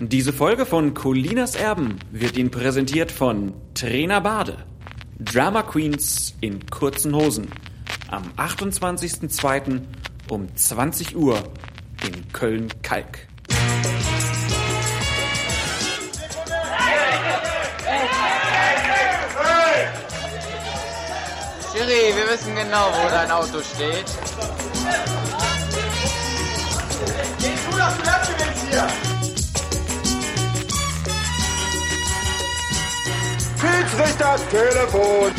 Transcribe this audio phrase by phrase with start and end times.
[0.00, 4.58] Diese Folge von Colinas Erben wird Ihnen präsentiert von Trainer Bade.
[5.18, 7.48] Drama Queens in kurzen Hosen.
[8.08, 9.80] Am 28.02.
[10.30, 11.42] um 20 Uhr
[12.06, 13.26] in Köln-Kalk.
[21.72, 24.06] Schiri, wir wissen genau, wo dein Auto steht.
[33.88, 35.32] Schiedsrichter Telefon.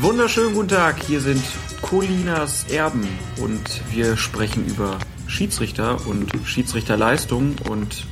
[0.00, 1.42] Wunderschönen guten Tag, hier sind
[1.82, 3.06] Colinas Erben
[3.40, 3.60] und
[3.92, 8.06] wir sprechen über Schiedsrichter und Schiedsrichterleistung und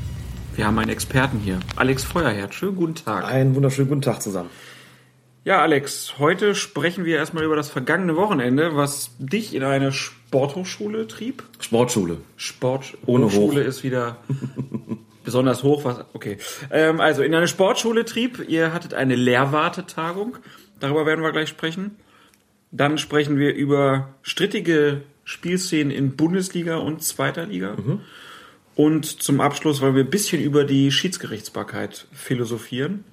[0.54, 2.54] wir haben einen Experten hier, Alex Feuerherd.
[2.54, 3.24] Schönen guten Tag.
[3.24, 4.50] Einen wunderschönen guten Tag zusammen.
[5.44, 11.08] Ja, Alex, heute sprechen wir erstmal über das vergangene Wochenende, was dich in eine Sporthochschule
[11.08, 11.42] trieb.
[11.58, 12.18] Sportschule.
[12.36, 13.66] Sport Ohne Hochschule hoch.
[13.66, 14.18] ist wieder
[15.24, 15.84] besonders hoch.
[15.84, 16.38] Was, okay.
[16.70, 18.44] Ähm, also in eine Sportschule trieb.
[18.48, 20.36] Ihr hattet eine Lehrwartetagung.
[20.78, 21.96] Darüber werden wir gleich sprechen.
[22.70, 27.76] Dann sprechen wir über strittige Spielszenen in Bundesliga und zweiter Liga.
[28.76, 33.04] Und zum Abschluss wollen wir ein bisschen über die Schiedsgerichtsbarkeit philosophieren.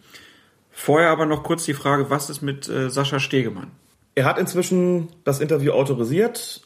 [0.81, 3.71] Vorher aber noch kurz die Frage, was ist mit äh, Sascha Stegemann?
[4.15, 6.61] Er hat inzwischen das Interview autorisiert,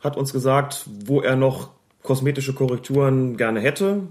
[0.00, 1.70] hat uns gesagt, wo er noch
[2.02, 4.02] kosmetische Korrekturen gerne hätte.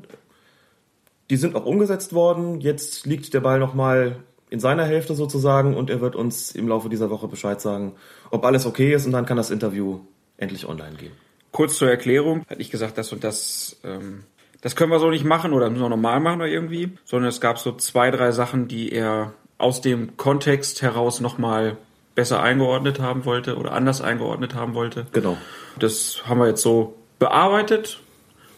[1.30, 2.60] Die sind auch umgesetzt worden.
[2.60, 4.16] Jetzt liegt der Ball nochmal
[4.50, 7.94] in seiner Hälfte sozusagen und er wird uns im Laufe dieser Woche Bescheid sagen,
[8.32, 10.00] ob alles okay ist und dann kann das Interview
[10.38, 11.12] endlich online gehen.
[11.52, 14.24] Kurz zur Erklärung, hat nicht gesagt, das und das, ähm,
[14.66, 17.40] das können wir so nicht machen oder müssen wir normal machen oder irgendwie, sondern es
[17.40, 21.78] gab so zwei, drei Sachen, die er aus dem Kontext heraus nochmal
[22.16, 25.06] besser eingeordnet haben wollte oder anders eingeordnet haben wollte.
[25.12, 25.38] Genau.
[25.78, 28.00] Das haben wir jetzt so bearbeitet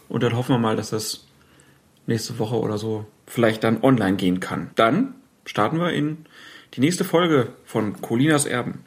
[0.08, 1.26] und dann hoffen wir mal, dass das
[2.06, 4.70] nächste Woche oder so vielleicht dann online gehen kann.
[4.76, 5.14] Dann
[5.44, 6.24] starten wir in
[6.72, 8.82] die nächste Folge von Colinas Erben.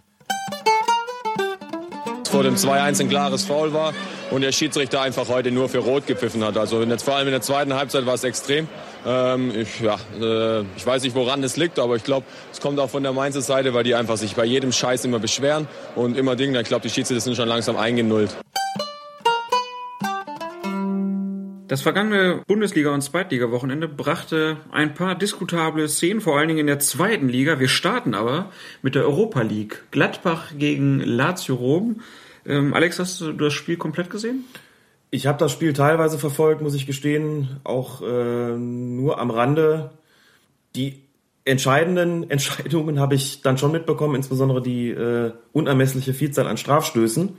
[2.31, 3.93] vor dem 2-1 ein klares Foul war
[4.31, 6.57] und der Schiedsrichter einfach heute nur für Rot gepfiffen hat.
[6.57, 8.67] Also jetzt, vor allem in der zweiten Halbzeit war es extrem.
[9.05, 12.79] Ähm, ich, ja, äh, ich weiß nicht, woran es liegt, aber ich glaube, es kommt
[12.79, 16.17] auch von der Mainzer Seite, weil die einfach sich bei jedem Scheiß immer beschweren und
[16.17, 16.59] immer Dinge.
[16.61, 18.35] Ich glaube, die Schiedsrichter sind schon langsam eingenullt.
[21.67, 26.79] Das vergangene Bundesliga- und Zweitliga-Wochenende brachte ein paar diskutable Szenen, vor allen Dingen in der
[26.79, 27.61] zweiten Liga.
[27.61, 29.83] Wir starten aber mit der Europa League.
[29.89, 32.01] Gladbach gegen Lazio Rom.
[32.45, 34.45] Ähm, Alex, hast du das Spiel komplett gesehen?
[35.09, 39.91] Ich habe das Spiel teilweise verfolgt, muss ich gestehen, auch äh, nur am Rande.
[40.75, 41.01] Die
[41.43, 47.29] entscheidenden Entscheidungen habe ich dann schon mitbekommen, insbesondere die äh, unermessliche Vielzahl an Strafstößen.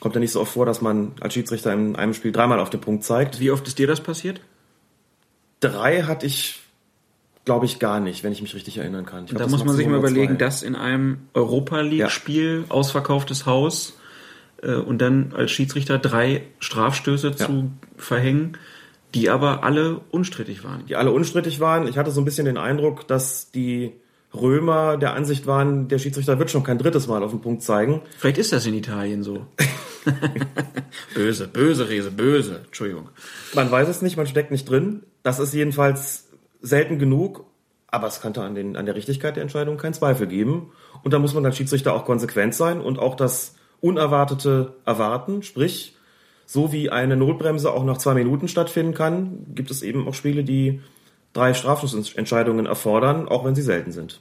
[0.00, 2.70] Kommt ja nicht so oft vor, dass man als Schiedsrichter in einem Spiel dreimal auf
[2.70, 3.40] den Punkt zeigt.
[3.40, 4.40] Wie oft ist dir das passiert?
[5.58, 6.60] Drei hatte ich,
[7.44, 9.26] glaube ich, gar nicht, wenn ich mich richtig erinnern kann.
[9.26, 10.44] Glaub, Da muss man sich mal überlegen, zwei.
[10.44, 13.97] dass in einem Europa League-Spiel, ausverkauftes Haus,
[14.62, 18.56] äh, und dann als Schiedsrichter drei Strafstöße zu verhängen,
[19.14, 20.84] die aber alle unstrittig waren.
[20.86, 21.86] die alle unstrittig waren.
[21.88, 23.92] Ich hatte so ein bisschen den Eindruck, dass die
[24.34, 28.02] Römer der Ansicht waren, der Schiedsrichter wird schon kein drittes Mal auf den Punkt zeigen.
[28.18, 29.46] Vielleicht ist das in Italien so.
[31.14, 32.60] böse, böse Rese, böse.
[32.66, 33.08] Entschuldigung.
[33.54, 35.04] Man weiß es nicht, man steckt nicht drin.
[35.22, 36.28] Das ist jedenfalls
[36.60, 37.46] selten genug,
[37.86, 40.72] aber es könnte an, den, an der Richtigkeit der Entscheidung keinen Zweifel geben.
[41.02, 45.42] Und da muss man als Schiedsrichter auch konsequent sein und auch das Unerwartete erwarten.
[45.42, 45.96] Sprich,
[46.46, 50.44] so wie eine Notbremse auch nach zwei Minuten stattfinden kann, gibt es eben auch Spiele,
[50.44, 50.80] die
[51.32, 54.20] drei Strafschussentscheidungen erfordern, auch wenn sie selten sind.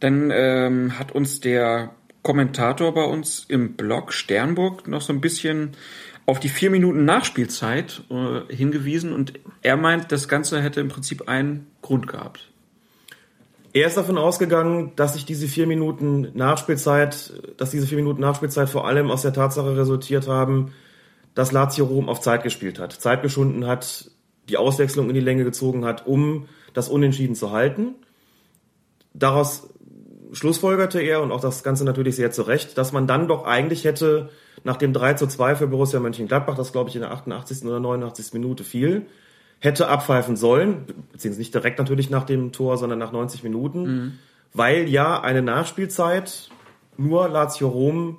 [0.00, 5.72] Dann ähm, hat uns der Kommentator bei uns im Blog Sternburg noch so ein bisschen
[6.26, 11.28] auf die vier Minuten Nachspielzeit äh, hingewiesen und er meint, das Ganze hätte im Prinzip
[11.28, 12.47] einen Grund gehabt.
[13.72, 18.68] Er ist davon ausgegangen, dass sich diese vier Minuten Nachspielzeit, dass diese vier Minuten Nachspielzeit
[18.68, 20.72] vor allem aus der Tatsache resultiert haben,
[21.34, 24.10] dass Lazio Rom auf Zeit gespielt hat, Zeit geschunden hat,
[24.48, 27.94] die Auswechslung in die Länge gezogen hat, um das Unentschieden zu halten.
[29.12, 29.68] Daraus
[30.32, 33.84] schlussfolgerte er und auch das Ganze natürlich sehr zu Recht, dass man dann doch eigentlich
[33.84, 34.30] hätte
[34.64, 37.64] nach dem 3 zu 2 für Borussia Mönchengladbach, das glaube ich in der 88.
[37.64, 38.32] oder 89.
[38.32, 39.06] Minute fiel,
[39.60, 44.18] hätte abpfeifen sollen, beziehungsweise nicht direkt natürlich nach dem Tor, sondern nach 90 Minuten,
[44.52, 46.50] weil ja eine Nachspielzeit
[46.96, 48.18] nur Lazio Rom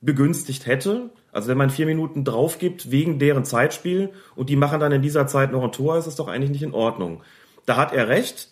[0.00, 1.10] begünstigt hätte.
[1.32, 5.02] Also wenn man vier Minuten drauf gibt wegen deren Zeitspiel und die machen dann in
[5.02, 7.22] dieser Zeit noch ein Tor, ist es doch eigentlich nicht in Ordnung.
[7.66, 8.48] Da hat er recht.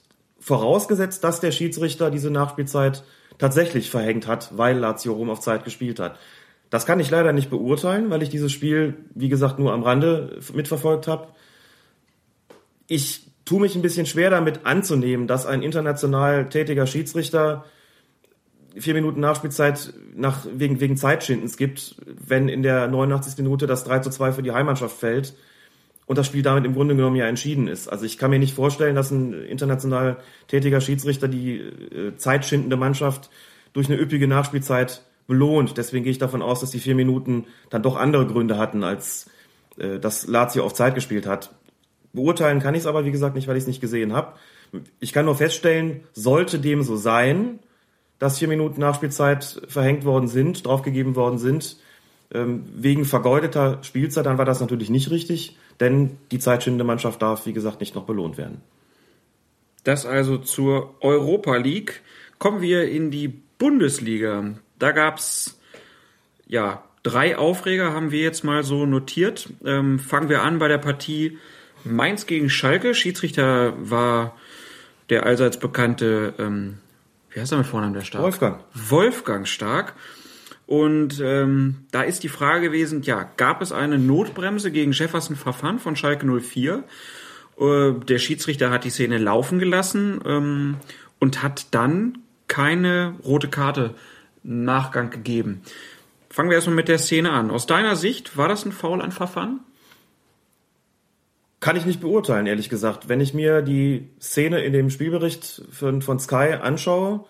[0.46, 3.02] vorausgesetzt, dass der Schiedsrichter diese Nachspielzeit
[3.38, 6.18] tatsächlich verhängt hat, weil Lazio Rom auf Zeit gespielt hat.
[6.70, 10.38] Das kann ich leider nicht beurteilen, weil ich dieses Spiel, wie gesagt, nur am Rande
[10.52, 11.28] mitverfolgt habe.
[12.86, 17.64] Ich tue mich ein bisschen schwer damit anzunehmen, dass ein international tätiger Schiedsrichter
[18.78, 23.38] vier Minuten Nachspielzeit nach, wegen, wegen Zeitschindens gibt, wenn in der 89.
[23.38, 25.34] Minute das 3 zu 2 für die Heimmannschaft fällt
[26.06, 27.88] und das Spiel damit im Grunde genommen ja entschieden ist.
[27.88, 30.18] Also ich kann mir nicht vorstellen, dass ein international
[30.48, 33.30] tätiger Schiedsrichter die äh, zeitschindende Mannschaft
[33.72, 35.76] durch eine üppige Nachspielzeit belohnt.
[35.76, 39.28] Deswegen gehe ich davon aus, dass die vier Minuten dann doch andere Gründe hatten, als
[39.78, 41.50] äh, dass Lazio auf Zeit gespielt hat.
[42.16, 44.32] Beurteilen kann ich es aber, wie gesagt, nicht, weil ich es nicht gesehen habe.
[44.98, 47.60] Ich kann nur feststellen, sollte dem so sein,
[48.18, 51.76] dass vier Minuten Nachspielzeit verhängt worden sind, draufgegeben worden sind,
[52.32, 55.56] ähm, wegen vergeudeter Spielzeit, dann war das natürlich nicht richtig.
[55.78, 58.62] Denn die zeitschindende Mannschaft darf, wie gesagt, nicht noch belohnt werden.
[59.84, 62.02] Das also zur Europa League.
[62.38, 64.54] Kommen wir in die Bundesliga.
[64.78, 65.60] Da gab's
[66.46, 69.48] ja drei Aufreger, haben wir jetzt mal so notiert.
[69.64, 71.38] Ähm, fangen wir an bei der Partie
[71.86, 72.94] Mainz gegen Schalke.
[72.94, 74.36] Schiedsrichter war
[75.08, 76.78] der allseits bekannte, ähm,
[77.30, 78.22] wie heißt er mit Vornamen der Stark?
[78.22, 78.64] Wolfgang.
[78.74, 79.94] Wolfgang Stark.
[80.66, 85.78] Und ähm, da ist die Frage gewesen, ja, gab es eine Notbremse gegen Jefferson Verfahren
[85.78, 86.82] von Schalke 04?
[87.58, 90.76] Äh, der Schiedsrichter hat die Szene laufen gelassen ähm,
[91.20, 92.18] und hat dann
[92.48, 93.94] keine rote Karte
[94.42, 95.62] Nachgang gegeben.
[96.30, 97.50] Fangen wir erstmal mit der Szene an.
[97.50, 99.60] Aus deiner Sicht, war das ein Foul an Verfahren?
[101.60, 103.08] Kann ich nicht beurteilen, ehrlich gesagt.
[103.08, 107.24] Wenn ich mir die Szene in dem Spielbericht von, von Sky anschaue,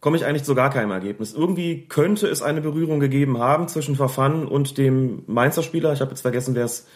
[0.00, 1.34] komme ich eigentlich zu gar keinem Ergebnis.
[1.34, 5.92] Irgendwie könnte es eine Berührung gegeben haben zwischen Verfahren und dem Mainzer Spieler.
[5.92, 6.86] Ich habe jetzt vergessen, wer es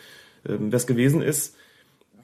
[0.48, 1.56] ähm, wer es gewesen ist.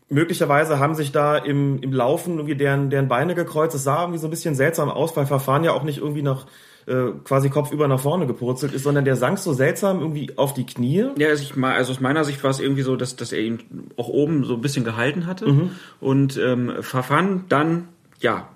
[0.09, 3.75] Möglicherweise haben sich da im, im Laufen irgendwie deren, deren Beine gekreuzt.
[3.75, 6.47] Es sah irgendwie so ein bisschen seltsam aus, weil Verfahren ja auch nicht irgendwie nach
[6.89, 10.65] äh, quasi kopfüber nach vorne gepurzelt ist, sondern der sank so seltsam irgendwie auf die
[10.65, 11.07] Knie.
[11.19, 13.61] Ja, also, ich, also aus meiner Sicht war es irgendwie so, dass, dass er ihn
[13.97, 15.47] auch oben so ein bisschen gehalten hatte.
[15.47, 15.71] Mhm.
[16.01, 17.89] Und ähm, Verfahren dann,
[18.21, 18.49] ja,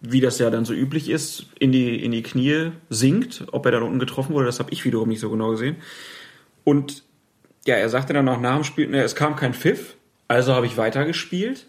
[0.00, 3.44] wie das ja dann so üblich ist, in die, in die Knie sinkt.
[3.52, 5.76] Ob er dann unten getroffen wurde, das habe ich wiederum nicht so genau gesehen.
[6.64, 7.04] Und
[7.66, 9.96] ja, er sagte dann auch nach dem Spiel, ne, es kam kein Pfiff,
[10.28, 11.66] also habe ich weitergespielt.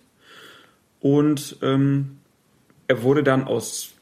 [1.00, 2.18] Und ähm,
[2.88, 3.95] er wurde dann aus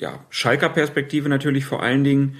[0.00, 2.36] ja, Schalker Perspektive natürlich vor allen Dingen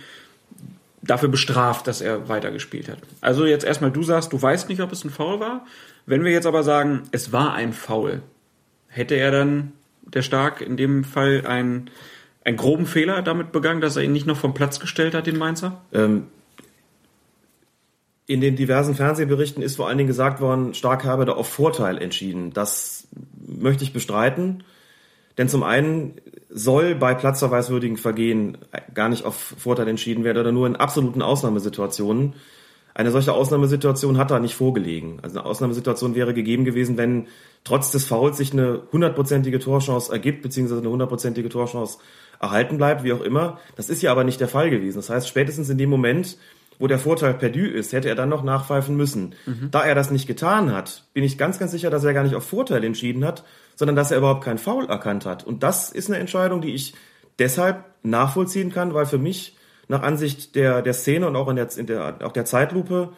[1.03, 2.99] dafür bestraft, dass er weitergespielt hat.
[3.21, 5.67] Also jetzt erstmal, du sagst, du weißt nicht, ob es ein Foul war.
[6.07, 8.23] Wenn wir jetzt aber sagen, es war ein Foul,
[8.89, 9.73] hätte er dann
[10.03, 11.91] der Stark in dem Fall einen,
[12.45, 15.39] einen groben Fehler damit begangen, dass er ihn nicht noch vom Platz gestellt hat, den
[15.39, 15.81] Mainzer?
[15.93, 16.27] Ähm,
[18.27, 21.99] in den diversen Fernsehberichten ist vor allen Dingen gesagt worden, Stark habe da auf Vorteil
[21.99, 22.53] entschieden.
[22.53, 23.09] Das
[23.47, 24.65] möchte ich bestreiten.
[25.41, 26.21] Denn zum einen
[26.51, 28.59] soll bei platzverweiswürdigen Vergehen
[28.93, 32.35] gar nicht auf Vorteil entschieden werden oder nur in absoluten Ausnahmesituationen.
[32.93, 35.19] Eine solche Ausnahmesituation hat da nicht vorgelegen.
[35.23, 37.27] Also eine Ausnahmesituation wäre gegeben gewesen, wenn
[37.65, 41.97] trotz des Fouls sich eine hundertprozentige Torchance ergibt, beziehungsweise eine hundertprozentige Torchance
[42.39, 43.59] erhalten bleibt, wie auch immer.
[43.77, 44.99] Das ist ja aber nicht der Fall gewesen.
[44.99, 46.37] Das heißt, spätestens in dem Moment,
[46.81, 49.35] wo der Vorteil perdu ist, hätte er dann noch nachpfeifen müssen.
[49.47, 49.69] Mhm.
[49.71, 52.35] Da er das nicht getan hat, bin ich ganz, ganz sicher, dass er gar nicht
[52.35, 53.45] auf Vorteil entschieden hat,
[53.77, 55.47] sondern dass er überhaupt keinen Foul erkannt hat.
[55.47, 56.95] Und das ist eine Entscheidung, die ich
[57.39, 59.57] deshalb nachvollziehen kann, weil für mich
[59.89, 63.11] nach Ansicht der, der Szene und auch in der, in der, auch der Zeitlupe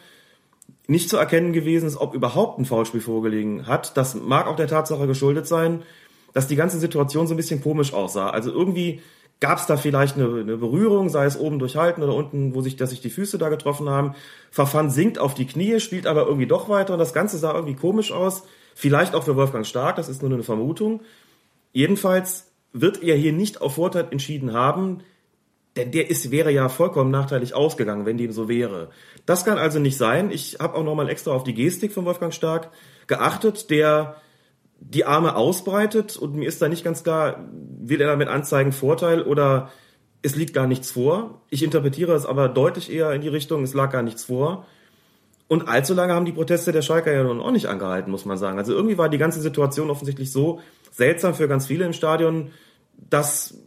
[0.87, 3.95] nicht zu erkennen gewesen ist, ob überhaupt ein Foulspiel vorgelegen hat.
[3.95, 5.83] Das mag auch der Tatsache geschuldet sein,
[6.33, 8.29] dass die ganze Situation so ein bisschen komisch aussah.
[8.29, 9.01] Also irgendwie
[9.43, 12.77] gab es da vielleicht eine, eine, Berührung, sei es oben durchhalten oder unten, wo sich,
[12.77, 14.15] dass sich die Füße da getroffen haben.
[14.51, 17.75] Verfahren sinkt auf die Knie, spielt aber irgendwie doch weiter und das Ganze sah irgendwie
[17.75, 18.43] komisch aus.
[18.73, 21.01] Vielleicht auch für Wolfgang Stark, das ist nur eine Vermutung.
[21.73, 24.99] Jedenfalls wird er hier nicht auf Vorteil entschieden haben,
[25.75, 28.91] denn der ist, wäre ja vollkommen nachteilig ausgegangen, wenn dem so wäre.
[29.25, 30.31] Das kann also nicht sein.
[30.31, 32.71] Ich habe auch nochmal extra auf die Gestik von Wolfgang Stark
[33.07, 34.15] geachtet, der
[34.89, 37.47] die Arme ausbreitet und mir ist da nicht ganz klar,
[37.79, 39.71] will er damit anzeigen Vorteil oder
[40.21, 41.41] es liegt gar nichts vor.
[41.49, 44.65] Ich interpretiere es aber deutlich eher in die Richtung, es lag gar nichts vor.
[45.47, 48.37] Und allzu lange haben die Proteste der Schalker ja nun auch nicht angehalten, muss man
[48.37, 48.57] sagen.
[48.57, 50.61] Also irgendwie war die ganze Situation offensichtlich so
[50.91, 52.51] seltsam für ganz viele im Stadion,
[53.09, 53.57] dass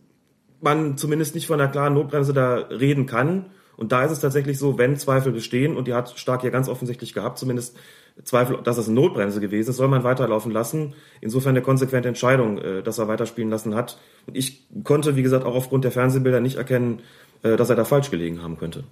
[0.60, 3.46] man zumindest nicht von einer klaren Notbremse da reden kann.
[3.76, 6.68] Und da ist es tatsächlich so, wenn Zweifel bestehen, und die hat Stark ja ganz
[6.68, 7.76] offensichtlich gehabt, zumindest
[8.24, 10.94] Zweifel, dass es eine Notbremse gewesen ist, soll man weiterlaufen lassen.
[11.20, 13.98] Insofern eine konsequente Entscheidung, äh, dass er weiterspielen lassen hat.
[14.26, 17.02] Und ich konnte, wie gesagt, auch aufgrund der Fernsehbilder nicht erkennen,
[17.42, 18.84] äh, dass er da falsch gelegen haben könnte.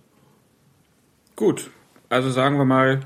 [1.36, 1.70] Gut,
[2.10, 3.00] also sagen wir mal,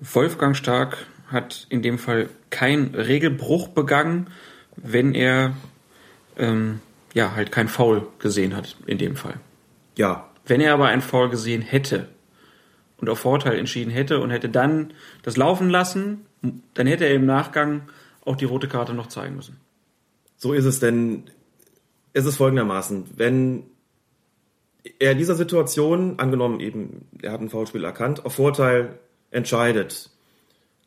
[0.00, 4.26] Wolfgang Stark hat in dem Fall keinen Regelbruch begangen,
[4.76, 5.54] wenn er
[6.36, 6.80] ähm,
[7.14, 9.34] ja, halt kein Foul gesehen hat in dem Fall.
[9.96, 12.08] Ja, Wenn er aber ein Foul gesehen hätte
[12.98, 16.26] und auf Vorteil entschieden hätte und hätte dann das laufen lassen,
[16.74, 17.82] dann hätte er im Nachgang
[18.24, 19.60] auch die rote Karte noch zeigen müssen.
[20.36, 21.24] so ist es denn.
[22.16, 23.64] Es ist folgendermaßen, wenn
[24.98, 28.98] er in dieser Situation, angenommen eben, er hat ein Foulspiel erkannt, auf Vorteil
[29.30, 30.10] entscheidet,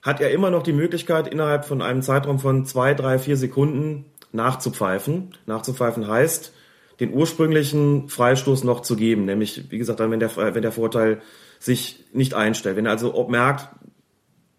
[0.01, 4.05] hat er immer noch die Möglichkeit, innerhalb von einem Zeitraum von zwei, drei, vier Sekunden
[4.31, 5.35] nachzupfeifen.
[5.45, 6.53] Nachzupfeifen heißt,
[6.99, 11.21] den ursprünglichen Freistoß noch zu geben, nämlich, wie gesagt, dann, wenn der, wenn der Vorteil
[11.59, 12.75] sich nicht einstellt.
[12.75, 13.69] Wenn er also merkt,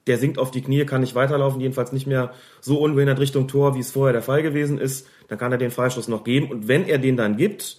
[0.07, 3.75] der sinkt auf die Knie, kann nicht weiterlaufen, jedenfalls nicht mehr so unbehindert Richtung Tor,
[3.75, 6.51] wie es vorher der Fall gewesen ist, dann kann er den Freistoß noch geben.
[6.51, 7.79] Und wenn er den dann gibt,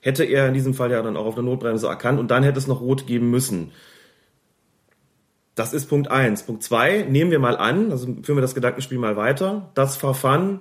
[0.00, 2.58] hätte er in diesem Fall ja dann auch auf eine Notbremse erkannt und dann hätte
[2.58, 3.72] es noch rot geben müssen.
[5.54, 6.42] Das ist Punkt eins.
[6.42, 10.60] Punkt zwei nehmen wir mal an, also führen wir das Gedankenspiel mal weiter, dass Verfahren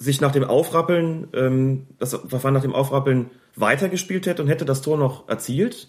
[0.00, 4.80] sich nach dem Aufrappeln, ähm, das Verfahren nach dem Aufrappeln weitergespielt hätte und hätte das
[4.80, 5.88] Tor noch erzielt,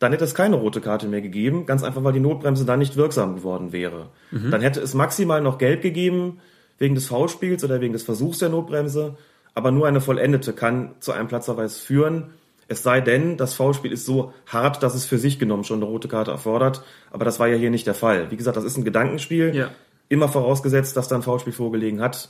[0.00, 2.96] dann hätte es keine rote Karte mehr gegeben, ganz einfach, weil die Notbremse dann nicht
[2.96, 4.08] wirksam geworden wäre.
[4.30, 6.40] Dann hätte es maximal noch gelb gegeben,
[6.78, 9.16] wegen des Foulspiels oder wegen des Versuchs der Notbremse,
[9.54, 12.24] aber nur eine vollendete kann zu einem Platzverweis führen.
[12.68, 15.86] Es sei denn, das Foulspiel ist so hart, dass es für sich genommen schon eine
[15.86, 18.30] rote Karte erfordert, aber das war ja hier nicht der Fall.
[18.30, 19.70] Wie gesagt, das ist ein Gedankenspiel, Ja.
[20.08, 22.28] immer vorausgesetzt, dass da ein Foulspiel vorgelegen hat.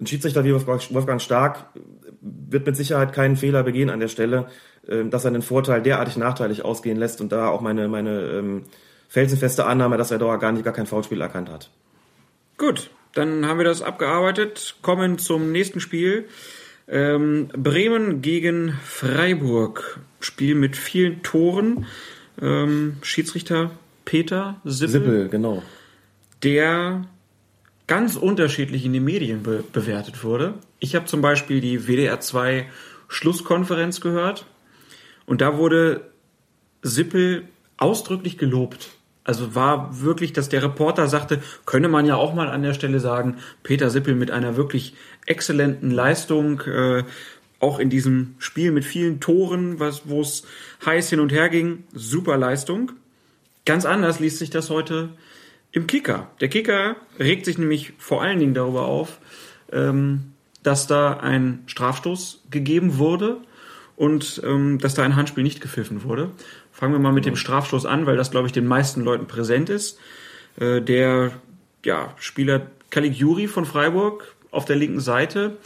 [0.00, 1.66] Ein Schiedsrichter wie Wolfgang Stark
[2.20, 4.48] wird mit Sicherheit keinen Fehler begehen an der Stelle,
[4.86, 8.62] äh, dass er den Vorteil derartig nachteilig ausgehen lässt und da auch meine, meine ähm,
[9.08, 11.70] felsenfeste Annahme, dass er da gar nicht gar kein Foulspiel erkannt hat.
[12.56, 16.26] Gut, dann haben wir das abgearbeitet, kommen zum nächsten Spiel.
[16.88, 20.00] Ähm, Bremen gegen Freiburg.
[20.20, 21.86] Spiel mit vielen Toren.
[22.40, 23.70] Ähm, Schiedsrichter
[24.04, 25.62] Peter Sippel, Sippel, genau.
[26.42, 27.04] der
[27.90, 30.54] ganz unterschiedlich in den Medien be bewertet wurde.
[30.78, 32.68] Ich habe zum Beispiel die WDR 2
[33.08, 34.46] Schlusskonferenz gehört
[35.26, 36.02] und da wurde
[36.82, 38.90] Sippel ausdrücklich gelobt.
[39.24, 43.00] Also war wirklich, dass der Reporter sagte, könne man ja auch mal an der Stelle
[43.00, 44.94] sagen, Peter Sippel mit einer wirklich
[45.26, 47.02] exzellenten Leistung, äh,
[47.58, 50.44] auch in diesem Spiel mit vielen Toren, wo es
[50.86, 52.92] heiß hin und her ging, super Leistung.
[53.64, 55.08] Ganz anders liest sich das heute
[55.72, 56.30] im Kicker.
[56.40, 59.18] Der Kicker regt sich nämlich vor allen Dingen darüber auf,
[59.72, 63.38] ähm, dass da ein Strafstoß gegeben wurde
[63.96, 66.30] und ähm, dass da ein Handspiel nicht gepfiffen wurde.
[66.72, 69.70] Fangen wir mal mit dem Strafstoß an, weil das, glaube ich, den meisten Leuten präsent
[69.70, 69.98] ist.
[70.58, 71.32] Äh, der
[71.84, 75.56] ja, Spieler Caligiuri von Freiburg auf der linken Seite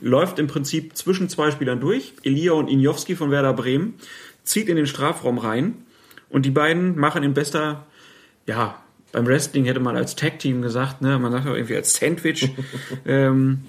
[0.00, 3.94] läuft im Prinzip zwischen zwei Spielern durch, Elia und Injowski von Werder Bremen,
[4.42, 5.84] zieht in den Strafraum rein
[6.28, 7.86] und die beiden machen in bester,
[8.46, 12.50] ja, beim Wrestling hätte man als Tag-Team gesagt, ne, man sagt auch irgendwie als Sandwich,
[13.06, 13.62] ähm,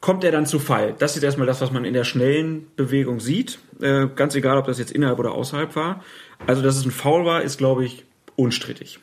[0.00, 0.94] kommt er dann zu Fall.
[0.98, 3.58] Das ist erstmal das, was man in der schnellen Bewegung sieht.
[3.80, 6.04] Äh, ganz egal, ob das jetzt innerhalb oder außerhalb war.
[6.46, 8.04] Also, dass es ein Foul war, ist, glaube ich,
[8.36, 8.98] unstrittig.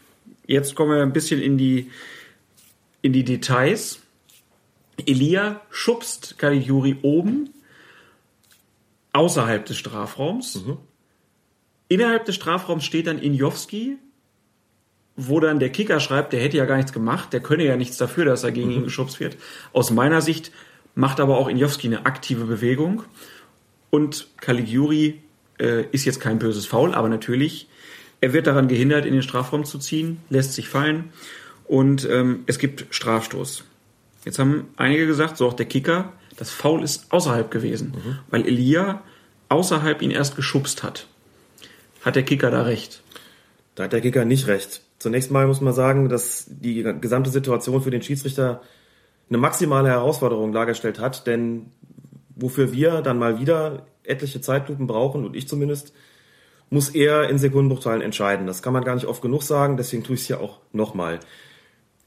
[0.45, 1.89] Jetzt kommen wir ein bisschen in die,
[3.01, 4.01] in die Details.
[5.05, 7.49] Elia schubst Caligiuri oben
[9.13, 10.63] außerhalb des Strafraums.
[11.87, 13.97] Innerhalb des Strafraums steht dann Injowski,
[15.27, 17.97] wo dann der Kicker schreibt, der hätte ja gar nichts gemacht, der könne ja nichts
[17.97, 19.37] dafür, dass er gegen ihn geschubst wird.
[19.73, 20.51] Aus meiner Sicht
[20.95, 23.03] macht aber auch Injowski eine aktive Bewegung.
[23.89, 25.21] Und Caligiuri
[25.59, 27.67] äh, ist jetzt kein böses Foul, aber natürlich,
[28.21, 31.11] er wird daran gehindert, in den Strafraum zu ziehen, lässt sich fallen
[31.65, 33.63] und ähm, es gibt Strafstoß.
[34.25, 37.93] Jetzt haben einige gesagt, so auch der Kicker, das Foul ist außerhalb gewesen,
[38.29, 39.01] weil Elia
[39.49, 41.07] außerhalb ihn erst geschubst hat.
[42.01, 43.01] Hat der Kicker da recht?
[43.75, 44.81] Da hat der Kicker nicht recht.
[45.01, 48.61] Zunächst mal muss man sagen, dass die gesamte Situation für den Schiedsrichter
[49.29, 51.71] eine maximale Herausforderung dargestellt hat, denn
[52.35, 55.91] wofür wir dann mal wieder etliche Zeitlupen brauchen, und ich zumindest,
[56.69, 58.45] muss er in Sekundenbruchteilen entscheiden.
[58.45, 61.19] Das kann man gar nicht oft genug sagen, deswegen tue ich es hier auch nochmal.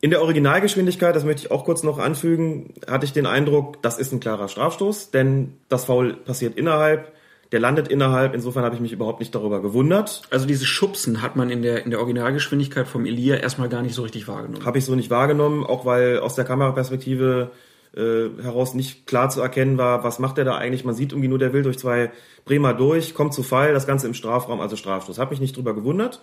[0.01, 3.99] In der Originalgeschwindigkeit, das möchte ich auch kurz noch anfügen, hatte ich den Eindruck, das
[3.99, 7.13] ist ein klarer Strafstoß, denn das Foul passiert innerhalb,
[7.55, 10.23] der landet innerhalb, insofern habe ich mich überhaupt nicht darüber gewundert.
[10.31, 13.95] Also dieses Schubsen hat man in der, in der Originalgeschwindigkeit vom Elia erstmal gar nicht
[13.95, 14.67] so richtig wahrgenommen.
[14.67, 17.53] Habe ich so nicht wahrgenommen, auch weil aus der Kameraperspektive
[17.97, 20.85] äh, heraus nicht klar zu erkennen war, was macht er da eigentlich.
[20.85, 22.11] Man sieht irgendwie nur, der will durch zwei
[22.45, 25.21] Bremer durch, kommt zu Fall, das Ganze im Strafraum, also Strafstoß.
[25.21, 26.23] Habe mich nicht drüber gewundert.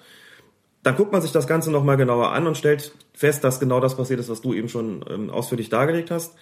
[0.83, 3.95] Dann guckt man sich das Ganze nochmal genauer an und stellt fest, dass genau das
[3.95, 6.35] passiert ist, was du eben schon ähm, ausführlich dargelegt hast.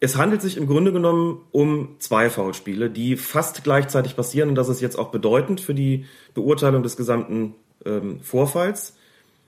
[0.00, 4.68] Es handelt sich im Grunde genommen um zwei Foulspiele, die fast gleichzeitig passieren und das
[4.68, 8.96] ist jetzt auch bedeutend für die Beurteilung des gesamten ähm, Vorfalls.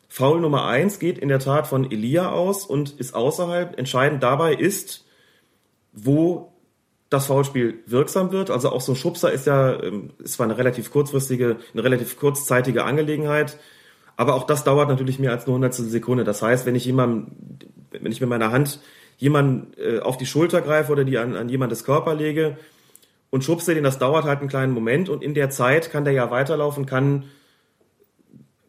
[0.08, 3.78] Foul Nummer eins geht in der Tat von Elia aus und ist außerhalb.
[3.78, 5.04] Entscheidend dabei ist,
[5.92, 6.52] wo
[7.10, 8.50] das Foulspiel wirksam wird.
[8.50, 12.18] Also auch so ein Schubser ist ja, ähm, ist zwar eine relativ kurzfristige, eine relativ
[12.18, 13.56] kurzzeitige Angelegenheit,
[14.16, 16.24] aber auch das dauert natürlich mehr als eine hundertstel Sekunde.
[16.24, 17.32] Das heißt, wenn ich jemandem,
[17.90, 18.80] wenn ich mit meiner Hand
[19.20, 22.56] jemanden äh, auf die Schulter greife oder die an, an jemandes Körper lege
[23.28, 26.14] und schubse den, das dauert halt einen kleinen Moment und in der Zeit kann der
[26.14, 27.24] ja weiterlaufen, kann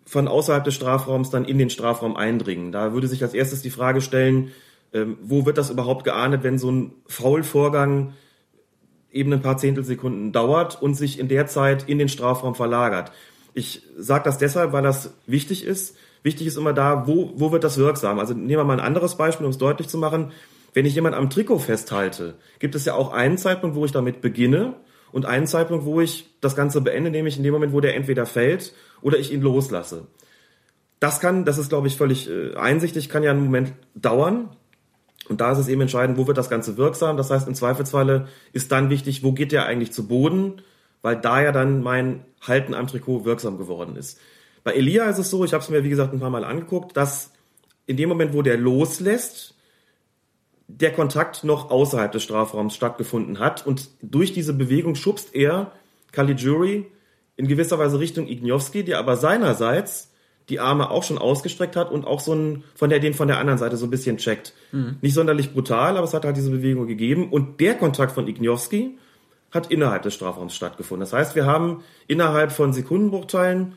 [0.06, 2.74] von außerhalb des Strafraums dann in den Strafraum eindringen.
[2.74, 4.52] Da würde sich als erstes die Frage stellen,
[4.94, 8.14] ähm, wo wird das überhaupt geahndet, wenn so ein Foulvorgang
[9.10, 13.14] eben ein paar Zehntelsekunden dauert und sich in der Zeit in den Strafraum verlagert.
[13.54, 15.96] Ich sage das deshalb, weil das wichtig ist.
[16.24, 18.20] Wichtig ist immer da, wo, wo wird das wirksam?
[18.20, 20.32] Also nehmen wir mal ein anderes Beispiel, um es deutlich zu machen.
[20.74, 24.22] Wenn ich jemand am Trikot festhalte, gibt es ja auch einen Zeitpunkt, wo ich damit
[24.22, 24.76] beginne
[25.12, 28.26] und einen Zeitpunkt, wo ich das Ganze beende, nämlich in dem Moment, wo der entweder
[28.26, 30.08] fällt oder ich ihn loslasse.
[31.00, 34.56] Das kann, das ist glaube ich völlig äh, einsichtig, kann ja einen Moment dauern.
[35.28, 37.18] Und da ist es eben entscheidend, wo wird das Ganze wirksam.
[37.18, 40.62] Das heißt, im Zweifelsfalle ist dann wichtig, wo geht der eigentlich zu Boden,
[41.02, 44.20] weil da ja dann mein Halten am Trikot wirksam geworden ist.
[44.64, 46.96] Bei Elia ist es so, ich habe es mir wie gesagt ein paar Mal angeguckt,
[46.96, 47.32] dass
[47.88, 49.56] in dem Moment, wo der loslässt,
[50.68, 55.72] der Kontakt noch außerhalb des Strafraums stattgefunden hat und durch diese Bewegung schubst er
[56.12, 56.86] Caligiuri
[57.36, 60.12] in gewisser Weise Richtung Ignowski, der aber seinerseits
[60.50, 63.40] die Arme auch schon ausgestreckt hat und auch so ein, von der, den von der
[63.40, 64.54] anderen Seite so ein bisschen checkt.
[64.72, 64.98] Mhm.
[65.02, 67.30] Nicht sonderlich brutal, aber es hat halt diese Bewegung gegeben.
[67.30, 68.98] Und der Kontakt von Ignowski
[69.52, 71.02] hat innerhalb des Strafraums stattgefunden.
[71.02, 73.74] Das heißt, wir haben innerhalb von Sekundenbruchteilen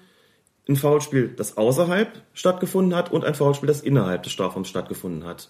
[0.69, 5.49] ein Foulspiel, das außerhalb stattgefunden hat und ein Foulspiel, das innerhalb des Strafraums stattgefunden hat.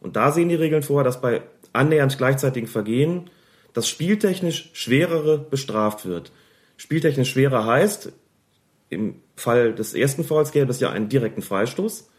[0.00, 1.42] Und da sehen die Regeln vor, dass bei
[1.72, 3.30] annähernd gleichzeitigen Vergehen
[3.72, 6.32] das spieltechnisch schwerere bestraft wird.
[6.76, 8.12] Spieltechnisch schwerer heißt,
[8.90, 12.10] im Fall des ersten Fouls gäbe es ja einen direkten Freistoß.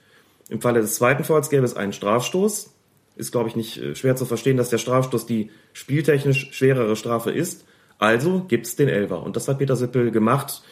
[0.50, 2.74] Im Falle des zweiten Fouls gäbe es einen Strafstoß.
[3.16, 7.30] Ist, glaube ich, nicht äh, schwer zu verstehen, dass der Strafstoß die spieltechnisch schwerere Strafe
[7.30, 7.66] ist.
[8.00, 9.22] Also gibt es den Elfer.
[9.22, 10.64] Und das hat Peter Sippel gemacht.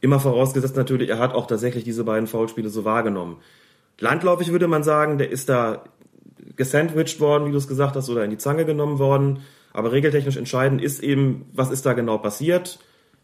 [0.00, 3.38] Immer vorausgesetzt natürlich, er hat auch tatsächlich diese beiden Foulspiele so wahrgenommen.
[3.98, 5.84] Landläufig würde man sagen, der ist da
[6.56, 9.40] gesandwiched worden, wie du es gesagt hast, oder in die Zange genommen worden.
[9.72, 12.78] Aber regeltechnisch entscheidend ist eben, was ist da genau passiert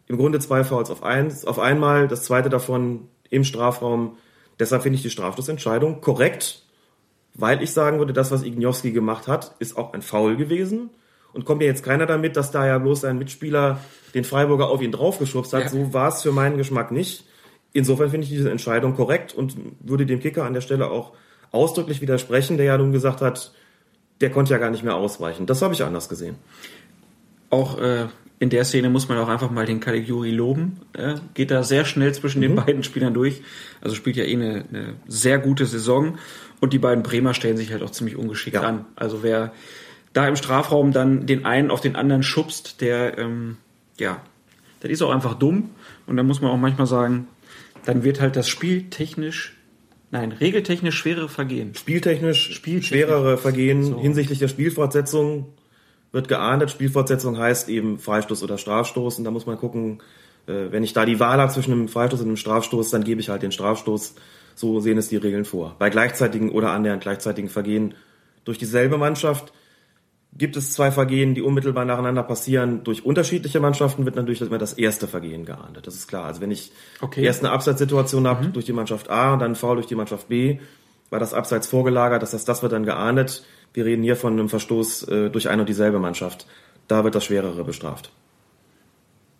[0.07, 4.17] im Grunde zwei Fouls auf eins, auf einmal, das zweite davon im Strafraum.
[4.59, 6.63] Deshalb finde ich die Strafstoßentscheidung korrekt,
[7.33, 10.89] weil ich sagen würde, das, was Ignowski gemacht hat, ist auch ein Foul gewesen.
[11.35, 13.81] Und kommt ja jetzt keiner damit, dass da ja bloß ein Mitspieler
[14.13, 15.63] den Freiburger auf ihn draufgeschubst hat.
[15.63, 15.69] Ja.
[15.69, 17.25] So war es für meinen Geschmack nicht.
[17.73, 21.11] Insofern finde ich diese Entscheidung korrekt und würde dem Kicker an der Stelle auch
[21.51, 23.51] ausdrücklich widersprechen, der ja nun gesagt hat,
[24.21, 25.45] der konnte ja gar nicht mehr ausweichen.
[25.45, 26.35] Das habe ich anders gesehen.
[27.49, 28.07] Auch äh,
[28.39, 30.81] in der Szene muss man auch einfach mal den Caligiuri loben.
[30.93, 32.55] Er geht da sehr schnell zwischen den mhm.
[32.57, 33.41] beiden Spielern durch.
[33.81, 36.17] Also spielt ja eh eine, eine, sehr gute Saison.
[36.59, 38.61] Und die beiden Bremer stellen sich halt auch ziemlich ungeschickt ja.
[38.61, 38.85] an.
[38.95, 39.51] Also wer
[40.15, 43.57] da im Strafraum dann den einen auf den anderen schubst, der, ähm,
[43.99, 44.21] ja,
[44.79, 45.71] das ist auch einfach dumm.
[46.07, 47.27] Und dann muss man auch manchmal sagen,
[47.83, 49.51] dann wird halt das Spiel technisch
[50.11, 51.75] Nein, regeltechnisch schwerere Vergehen.
[51.75, 52.87] Spieltechnisch, Spieltechnisch.
[52.87, 53.99] schwerere Vergehen so.
[53.99, 55.47] hinsichtlich der Spielfortsetzung
[56.13, 56.71] wird geahndet.
[56.71, 59.17] Spielfortsetzung heißt eben Freistoß oder Strafstoß.
[59.17, 59.99] Und da muss man gucken,
[60.47, 63.19] äh, wenn ich da die Wahl habe zwischen einem Freistoß und einem Strafstoß, dann gebe
[63.19, 64.15] ich halt den Strafstoß.
[64.53, 65.75] So sehen es die Regeln vor.
[65.79, 67.95] Bei gleichzeitigen oder annähernd gleichzeitigen Vergehen
[68.45, 69.51] durch dieselbe Mannschaft
[70.37, 72.83] gibt es zwei Vergehen, die unmittelbar nacheinander passieren.
[72.83, 75.87] Durch unterschiedliche Mannschaften wird natürlich immer das erste Vergehen geahndet.
[75.87, 76.25] Das ist klar.
[76.25, 76.71] Also wenn ich
[77.01, 77.23] okay.
[77.23, 78.53] erst eine Abseitssituation habe mhm.
[78.53, 80.59] durch die Mannschaft A und dann Foul durch die Mannschaft B,
[81.09, 82.21] war das Abseits vorgelagert.
[82.21, 83.45] Das heißt, das wird dann geahndet.
[83.73, 86.47] Wir reden hier von einem Verstoß äh, durch eine und dieselbe Mannschaft.
[86.87, 88.11] Da wird das Schwerere bestraft.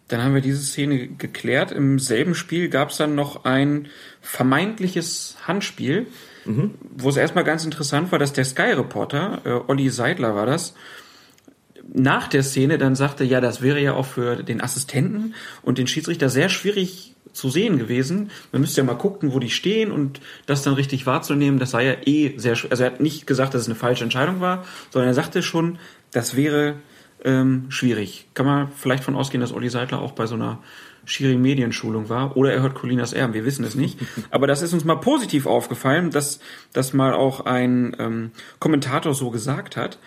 [0.07, 1.71] Dann haben wir diese Szene geklärt.
[1.71, 3.87] Im selben Spiel gab es dann noch ein
[4.21, 6.07] vermeintliches Handspiel,
[6.45, 6.75] mhm.
[6.95, 10.75] wo es erstmal ganz interessant war, dass der Sky-Reporter, äh, Olli Seidler war das,
[11.93, 15.87] nach der Szene dann sagte, ja, das wäre ja auch für den Assistenten und den
[15.87, 18.31] Schiedsrichter sehr schwierig zu sehen gewesen.
[18.51, 21.85] Man müsste ja mal gucken, wo die stehen und das dann richtig wahrzunehmen, das sei
[21.85, 25.09] ja eh sehr, also er hat nicht gesagt, dass es eine falsche Entscheidung war, sondern
[25.09, 25.77] er sagte schon,
[26.11, 26.75] das wäre
[27.23, 28.27] ähm, schwierig.
[28.33, 30.59] Kann man vielleicht von ausgehen, dass Olli Seidler auch bei so einer
[31.05, 33.99] Schiri-Medienschulung war oder er hört Colinas Erben, wir wissen es nicht.
[34.31, 36.39] Aber das ist uns mal positiv aufgefallen, dass
[36.73, 39.99] das mal auch ein ähm, Kommentator so gesagt hat.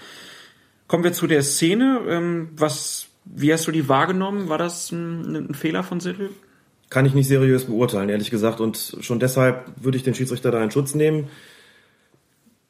[0.87, 2.00] Kommen wir zu der Szene.
[2.08, 4.48] Ähm, was, wie hast du die wahrgenommen?
[4.48, 6.30] War das ein, ein Fehler von Sittl?
[6.90, 8.61] kann ich nicht seriös beurteilen, ehrlich gesagt.
[8.61, 11.28] Und schon deshalb würde ich den Schiedsrichter da in Schutz nehmen.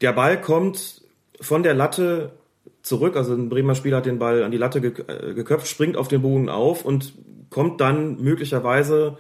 [0.01, 1.03] Der Ball kommt
[1.41, 2.33] von der Latte
[2.89, 6.09] zurück, also ein Bremer Spieler hat den Ball an die Latte äh, geköpft, springt auf
[6.09, 7.13] den Bogen auf und
[7.51, 9.19] kommt dann möglicherweise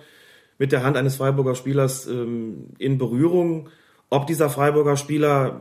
[0.59, 3.69] mit der Hand eines Freiburger Spielers ähm, in Berührung.
[4.11, 5.61] ob dieser Freiburger Spieler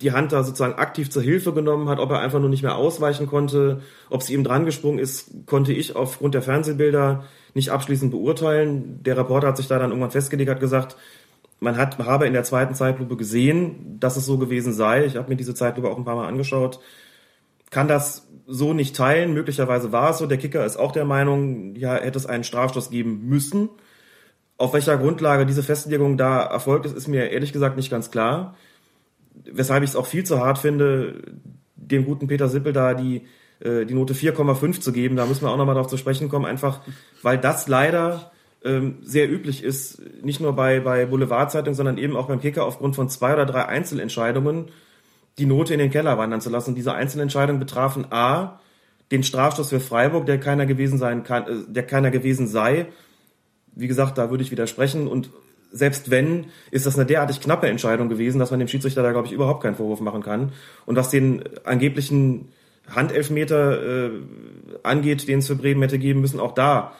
[0.00, 2.76] die Hand da sozusagen aktiv zur Hilfe genommen hat, ob er einfach nur nicht mehr
[2.76, 8.10] ausweichen konnte, ob sie ihm dran gesprungen ist, konnte ich aufgrund der Fernsehbilder nicht abschließend
[8.10, 9.00] beurteilen.
[9.04, 10.96] Der Reporter hat sich da dann irgendwann festgelegt, hat gesagt,
[11.60, 15.04] man hat, habe in der zweiten Zeitlupe gesehen, dass es so gewesen sei.
[15.04, 16.80] Ich habe mir diese Zeitlupe auch ein paar Mal angeschaut.
[17.74, 19.34] Kann das so nicht teilen.
[19.34, 20.26] Möglicherweise war es so.
[20.26, 23.68] Der Kicker ist auch der Meinung, ja, hätte es einen Strafstoß geben müssen.
[24.58, 28.54] Auf welcher Grundlage diese Festlegung da erfolgt ist, ist mir ehrlich gesagt nicht ganz klar.
[29.50, 31.20] Weshalb ich es auch viel zu hart finde,
[31.74, 33.22] dem guten Peter Sippel da die,
[33.58, 35.16] äh, die Note 4,5 zu geben.
[35.16, 36.80] Da müssen wir auch nochmal darauf zu sprechen kommen, einfach
[37.22, 38.30] weil das leider
[38.64, 42.94] ähm, sehr üblich ist, nicht nur bei, bei Boulevardzeitungen, sondern eben auch beim Kicker aufgrund
[42.94, 44.66] von zwei oder drei Einzelentscheidungen
[45.38, 46.74] die Note in den Keller wandern zu lassen.
[46.74, 48.60] Diese Einzelentscheidungen betrafen A,
[49.10, 52.86] den Strafstoß für Freiburg, der keiner gewesen sein kann, äh, der keiner gewesen sei,
[53.74, 55.08] wie gesagt, da würde ich widersprechen.
[55.08, 55.30] Und
[55.72, 59.26] selbst wenn, ist das eine derartig knappe Entscheidung gewesen, dass man dem Schiedsrichter da, glaube
[59.26, 60.52] ich, überhaupt keinen Vorwurf machen kann.
[60.86, 62.48] Und was den angeblichen
[62.88, 64.10] Handelfmeter äh,
[64.82, 66.92] angeht, den es für Bremen hätte geben müssen, auch da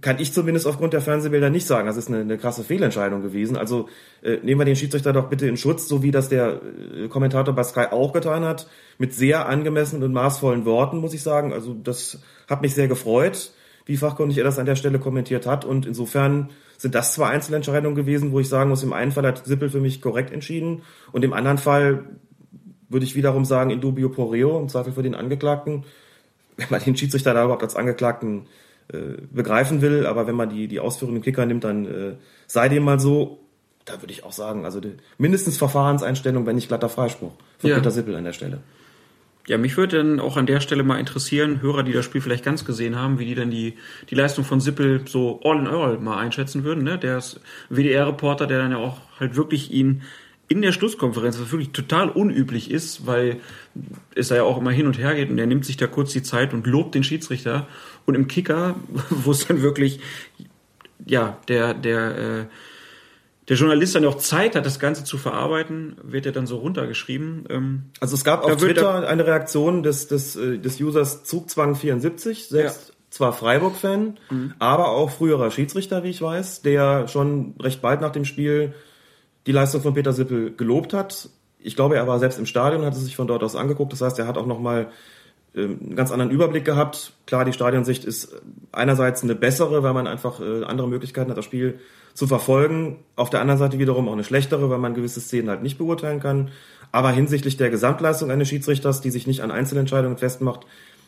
[0.00, 3.56] kann ich zumindest aufgrund der Fernsehbilder nicht sagen, das ist eine, eine krasse Fehlentscheidung gewesen.
[3.56, 3.88] Also
[4.22, 6.60] äh, nehmen wir den Schiedsrichter doch bitte in Schutz, so wie das der
[6.96, 11.22] äh, Kommentator bei Sky auch getan hat, mit sehr angemessenen und maßvollen Worten, muss ich
[11.22, 11.52] sagen.
[11.52, 13.52] Also das hat mich sehr gefreut
[13.86, 15.64] wie fachkundig er das an der Stelle kommentiert hat.
[15.64, 19.44] Und insofern sind das zwei Einzelentscheidungen gewesen, wo ich sagen muss, im einen Fall hat
[19.44, 22.04] Sippel für mich korrekt entschieden und im anderen Fall
[22.88, 25.84] würde ich wiederum sagen, in dubio pro reo, im Zweifel für den Angeklagten,
[26.56, 28.46] wenn man den Schiedsrichter da überhaupt als Angeklagten
[28.92, 32.14] äh, begreifen will, aber wenn man die, die Ausführungen im Kicker nimmt, dann äh,
[32.46, 33.38] sei dem mal so,
[33.84, 37.76] da würde ich auch sagen, also die, mindestens Verfahrenseinstellung, wenn nicht glatter Freispruch von ja.
[37.76, 38.58] Peter Sippel an der Stelle.
[39.46, 42.44] Ja, mich würde dann auch an der Stelle mal interessieren, Hörer, die das Spiel vielleicht
[42.44, 43.74] ganz gesehen haben, wie die dann die,
[44.08, 46.82] die Leistung von Sippel so all in all mal einschätzen würden.
[46.82, 46.98] Ne?
[46.98, 50.02] Der ist WDR-Reporter, der dann ja auch halt wirklich ihn
[50.48, 53.40] in der Schlusskonferenz, was wirklich total unüblich ist, weil
[54.14, 56.12] es da ja auch immer hin und her geht und er nimmt sich da kurz
[56.12, 57.66] die Zeit und lobt den Schiedsrichter.
[58.06, 58.76] Und im Kicker,
[59.10, 60.00] wo es dann wirklich,
[61.06, 62.44] ja, der, der, äh,
[63.48, 67.44] der Journalist dann auch Zeit hat, das Ganze zu verarbeiten, wird er dann so runtergeschrieben.
[67.50, 72.88] Ähm, also es gab auf Twitter eine Reaktion des, des, äh, des Users Zugzwang74, selbst
[72.88, 72.94] ja.
[73.10, 74.54] zwar Freiburg-Fan, mhm.
[74.58, 78.72] aber auch früherer Schiedsrichter, wie ich weiß, der schon recht bald nach dem Spiel
[79.46, 81.28] die Leistung von Peter Sippel gelobt hat.
[81.58, 83.92] Ich glaube, er war selbst im Stadion, hat es sich von dort aus angeguckt.
[83.92, 84.90] Das heißt, er hat auch nochmal
[85.56, 87.12] einen ganz anderen Überblick gehabt.
[87.26, 88.34] Klar, die Stadionsicht ist
[88.72, 91.78] einerseits eine bessere, weil man einfach äh, andere Möglichkeiten hat, das Spiel
[92.12, 92.98] zu verfolgen.
[93.16, 96.20] Auf der anderen Seite wiederum auch eine schlechtere, weil man gewisse Szenen halt nicht beurteilen
[96.20, 96.50] kann.
[96.92, 100.66] Aber hinsichtlich der Gesamtleistung eines Schiedsrichters, die sich nicht an Einzelentscheidungen festmacht,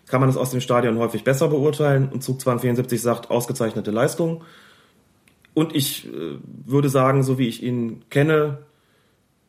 [0.09, 2.09] kann man es aus dem Stadion häufig besser beurteilen.
[2.13, 4.43] Und Zug 274 sagt, ausgezeichnete Leistung.
[5.55, 8.59] Und ich äh, würde sagen, so wie ich ihn kenne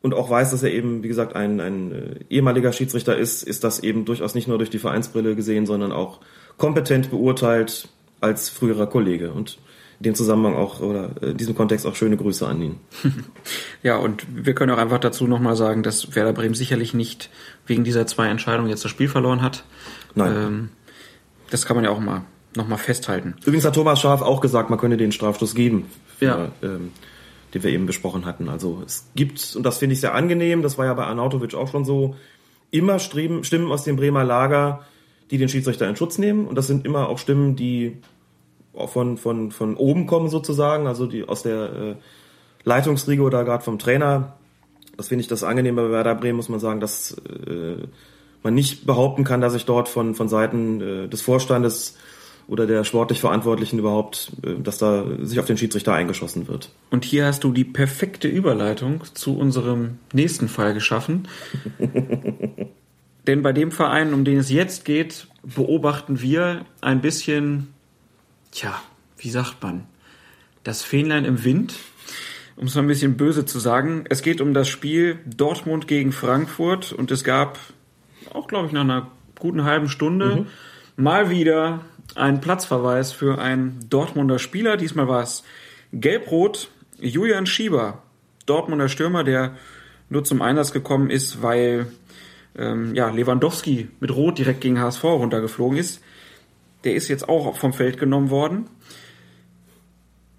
[0.00, 3.64] und auch weiß, dass er eben, wie gesagt, ein, ein äh, ehemaliger Schiedsrichter ist, ist
[3.64, 6.20] das eben durchaus nicht nur durch die Vereinsbrille gesehen, sondern auch
[6.56, 7.88] kompetent beurteilt
[8.20, 9.32] als früherer Kollege.
[9.32, 9.58] Und
[9.98, 12.76] in dem Zusammenhang auch oder in diesem Kontext auch schöne Grüße an ihn.
[13.82, 17.30] ja, und wir können auch einfach dazu nochmal sagen, dass Werder Bremen sicherlich nicht
[17.66, 19.64] wegen dieser zwei Entscheidungen jetzt das Spiel verloren hat.
[20.14, 20.34] Nein.
[20.36, 20.68] Ähm,
[21.50, 22.22] das kann man ja auch mal
[22.54, 23.34] nochmal festhalten.
[23.40, 25.86] Übrigens hat Thomas Schaf auch gesagt, man könne den Strafstoß geben,
[26.18, 26.48] für, ja.
[26.62, 26.92] ähm,
[27.54, 28.48] den wir eben besprochen hatten.
[28.48, 31.70] Also es gibt, und das finde ich sehr angenehm, das war ja bei Arnautovic auch
[31.70, 32.14] schon so,
[32.70, 34.84] immer Stimmen aus dem Bremer Lager,
[35.30, 36.46] die den Schiedsrichter in Schutz nehmen.
[36.46, 37.96] Und das sind immer auch Stimmen, die
[38.74, 41.94] von, von, von oben kommen sozusagen, also die aus der äh,
[42.64, 44.34] Leitungsriege oder gerade vom Trainer.
[44.96, 47.86] Das finde ich das angenehme bei Werder Bremen, muss man sagen, dass äh,
[48.42, 51.96] man nicht behaupten kann, dass sich dort von, von Seiten äh, des Vorstandes
[52.48, 56.70] oder der sportlich Verantwortlichen überhaupt, äh, dass da sich auf den Schiedsrichter eingeschossen wird.
[56.90, 61.28] Und hier hast du die perfekte Überleitung zu unserem nächsten Fall geschaffen.
[63.26, 67.68] Denn bei dem Verein, um den es jetzt geht, beobachten wir ein bisschen
[68.50, 68.80] tja,
[69.18, 69.84] wie sagt man,
[70.64, 71.74] das Fähnlein im Wind,
[72.56, 74.04] um es mal ein bisschen böse zu sagen.
[74.08, 77.58] Es geht um das Spiel Dortmund gegen Frankfurt und es gab
[78.32, 80.46] auch, glaube ich, nach einer guten halben Stunde
[80.96, 81.02] mhm.
[81.02, 81.84] mal wieder
[82.14, 84.76] einen Platzverweis für einen Dortmunder Spieler.
[84.76, 85.44] Diesmal war es
[85.92, 88.02] Gelbrot Julian Schieber,
[88.46, 89.56] Dortmunder Stürmer, der
[90.10, 91.92] nur zum Einsatz gekommen ist, weil
[92.56, 96.02] ähm, ja, Lewandowski mit Rot direkt gegen HSV runtergeflogen ist.
[96.84, 98.68] Der ist jetzt auch vom Feld genommen worden.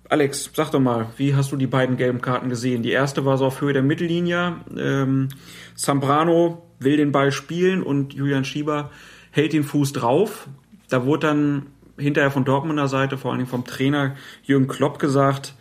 [0.09, 2.81] Alex, sag doch mal, wie hast du die beiden gelben Karten gesehen?
[2.81, 4.55] Die erste war so auf Höhe der Mittellinie.
[4.75, 5.29] Ähm,
[5.75, 8.89] Zambrano will den Ball spielen und Julian Schieber
[9.31, 10.47] hält den Fuß drauf.
[10.89, 11.65] Da wurde dann
[11.97, 15.53] hinterher von Dortmunder Seite, vor allen Dingen vom Trainer Jürgen Klopp gesagt,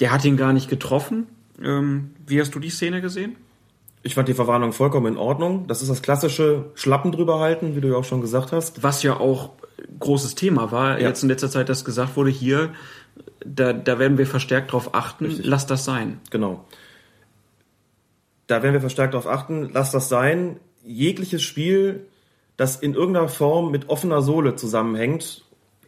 [0.00, 1.26] der hat ihn gar nicht getroffen,
[1.62, 3.36] Ähm, wie hast du die Szene gesehen?
[4.02, 5.66] Ich fand die Verwarnung vollkommen in Ordnung.
[5.68, 8.82] Das ist das klassische Schlappen drüber halten, wie du ja auch schon gesagt hast.
[8.82, 9.52] Was ja auch
[9.98, 11.08] großes Thema war, Ja.
[11.08, 12.74] jetzt in letzter Zeit, dass gesagt wurde, hier,
[13.44, 15.46] da, da werden wir verstärkt drauf achten, Richtig.
[15.46, 16.20] lass das sein.
[16.30, 16.64] Genau.
[18.46, 20.60] Da werden wir verstärkt darauf achten, lass das sein.
[20.84, 22.06] Jegliches Spiel,
[22.56, 25.44] das in irgendeiner Form mit offener Sohle zusammenhängt,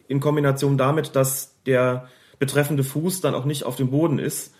[0.07, 4.54] in Kombination damit, dass der betreffende Fuß dann auch nicht auf dem Boden ist,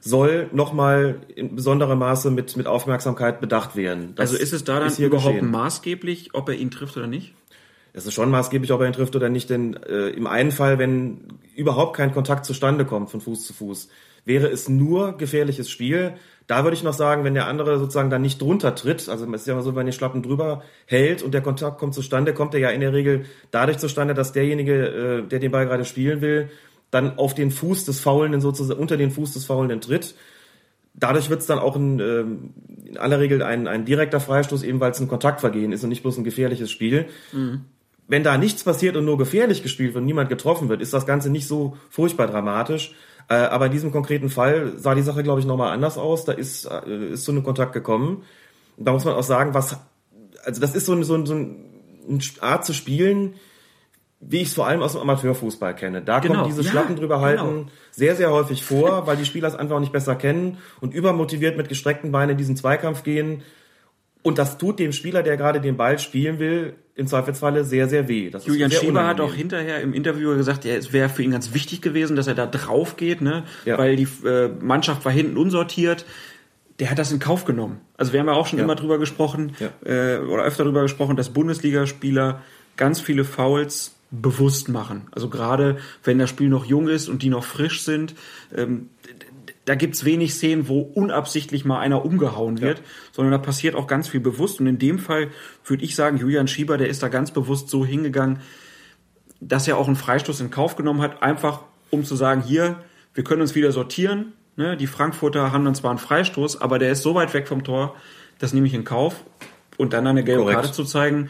[0.00, 4.12] soll nochmal in besonderem Maße mit, mit Aufmerksamkeit bedacht werden.
[4.14, 5.50] Das Also ist es da dann hier überhaupt geschehen.
[5.50, 7.34] maßgeblich, ob er ihn trifft oder nicht?
[7.92, 10.78] Es ist schon maßgeblich, ob er ihn trifft oder nicht, denn äh, im einen Fall,
[10.78, 11.22] wenn
[11.54, 13.88] überhaupt kein Kontakt zustande kommt von Fuß zu Fuß,
[14.26, 16.14] wäre es nur gefährliches Spiel.
[16.46, 19.40] Da würde ich noch sagen, wenn der andere sozusagen dann nicht drunter tritt, also es
[19.40, 22.54] ist ja immer so, wenn die Schlappen drüber hält und der Kontakt kommt zustande, kommt
[22.54, 26.20] er ja in der Regel dadurch zustande, dass derjenige, äh, der den Ball gerade spielen
[26.20, 26.50] will,
[26.90, 30.14] dann auf den Fuß des Faulenden sozusagen, unter den Fuß des Faulenden tritt.
[30.94, 32.54] Dadurch wird es dann auch ein, ähm,
[32.84, 36.02] in aller Regel ein, ein direkter Freistoß, eben weil es ein Kontaktvergehen ist und nicht
[36.02, 37.06] bloß ein gefährliches Spiel
[38.08, 41.06] wenn da nichts passiert und nur gefährlich gespielt wird und niemand getroffen wird, ist das
[41.06, 42.94] Ganze nicht so furchtbar dramatisch.
[43.28, 46.24] Äh, aber in diesem konkreten Fall sah die Sache, glaube ich, nochmal anders aus.
[46.24, 48.22] Da ist, äh, ist zu einem Kontakt gekommen.
[48.76, 49.78] Da muss man auch sagen, was,
[50.44, 51.62] also das ist so, ein, so, ein, so ein
[52.08, 53.34] eine Art zu spielen,
[54.20, 56.02] wie ich es vor allem aus dem Amateurfußball kenne.
[56.02, 56.36] Da Genau.
[56.36, 57.66] kommt dieses Ja, Schlappen drüber halten genau.
[57.90, 61.68] sehr, sehr häufig vor, weil die Spieler es einfach nicht besser kennen und übermotiviert mit
[61.68, 63.42] gestreckten Beinen in diesen Zweikampf gehen.
[64.22, 68.08] Und das tut dem Spieler, der gerade den Ball spielen will, im Zweifelsfalle sehr, sehr
[68.08, 68.30] weh.
[68.30, 71.30] Das Julian sehr Schieber hat auch hinterher im Interview gesagt, ja, es wäre für ihn
[71.30, 73.44] ganz wichtig gewesen, dass er da drauf geht, ne?
[73.66, 73.76] Ja.
[73.78, 76.06] weil die äh, Mannschaft war hinten unsortiert.
[76.78, 77.80] Der hat das in Kauf genommen.
[77.96, 78.64] Also wir haben ja auch schon Ja.
[78.64, 79.68] immer drüber gesprochen, Ja.
[79.84, 82.42] äh, oder öfter drüber gesprochen, dass Bundesligaspieler
[82.76, 85.08] ganz viele Fouls bewusst machen.
[85.10, 88.14] Also gerade wenn das Spiel noch jung ist und die noch frisch sind,
[88.56, 88.88] ähm,
[89.66, 94.06] da gibt's wenig Szenen, wo unabsichtlich mal einer umgehauen wird, sondern da passiert auch ganz
[94.08, 94.60] viel bewusst.
[94.60, 95.28] Und in dem Fall
[95.64, 98.38] würde ich sagen, Julian Schieber, der ist da ganz bewusst so hingegangen,
[99.40, 102.76] dass er auch einen Freistoß in Kauf genommen hat, einfach um zu sagen, hier,
[103.12, 104.34] wir können uns wieder sortieren.
[104.54, 104.76] Ne?
[104.76, 107.96] Die Frankfurter haben dann zwar einen Freistoß, aber der ist so weit weg vom Tor,
[108.38, 109.24] das nehme ich in Kauf.
[109.78, 110.50] Und dann eine gelbe.
[110.50, 111.28] Karte zu zeigen,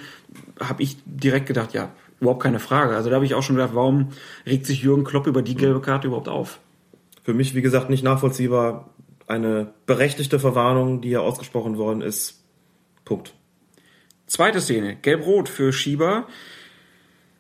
[0.61, 2.95] habe ich direkt gedacht, ja, überhaupt keine Frage.
[2.95, 4.11] Also da habe ich auch schon gedacht, warum
[4.47, 6.61] regt sich Jürgen Klopp über die gelbe Karte überhaupt auf?
[7.27, 8.95] Für mich, wie gesagt, nicht nachvollziehbar.
[9.27, 12.45] Eine berechtigte Verwarnung, die hier ausgesprochen worden ist.
[13.05, 13.35] Punkt.
[14.29, 16.29] Zweite Szene, gelb-rot für Schieber.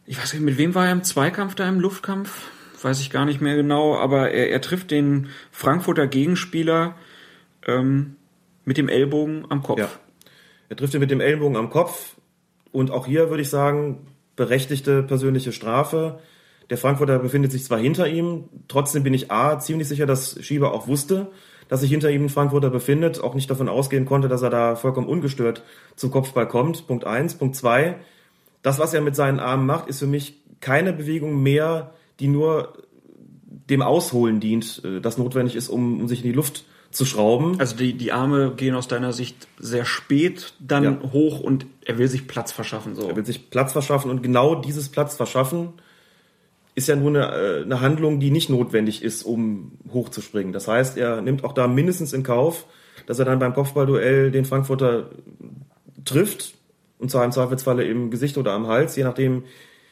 [0.04, 2.50] Ich weiß nicht, mit wem war er im Zweikampf da im Luftkampf?
[2.82, 6.96] Weiß ich gar nicht mehr genau, aber er, er trifft den Frankfurter Gegenspieler
[7.64, 8.16] ähm,
[8.64, 9.78] mit dem Ellbogen am Kopf.
[9.78, 9.88] Ja.
[10.68, 12.16] Er trifft ihn mit dem Ellenbogen am Kopf.
[12.72, 16.18] Und auch hier würde ich sagen, berechtigte persönliche Strafe.
[16.70, 20.72] Der Frankfurter befindet sich zwar hinter ihm, trotzdem bin ich A, ziemlich sicher, dass Schieber
[20.72, 21.28] auch wusste,
[21.68, 24.76] dass sich hinter ihm ein Frankfurter befindet, auch nicht davon ausgehen konnte, dass er da
[24.76, 25.62] vollkommen ungestört
[25.96, 26.86] zum Kopfball kommt.
[26.86, 27.34] Punkt eins.
[27.34, 27.96] Punkt zwei.
[28.62, 32.72] Das, was er mit seinen Armen macht, ist für mich keine Bewegung mehr, die nur
[33.70, 37.58] dem Ausholen dient, äh, das notwendig ist, um, um sich in die Luft zu schrauben.
[37.58, 40.98] Also die, die Arme gehen aus deiner Sicht sehr spät dann Ja.
[41.12, 42.94] hoch und er will sich Platz verschaffen.
[42.94, 43.08] So.
[43.08, 45.74] Er will sich Platz verschaffen und genau dieses Platz verschaffen
[46.76, 50.52] ist ja nur eine, äh, eine Handlung, die nicht notwendig ist, um hochzuspringen.
[50.52, 52.66] Das heißt, er nimmt auch da mindestens in Kauf,
[53.06, 55.10] dass er dann beim Kopfballduell den Frankfurter
[56.04, 56.54] trifft
[56.98, 59.44] und zwar im Zweifelsfalle im Gesicht oder am Hals, je nachdem,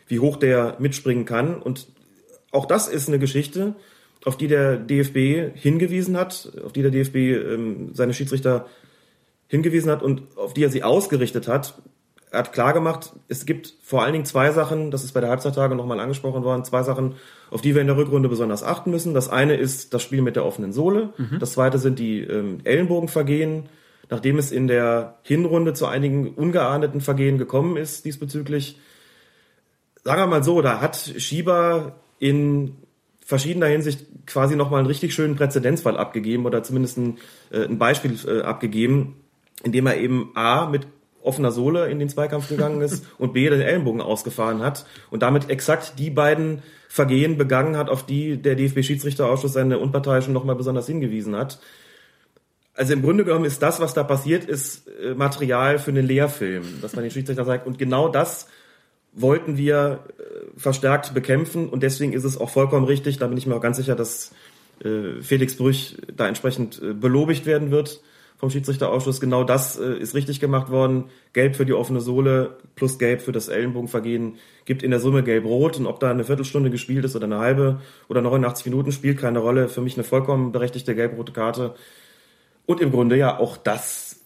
[0.06, 1.60] wie hoch der mitspringen kann.
[1.60, 1.88] Und
[2.50, 3.74] auch das ist eine Geschichte,
[4.24, 8.66] auf die der DFB hingewiesen hat, auf die der DFB ähm, seine Schiedsrichter
[9.48, 11.80] hingewiesen hat und auf die er sie ausgerichtet hat.
[12.34, 15.76] Er hat klargemacht, es gibt vor allen Dingen zwei Sachen, das ist bei der Halbzeittage
[15.76, 17.14] nochmal angesprochen worden, zwei Sachen,
[17.50, 19.14] auf die wir in der Rückrunde besonders achten müssen.
[19.14, 21.12] Das eine ist das Spiel mit der offenen Sohle.
[21.38, 23.68] Das zweite sind die ähm, Ellenbogenvergehen.
[24.10, 28.78] Nachdem es in der Hinrunde zu einigen ungeahndeten Vergehen gekommen ist diesbezüglich,
[30.02, 32.76] sagen wir mal so, da hat Schieber in
[33.24, 37.18] verschiedener Hinsicht quasi nochmal einen richtig schönen Präzedenzfall abgegeben oder zumindest ein,
[37.50, 39.16] äh, ein Beispiel äh, abgegeben,
[39.62, 40.86] indem er eben A mit
[41.24, 45.50] offener Sohle in den Zweikampf gegangen ist und B den Ellenbogen ausgefahren hat und damit
[45.50, 51.34] exakt die beiden Vergehen begangen hat, auf die der DFB-Schiedsrichterausschuss seine Unparteiischen nochmal besonders hingewiesen
[51.34, 51.58] hat.
[52.74, 56.80] Also im Grunde genommen ist das, was da passiert, ist äh, Material für einen Lehrfilm,
[56.82, 57.66] dass man den Schiedsrichter sagt.
[57.66, 58.48] Und genau das
[59.12, 63.46] wollten wir äh, verstärkt bekämpfen und deswegen ist es auch vollkommen richtig, da bin ich
[63.46, 64.32] mir auch ganz sicher, dass
[64.84, 68.00] äh, Felix Brüch da entsprechend belobigt werden wird
[68.44, 69.22] vom Schiedsrichterausschuss.
[69.22, 71.04] Genau das äh, ist richtig gemacht worden.
[71.32, 74.34] Gelb für die offene Sohle plus Gelb für das Ellenbogenvergehen
[74.66, 75.78] gibt in der Summe Gelb-Rot.
[75.78, 77.80] Und ob da eine Viertelstunde gespielt ist oder eine halbe
[78.10, 79.70] oder 89 Minuten, spielt keine Rolle.
[79.70, 81.74] Für mich eine vollkommen berechtigte gelb-rote Karte.
[82.66, 84.20] Und im Grunde ja auch das,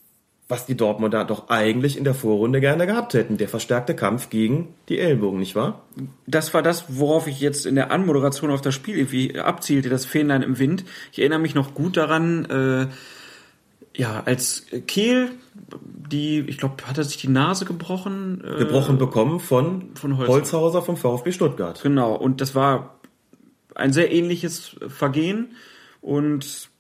[0.48, 3.37] was die Dortmunder doch eigentlich in der Vorrunde gerne gehabt hätten.
[3.37, 5.85] Der verstärkte Kampf gegen die Ellbogen, nicht wahr?
[6.26, 10.07] Das war das, worauf ich jetzt in der Anmoderation auf das Spiel irgendwie abzielte, das
[10.07, 10.85] Fähnlein im Wind.
[11.12, 12.87] Ich erinnere mich noch gut daran, äh,
[13.98, 15.32] ja, als Kehl,
[15.74, 18.42] die, ich glaube, hat er sich die Nase gebrochen?
[18.44, 20.32] Äh, gebrochen bekommen von, von Holzhauser.
[20.32, 21.82] Holzhauser vom VfB Stuttgart.
[21.82, 23.00] Genau, und das war
[23.74, 25.56] ein sehr ähnliches Vergehen
[26.00, 26.70] und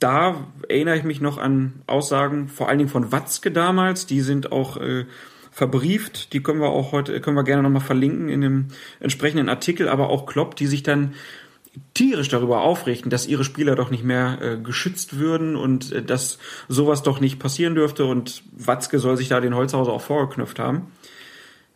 [0.00, 4.52] da erinnere ich mich noch an Aussagen, vor allen Dingen von Watzke damals, die sind
[4.52, 5.06] auch äh,
[5.50, 8.68] verbrieft, die können wir auch heute, können wir gerne nochmal verlinken in dem
[9.00, 11.14] entsprechenden Artikel, aber auch Klopp, die sich dann
[11.94, 16.38] tierisch darüber aufrichten, dass ihre Spieler doch nicht mehr äh, geschützt würden und äh, dass
[16.68, 20.92] sowas doch nicht passieren dürfte und Watzke soll sich da den Holzhauser auch vorgeknüpft haben.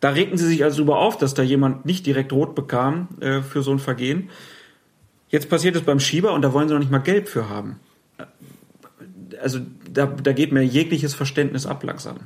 [0.01, 3.41] Da regten sie sich also darüber auf, dass da jemand nicht direkt rot bekam äh,
[3.41, 4.29] für so ein Vergehen.
[5.29, 7.79] Jetzt passiert es beim Schieber und da wollen sie noch nicht mal gelb für haben
[9.41, 12.17] also da, da geht mir jegliches Verständnis ab langsam.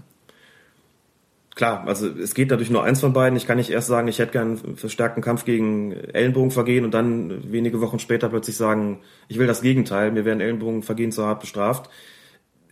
[1.59, 3.35] Klar, also es geht natürlich nur eins von beiden.
[3.35, 7.51] Ich kann nicht erst sagen, ich hätte gern einen verstärkten Kampf gegen Ellenbogenvergehen und dann
[7.51, 11.89] wenige Wochen später plötzlich sagen, ich will das Gegenteil, mir werden Ellenbogenvergehen zu hart bestraft.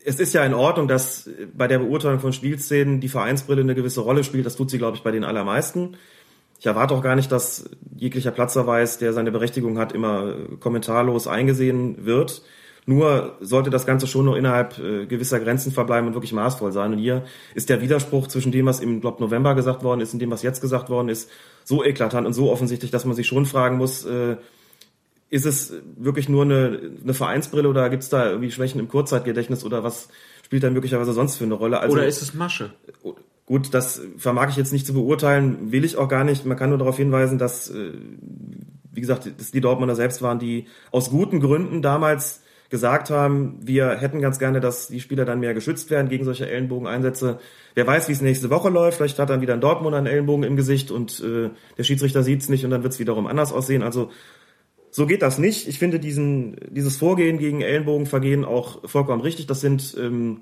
[0.05, 3.99] Es ist ja in Ordnung, dass bei der Beurteilung von Spielszenen die Vereinsbrille eine gewisse
[3.99, 4.45] Rolle spielt.
[4.45, 5.97] Das tut sie, glaube ich, bei den allermeisten.
[6.57, 12.05] Ich erwarte auch gar nicht, dass jeglicher Platzerweis, der seine Berechtigung hat, immer kommentarlos eingesehen
[12.05, 12.41] wird.
[12.89, 16.93] Nur sollte das Ganze schon nur innerhalb äh, gewisser Grenzen verbleiben und wirklich maßvoll sein.
[16.93, 20.19] Und hier ist der Widerspruch zwischen dem, was im glaub, November gesagt worden ist und
[20.19, 21.29] dem, was jetzt gesagt worden ist,
[21.65, 24.37] so eklatant und so offensichtlich, dass man sich schon fragen muss, äh,
[25.29, 29.65] ist es wirklich nur eine, eine Vereinsbrille oder gibt es da irgendwie Schwächen im Kurzzeitgedächtnis
[29.65, 30.07] oder was
[30.45, 31.81] spielt da möglicherweise sonst für eine Rolle?
[31.81, 32.71] Also, oder ist es Masche?
[33.45, 36.45] Gut, das vermag ich jetzt nicht zu beurteilen, will ich auch gar nicht.
[36.45, 37.91] Man kann nur darauf hinweisen, dass, äh,
[38.93, 43.97] wie gesagt, dass die Dortmunder selbst waren, die aus guten Gründen damals gesagt haben, wir
[43.97, 47.39] hätten ganz gerne, dass die Spieler dann mehr geschützt werden gegen solche Ellenbogeneinsätze.
[47.75, 48.97] Wer weiß, wie es nächste Woche läuft.
[48.97, 52.49] Vielleicht hat dann wieder ein Dortmund einen Ellenbogen im Gesicht und äh, der Schiedsrichter sieht's
[52.49, 53.83] nicht und dann wird's wiederum anders aussehen.
[53.83, 54.11] Also
[54.91, 55.67] so geht das nicht.
[55.67, 59.47] Ich finde diesen, dieses Vorgehen gegen Ellenbogenvergehen auch vollkommen richtig.
[59.47, 60.41] Das sind ähm,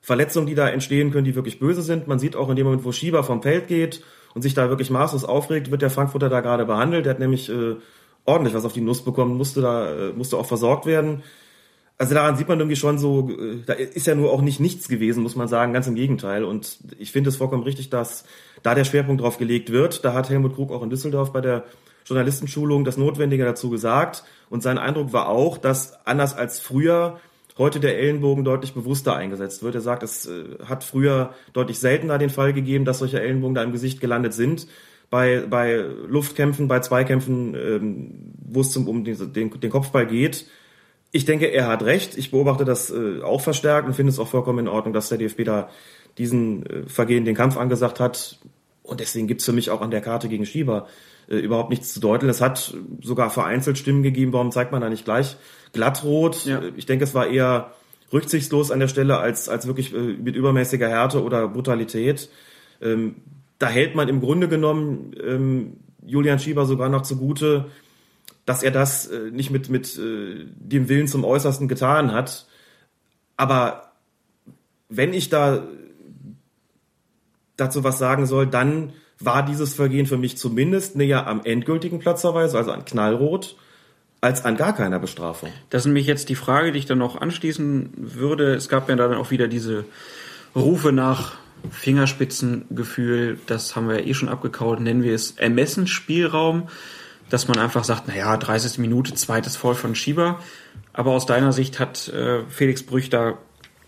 [0.00, 2.08] Verletzungen, die da entstehen können, die wirklich böse sind.
[2.08, 4.02] Man sieht auch in dem Moment, wo Schieber vom Feld geht
[4.34, 7.06] und sich da wirklich maßlos aufregt, wird der Frankfurter da gerade behandelt.
[7.06, 7.76] Der hat nämlich äh,
[8.30, 11.22] ordentlich was auf die Nuss bekommen, musste da, äh, musste auch versorgt werden.
[11.98, 14.88] Also daran sieht man irgendwie schon so, äh, da ist ja nur auch nicht nichts
[14.88, 16.44] gewesen, muss man sagen, ganz im Gegenteil.
[16.44, 18.24] Und ich finde es vollkommen richtig, dass
[18.62, 20.04] da der Schwerpunkt drauf gelegt wird.
[20.04, 21.64] Da hat Helmut Krug auch in Düsseldorf bei der
[22.06, 24.24] Journalistenschulung das Notwendige dazu gesagt.
[24.48, 27.20] Und sein Eindruck war auch, dass anders als früher
[27.58, 29.74] heute der Ellenbogen deutlich bewusster eingesetzt wird.
[29.74, 33.62] Er sagt, es äh, hat früher deutlich seltener den Fall gegeben, dass solche Ellenbogen da
[33.62, 34.66] im Gesicht gelandet sind
[35.10, 40.46] bei, bei Luftkämpfen, bei Zweikämpfen, ähm, wo es zum, um den, den, Kopfball geht.
[41.10, 42.16] Ich denke, er hat recht.
[42.16, 45.18] Ich beobachte das äh, auch verstärkt und finde es auch vollkommen in Ordnung, dass der
[45.18, 45.68] DFB da
[46.16, 48.38] diesen äh, Vergehen den Kampf angesagt hat.
[48.84, 50.86] Und deswegen gibt's für mich auch an der Karte gegen Schieber
[51.28, 52.30] äh, überhaupt nichts zu deuteln.
[52.30, 55.36] Es hat sogar vereinzelt Stimmen gegeben, warum zeigt man da nicht gleich
[55.72, 56.44] glattrot?
[56.44, 56.62] Ja.
[56.76, 57.72] Ich denke, es war eher
[58.12, 62.30] rücksichtslos an der Stelle als, als wirklich äh, mit übermäßiger Härte oder Brutalität.
[62.80, 63.16] Ähm,
[63.60, 67.66] da hält man im Grunde genommen ähm, Julian Schieber sogar noch zugute,
[68.46, 72.46] dass er das äh, nicht mit, mit äh, dem Willen zum Äußersten getan hat.
[73.36, 73.92] Aber
[74.88, 75.62] wenn ich da
[77.56, 82.56] dazu was sagen soll, dann war dieses Vergehen für mich zumindest näher am endgültigen Platzerweise,
[82.56, 83.56] also an Knallrot,
[84.22, 85.50] als an gar keiner Bestrafung.
[85.68, 88.54] Das ist nämlich jetzt die Frage, die ich dann noch anschließen würde.
[88.54, 89.84] Es gab ja dann auch wieder diese
[90.56, 91.36] Rufe nach
[91.70, 96.68] Fingerspitzengefühl, das haben wir ja eh schon abgekaut, nennen wir es Ermessensspielraum,
[97.28, 98.78] dass man einfach sagt, naja, 30.
[98.78, 100.40] Minute, zweites Voll von Schieber.
[100.92, 103.38] Aber aus deiner Sicht hat äh, Felix Brüch da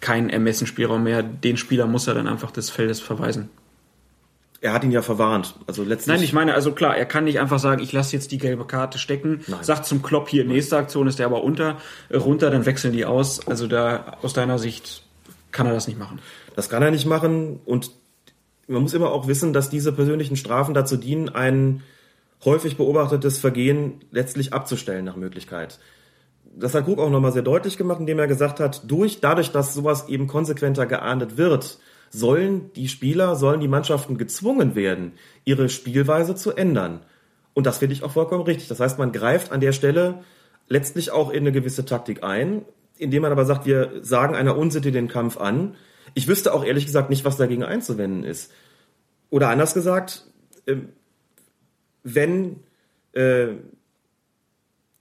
[0.00, 1.22] keinen Ermessensspielraum mehr.
[1.22, 3.48] Den Spieler muss er dann einfach des Feldes verweisen.
[4.60, 5.54] Er hat ihn ja verwarnt.
[5.66, 6.14] Also letztlich.
[6.14, 8.64] Nein, ich meine, also klar, er kann nicht einfach sagen, ich lasse jetzt die gelbe
[8.64, 9.62] Karte stecken, Nein.
[9.62, 11.78] sagt zum Klopp hier, nächste Aktion ist der aber unter,
[12.12, 13.44] runter, dann wechseln die aus.
[13.48, 15.02] Also da aus deiner Sicht
[15.50, 16.20] kann er das nicht machen.
[16.54, 17.92] Das kann er nicht machen und
[18.68, 21.82] man muss immer auch wissen, dass diese persönlichen Strafen dazu dienen, ein
[22.44, 25.78] häufig beobachtetes Vergehen letztlich abzustellen nach Möglichkeit.
[26.54, 29.74] Das hat Krug auch nochmal sehr deutlich gemacht, indem er gesagt hat, durch, dadurch, dass
[29.74, 31.78] sowas eben konsequenter geahndet wird,
[32.10, 35.12] sollen die Spieler, sollen die Mannschaften gezwungen werden,
[35.44, 37.00] ihre Spielweise zu ändern.
[37.54, 38.68] Und das finde ich auch vollkommen richtig.
[38.68, 40.22] Das heißt, man greift an der Stelle
[40.68, 42.62] letztlich auch in eine gewisse Taktik ein,
[42.98, 45.74] indem man aber sagt, wir sagen einer Unsitte den Kampf an.
[46.14, 48.52] Ich wüsste auch ehrlich gesagt nicht, was dagegen einzuwenden ist.
[49.30, 50.26] Oder anders gesagt,
[50.66, 50.76] äh,
[52.02, 52.60] wenn
[53.12, 53.48] äh,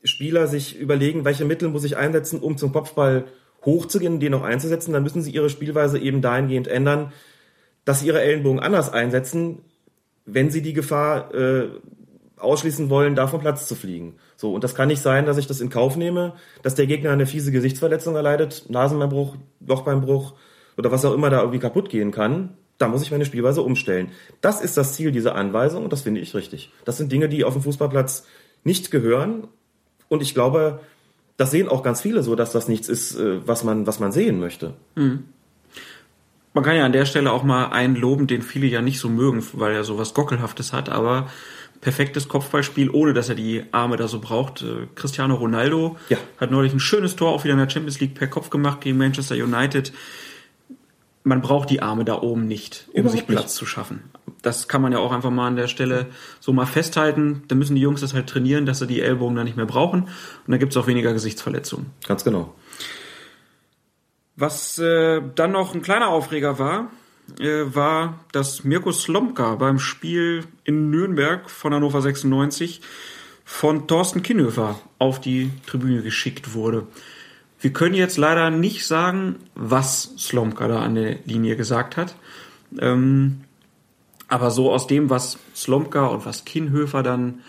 [0.03, 3.25] Spieler sich überlegen, welche Mittel muss ich einsetzen, um zum Kopfball
[3.65, 7.11] hochzugehen, den noch einzusetzen, dann müssen sie ihre Spielweise eben dahingehend ändern,
[7.85, 9.59] dass sie ihre Ellenbogen anders einsetzen,
[10.25, 11.69] wenn sie die Gefahr äh,
[12.37, 14.15] ausschließen wollen, da vom Platz zu fliegen.
[14.35, 16.33] So, und das kann nicht sein, dass ich das in Kauf nehme,
[16.63, 19.35] dass der Gegner eine fiese Gesichtsverletzung erleidet, Nasenbeinbruch,
[19.65, 20.33] Lochbeinbruch
[20.81, 22.49] oder was auch immer da irgendwie kaputt gehen kann.
[22.79, 24.09] Da muss ich meine Spielweise umstellen.
[24.41, 26.71] Das ist das Ziel dieser Anweisung und das finde ich richtig.
[26.85, 28.25] Das sind Dinge, die auf dem Fußballplatz
[28.63, 29.47] nicht gehören.
[30.09, 30.79] Und ich glaube,
[31.37, 34.11] das sehen auch ganz viele so, dass das nichts ist, äh, was man, was man
[34.11, 34.73] sehen möchte.
[34.95, 35.25] Mhm.
[36.53, 39.09] Man kann ja an der Stelle auch mal einen loben, den viele ja nicht so
[39.09, 41.27] mögen, weil er so was Gockelhaftes hat, aber
[41.81, 44.63] perfektes Kopfballspiel, ohne dass er die Arme da so braucht.
[44.63, 46.17] Äh, Cristiano Ronaldo ja.
[46.39, 48.97] hat neulich ein schönes Tor auch wieder in der Champions League per Kopf gemacht gegen
[48.97, 49.93] Manchester United.
[51.23, 53.53] Man braucht die Arme da oben nicht, um Überhaupt sich Platz nicht.
[53.53, 54.09] zu schaffen.
[54.41, 56.07] Das kann man ja auch einfach mal an der Stelle
[56.39, 57.43] so mal festhalten.
[57.47, 60.03] Da müssen die Jungs das halt trainieren, dass sie die Ellbogen da nicht mehr brauchen.
[60.03, 60.11] Und
[60.47, 61.91] dann gibt's auch weniger Gesichtsverletzungen.
[62.07, 62.55] Ganz genau.
[64.35, 66.89] Was äh, dann noch ein kleiner Aufreger war,
[67.39, 72.81] äh, war, dass Mirko Slomka beim Spiel in Nürnberg von Hannover 96
[73.45, 76.87] von Thorsten Kinnhöfer auf die Tribüne geschickt wurde.
[77.61, 82.15] Wir können jetzt leider nicht sagen, was Slomka da an der Linie gesagt hat.
[82.79, 83.41] Ähm,
[84.27, 87.41] aber so aus dem, was Slomka und was Kinnhöfer dann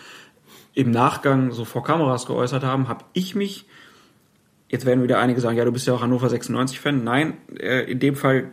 [0.75, 3.65] im Nachgang so vor Kameras geäußert haben, habe ich mich,
[4.69, 7.03] jetzt werden wieder einige sagen, ja, du bist ja auch Hannover 96-Fan.
[7.03, 8.51] Nein, äh, in dem Fall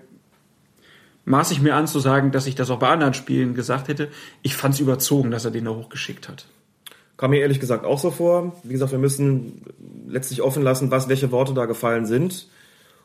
[1.27, 4.09] maß ich mir an zu sagen, dass ich das auch bei anderen Spielen gesagt hätte.
[4.41, 6.47] Ich fand es überzogen, dass er den da hochgeschickt hat.
[7.21, 8.57] Kam mir ehrlich gesagt auch so vor.
[8.62, 9.61] Wie gesagt, wir müssen
[10.09, 12.49] letztlich offen lassen, was, welche Worte da gefallen sind.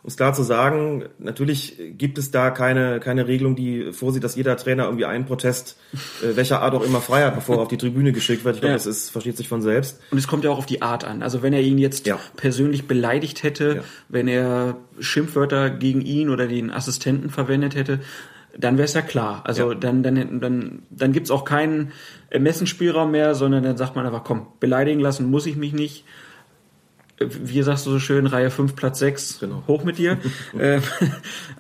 [0.04, 4.38] Um es klar zu sagen, natürlich gibt es da keine, keine Regelung, die vorsieht, dass
[4.38, 5.76] jeder Trainer irgendwie einen Protest,
[6.24, 8.56] äh, welcher Art auch immer frei hat, bevor er auf die Tribüne geschickt wird.
[8.56, 8.78] Ich glaube, ja.
[8.78, 10.00] das ist, versteht sich von selbst.
[10.12, 11.22] Und es kommt ja auch auf die Art an.
[11.22, 12.18] Also wenn er ihn jetzt ja.
[12.38, 13.84] persönlich beleidigt hätte, ja.
[14.08, 18.00] wenn er Schimpfwörter gegen ihn oder den Assistenten verwendet hätte,
[18.58, 19.42] dann wäre es ja klar.
[19.44, 19.78] Also ja.
[19.78, 21.92] dann, dann, dann, dann gibt's auch keinen
[22.30, 26.06] Ermessensspielraum mehr, sondern dann sagt man einfach, komm, beleidigen lassen muss ich mich nicht.
[27.18, 29.64] Wie sagst du so schön, Reihe 5, Platz 6, genau.
[29.68, 30.18] hoch mit dir.
[30.60, 30.82] äh, äh,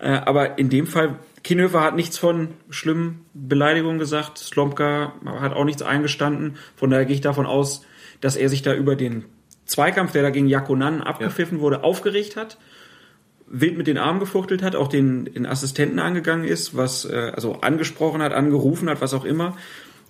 [0.01, 5.81] aber in dem Fall, Kinhöfer hat nichts von schlimmen Beleidigungen gesagt, Slomka hat auch nichts
[5.81, 6.57] eingestanden.
[6.75, 7.85] Von daher gehe ich davon aus,
[8.19, 9.25] dass er sich da über den
[9.65, 11.63] Zweikampf, der da gegen Jakonan abgepfiffen ja.
[11.63, 12.57] wurde, aufgeregt hat
[13.47, 17.61] wild mit den Armen gefuchtelt hat, auch den, den Assistenten angegangen ist, was äh, also
[17.61, 19.57] angesprochen hat, angerufen hat, was auch immer.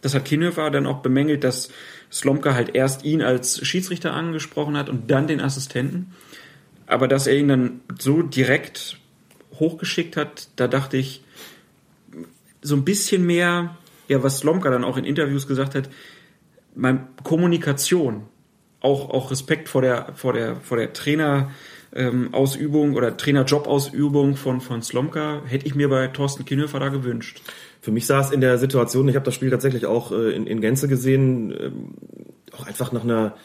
[0.01, 1.69] Das hat Kinhöfer dann auch bemängelt, dass
[2.11, 6.13] Slomka halt erst ihn als Schiedsrichter angesprochen hat und dann den Assistenten.
[6.87, 8.97] Aber dass er ihn dann so direkt
[9.59, 11.23] hochgeschickt hat, da dachte ich,
[12.61, 13.75] so ein bisschen mehr,
[14.07, 15.89] ja, was Slomka dann auch in Interviews gesagt hat,
[16.75, 18.23] mein Kommunikation,
[18.81, 21.51] auch, auch Respekt vor der, vor der, vor der Trainer,
[21.95, 27.41] ähm, Ausübung oder Trainerjob-Ausübung von, von Slomka hätte ich mir bei Thorsten Kinhöfer da gewünscht.
[27.81, 30.45] Für mich sah es in der Situation, ich habe das Spiel tatsächlich auch äh, in,
[30.45, 31.71] in Gänze gesehen, äh,
[32.53, 33.35] auch einfach nach einer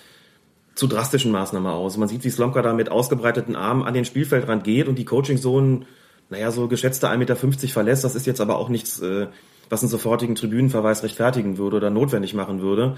[0.74, 1.96] zu drastischen Maßnahme aus.
[1.96, 5.84] Man sieht, wie Slomka da mit ausgebreiteten Armen an den Spielfeldrand geht und die Coaching-Zonen,
[6.28, 8.02] naja, so geschätzte 1,50 Meter verlässt.
[8.02, 9.28] Das ist jetzt aber auch nichts, äh,
[9.68, 12.96] was einen sofortigen Tribünenverweis rechtfertigen würde oder notwendig machen würde.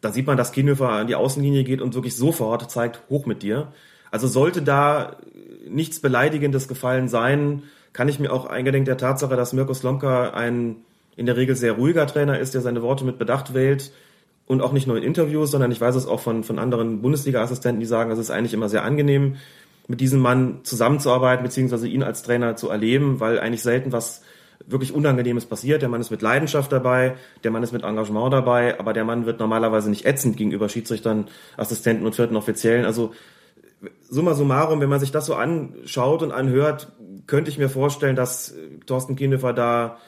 [0.00, 3.42] Da sieht man, dass Kinhöfer an die Außenlinie geht und wirklich sofort zeigt, hoch mit
[3.42, 3.72] dir.
[4.14, 5.16] Also sollte da
[5.68, 10.76] nichts Beleidigendes gefallen sein, kann ich mir auch eingedenk der Tatsache, dass Mirko Slomka ein
[11.16, 13.90] in der Regel sehr ruhiger Trainer ist, der seine Worte mit Bedacht wählt
[14.46, 17.80] und auch nicht nur in Interviews, sondern ich weiß es auch von, von anderen Bundesliga-Assistenten,
[17.80, 19.34] die sagen, es ist eigentlich immer sehr angenehm,
[19.88, 24.22] mit diesem Mann zusammenzuarbeiten, beziehungsweise ihn als Trainer zu erleben, weil eigentlich selten was
[24.64, 25.82] wirklich Unangenehmes passiert.
[25.82, 29.26] Der Mann ist mit Leidenschaft dabei, der Mann ist mit Engagement dabei, aber der Mann
[29.26, 32.84] wird normalerweise nicht ätzend gegenüber Schiedsrichtern, Assistenten und vierten Offiziellen.
[32.84, 33.12] Also
[34.08, 36.92] summa summarum, wenn man sich das so anschaut und anhört,
[37.26, 39.98] könnte ich mir vorstellen, dass äh, Thorsten Kienhofer da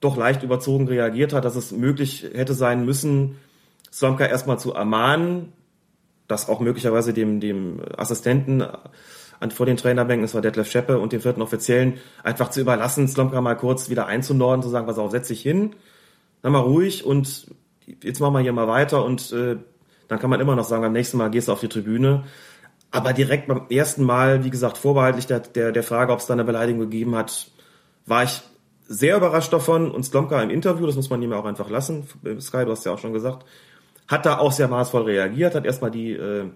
[0.00, 3.36] doch leicht überzogen reagiert hat, dass es möglich hätte sein müssen,
[3.92, 5.52] Slomka erstmal zu ermahnen,
[6.26, 8.62] das auch möglicherweise dem, dem Assistenten
[9.40, 13.08] an, vor den Trainerbänken, das war Detlef Scheppe und dem vierten Offiziellen, einfach zu überlassen,
[13.08, 15.74] Slomka mal kurz wieder einzunorden, zu sagen, pass auf, setz dich hin,
[16.42, 17.48] dann mal ruhig und
[18.02, 19.56] jetzt machen wir hier mal weiter und äh,
[20.08, 22.24] dann kann man immer noch sagen, beim nächsten Mal gehst du auf die Tribüne.
[22.90, 26.34] Aber direkt beim ersten Mal, wie gesagt, vorbehaltlich der, der, der Frage, ob es da
[26.34, 27.50] eine Beleidigung gegeben hat,
[28.06, 28.42] war ich
[28.88, 29.90] sehr überrascht davon.
[29.90, 32.04] Und Slomka im Interview, das muss man ihm auch einfach lassen,
[32.40, 33.46] Sky, du hast ja auch schon gesagt,
[34.08, 36.46] hat da auch sehr maßvoll reagiert, hat erstmal die, äh,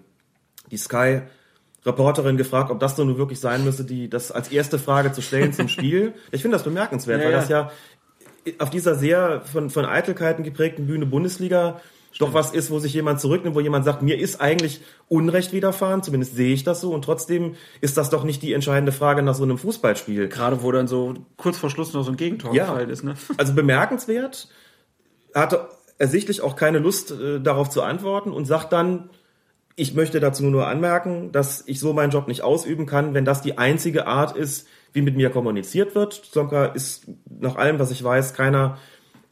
[0.71, 1.23] die Sky
[1.87, 5.53] Reporterin gefragt, ob das nur wirklich sein müsse, die das als erste Frage zu stellen
[5.53, 6.15] zum Spiel.
[6.33, 7.39] Ich finde das bemerkenswert, Ja, weil ja.
[7.41, 7.71] das ja
[8.59, 11.81] auf dieser sehr von, von Eitelkeiten geprägten Bühne Bundesliga
[12.19, 16.03] doch was ist, wo sich jemand zurücknimmt, wo jemand sagt, mir ist eigentlich Unrecht widerfahren,
[16.03, 19.35] zumindest sehe ich das so, und trotzdem ist das doch nicht die entscheidende Frage nach
[19.35, 20.29] so einem Fußballspiel.
[20.29, 22.67] Gerade wo dann so kurz vor Schluss noch so ein Gegentor Ja.
[22.67, 23.15] gefallen ist, ne?
[23.37, 24.49] Also bemerkenswert,
[25.35, 29.11] hatte ersichtlich auch keine Lust äh, darauf zu antworten und sagt dann,
[29.77, 33.43] ich möchte dazu nur anmerken, dass ich so meinen Job nicht ausüben kann, wenn das
[33.43, 36.13] die einzige Art ist, wie mit mir kommuniziert wird.
[36.31, 38.79] Slomka ist nach allem, was ich weiß, keiner,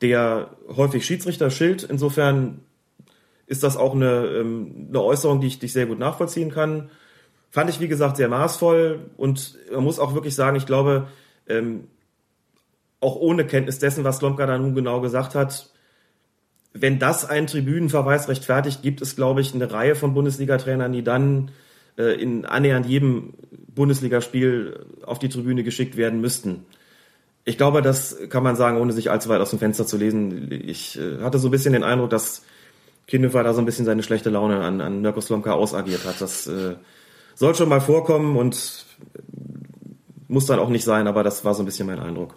[0.01, 1.85] der häufig Schiedsrichter schilt.
[1.85, 2.61] Insofern
[3.47, 6.91] ist das auch eine, ähm, eine Äußerung, die ich, die sehr gut nachvollziehen kann.
[7.51, 11.09] Fand ich, wie gesagt, sehr maßvoll und man muss auch wirklich sagen, ich glaube,
[11.49, 11.89] ähm,
[13.01, 15.71] auch ohne Kenntnis dessen, was Slomka da nun genau gesagt hat,
[16.73, 21.51] wenn das einen Tribünenverweis rechtfertigt, gibt es, glaube ich, eine Reihe von Bundesliga-Trainern, die dann
[21.99, 23.35] äh, in annähernd jedem
[23.75, 26.65] Bundesligaspiel auf die Tribüne geschickt werden müssten.
[27.45, 30.51] Ich glaube, das kann man sagen, ohne sich allzu weit aus dem Fenster zu lesen.
[30.51, 32.45] Ich äh, hatte so ein bisschen den Eindruck, dass
[33.07, 36.21] Kindefer da so ein bisschen seine schlechte Laune an, an Mirko Slomka ausagiert hat.
[36.21, 36.77] Das äh,
[37.35, 38.87] soll schon mal vorkommen und
[40.29, 42.37] muss dann auch nicht sein, aber das war so ein bisschen mein Eindruck.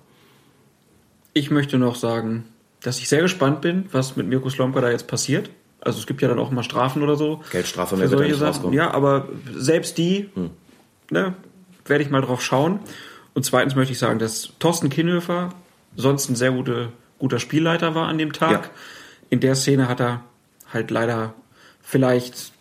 [1.33, 2.45] Ich möchte noch sagen,
[2.81, 5.49] dass ich sehr gespannt bin, was mit Mirko Slomka da jetzt passiert.
[5.81, 7.41] Also es gibt ja dann auch immer Strafen oder so.
[7.51, 8.73] Geldstrafe mehr solche Sachen.
[8.73, 10.29] Ja, aber selbst die,
[11.11, 11.35] ne,
[11.85, 12.79] werde ich mal drauf schauen.
[13.33, 15.49] Und zweitens möchte ich sagen, dass Thorsten Kinnhöfer
[15.95, 16.89] sonst ein sehr gute,
[17.19, 18.51] guter Spielleiter war an dem Tag.
[18.51, 18.63] Ja.
[19.29, 20.23] In der Szene hat er
[20.75, 21.33] halt leider
[21.81, 22.53] vielleicht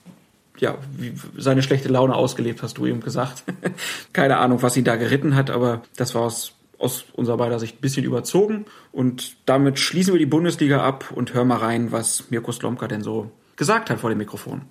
[0.59, 3.43] ja, wie, seine schlechte Laune ausgelebt, hast du eben gesagt.
[4.13, 7.77] Keine Ahnung, was ihn da geritten hat, aber das war aus, aus unserer beider Sicht
[7.77, 8.67] ein bisschen überzogen.
[8.93, 13.03] Und damit schließen wir die Bundesliga ab und hören mal rein, was Mirko Slomka denn
[13.03, 14.63] so gesagt hat vor dem Mikrofon.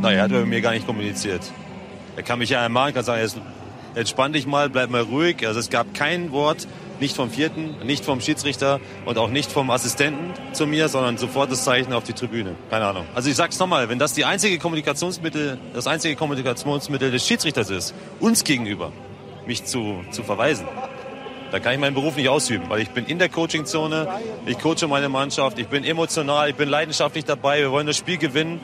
[0.00, 1.42] Naja, er hat mit mir gar nicht kommuniziert.
[2.16, 3.40] Er kann mich ja ermahnen, kann sagen, jetzt
[3.94, 5.46] entspann dich mal, bleib mal ruhig.
[5.46, 6.68] Also es gab kein Wort,
[7.00, 11.50] nicht vom Vierten, nicht vom Schiedsrichter und auch nicht vom Assistenten zu mir, sondern sofort
[11.50, 12.54] das Zeichen auf die Tribüne.
[12.70, 13.06] Keine Ahnung.
[13.14, 17.94] Also ich sag's nochmal, wenn das die einzige Kommunikationsmittel, das einzige Kommunikationsmittel des Schiedsrichters ist,
[18.20, 18.92] uns gegenüber,
[19.46, 20.66] mich zu, zu verweisen,
[21.50, 24.08] da kann ich meinen Beruf nicht ausüben, weil ich bin in der Coachingzone,
[24.46, 28.18] ich coache meine Mannschaft, ich bin emotional, ich bin leidenschaftlich dabei, wir wollen das Spiel
[28.18, 28.60] gewinnen.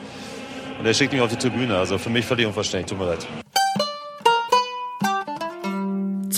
[0.81, 1.77] Und er schickt mich auf die Tribüne.
[1.77, 2.89] Also für mich völlig unverständlich.
[2.89, 3.27] Tut mir leid.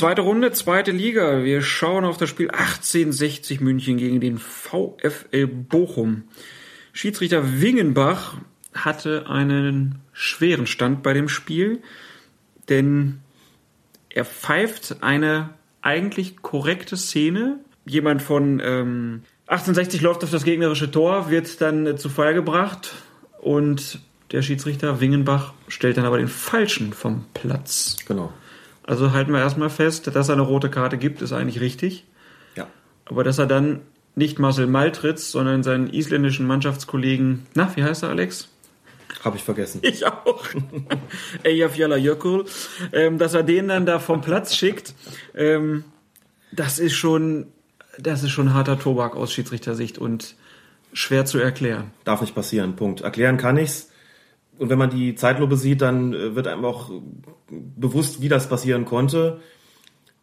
[0.04, 1.46] Zweite Runde, zweite Liga.
[1.46, 6.24] Wir schauen auf das Spiel 1860 München gegen den VfL Bochum.
[6.92, 8.36] Schiedsrichter Wingenbach
[8.74, 11.82] hatte einen schweren Stand bei dem Spiel,
[12.68, 13.22] denn
[14.10, 15.52] er pfeift eine
[15.82, 17.60] eigentlich korrekte Szene.
[17.86, 22.94] Jemand von ähm, 1860 läuft auf das gegnerische Tor, wird dann äh, zu Fall gebracht
[23.40, 24.00] und
[24.34, 27.96] der Schiedsrichter Wingenbach stellt dann aber den falschen vom Platz.
[28.06, 28.34] Genau.
[28.86, 32.06] Also halten wir erstmal fest, dass er eine rote Karte gibt, ist eigentlich richtig.
[32.56, 32.68] Ja.
[33.06, 33.82] Aber dass er dann
[34.16, 38.50] nicht Marcel Maltritz, sondern seinen isländischen Mannschaftskollegen, na, wie heißt er, Alex?
[39.24, 39.80] Habe ich vergessen.
[39.84, 40.46] Ich auch.
[41.44, 42.46] Eyjafjalla Jökull.
[42.92, 44.94] Ähm, dass er den dann da vom Platz schickt,
[45.34, 45.86] ähm,
[46.52, 47.48] das ist schon,
[47.98, 50.36] das ist schon harter Tobak aus Schiedsrichtersicht und
[50.92, 51.92] schwer zu erklären.
[52.04, 52.76] Darf nicht passieren.
[52.76, 53.02] Punkt.
[53.02, 53.90] Erklären kann ich's.
[54.64, 56.90] Und wenn man die Zeitlupe sieht, dann äh, wird einem auch
[57.50, 59.42] bewusst, wie das passieren konnte.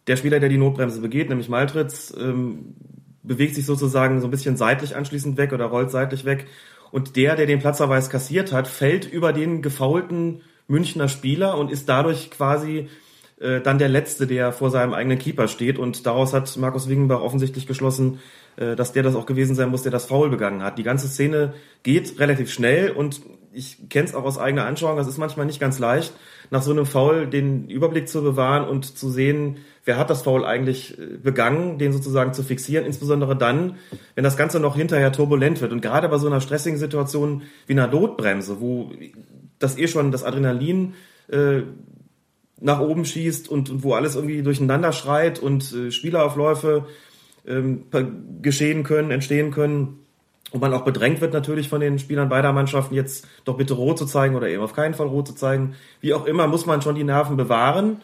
[0.07, 2.75] Der Spieler, der die Notbremse begeht, nämlich Maltritz, ähm,
[3.23, 6.47] bewegt sich sozusagen so ein bisschen seitlich anschließend weg oder rollt seitlich weg.
[6.91, 11.91] Und der, der den Platzverweis kassiert hat, fällt über den gefaulten Münchner Spieler und ist
[11.91, 12.89] dadurch quasi
[13.41, 15.79] äh, dann der Letzte, der vor seinem eigenen Keeper steht.
[15.79, 18.21] Und daraus hat Markus Wingenbach offensichtlich geschlossen,
[18.57, 20.79] äh, dass der das auch gewesen sein muss, der das Foul begangen hat.
[20.79, 23.21] Die ganze Szene geht relativ schnell und
[23.53, 26.13] ich kenne es auch aus eigener Anschauung, das ist manchmal nicht ganz leicht,
[26.51, 30.45] nach so einem Foul den Überblick zu bewahren und zu sehen, wer hat das Foul
[30.45, 33.77] eigentlich äh, begangen, den sozusagen zu fixieren, insbesondere dann,
[34.15, 35.73] wenn das Ganze noch hinterher turbulent wird.
[35.73, 38.93] Und gerade bei so einer stressigen Situation wie einer Notbremse, wo
[39.59, 40.95] das eh schon das Adrenalin
[41.29, 41.63] äh,
[42.61, 46.87] nach oben schießt und, und wo alles irgendwie durcheinander schreit und äh, Spieleraufläufe
[47.47, 47.87] ähm,
[48.43, 50.01] geschehen können, entstehen können.
[50.53, 53.99] Und man auch bedrängt wird natürlich von den Spielern beider Mannschaften, jetzt doch bitte rot
[53.99, 55.75] zu zeigen oder eben auf keinen Fall rot zu zeigen.
[56.01, 58.01] Wie auch immer, muss man schon die Nerven bewahren.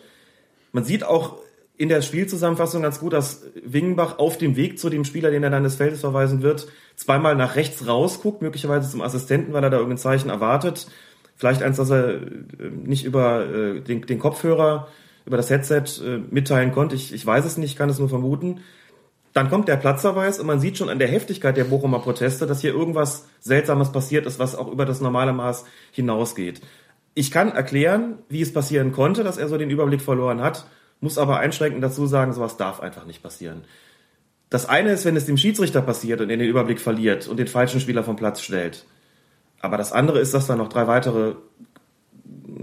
[0.73, 1.39] Man sieht auch
[1.77, 5.51] in der Spielzusammenfassung ganz gut, dass Wingenbach auf dem Weg zu dem Spieler, den er
[5.51, 9.77] dann des Feldes verweisen wird, zweimal nach rechts rausguckt, möglicherweise zum Assistenten, weil er da
[9.77, 10.87] irgendein Zeichen erwartet.
[11.37, 12.21] Vielleicht eins, dass er äh,
[12.85, 14.89] nicht über äh, den, Kopfhörer,
[15.27, 16.95] über das Headset äh, mitteilen konnte.
[16.95, 18.61] Ich, ich weiß es nicht, kann es nur vermuten.
[19.37, 22.63] Dann kommt der Platzverweis und man sieht schon an der Heftigkeit der Bochumer Proteste, dass
[22.63, 26.63] hier irgendwas Seltsames passiert ist, was auch über das normale Maß hinausgeht.
[27.13, 30.65] Ich kann erklären, wie es passieren konnte, dass er so den Überblick verloren hat,
[31.01, 33.67] muss aber einschränkend dazu sagen, sowas darf einfach nicht passieren.
[34.49, 37.47] Das eine ist, wenn es dem Schiedsrichter passiert und er den Überblick verliert und den
[37.47, 38.87] falschen Spieler vom Platz stellt.
[39.61, 41.35] Aber das andere ist, dass da noch drei weitere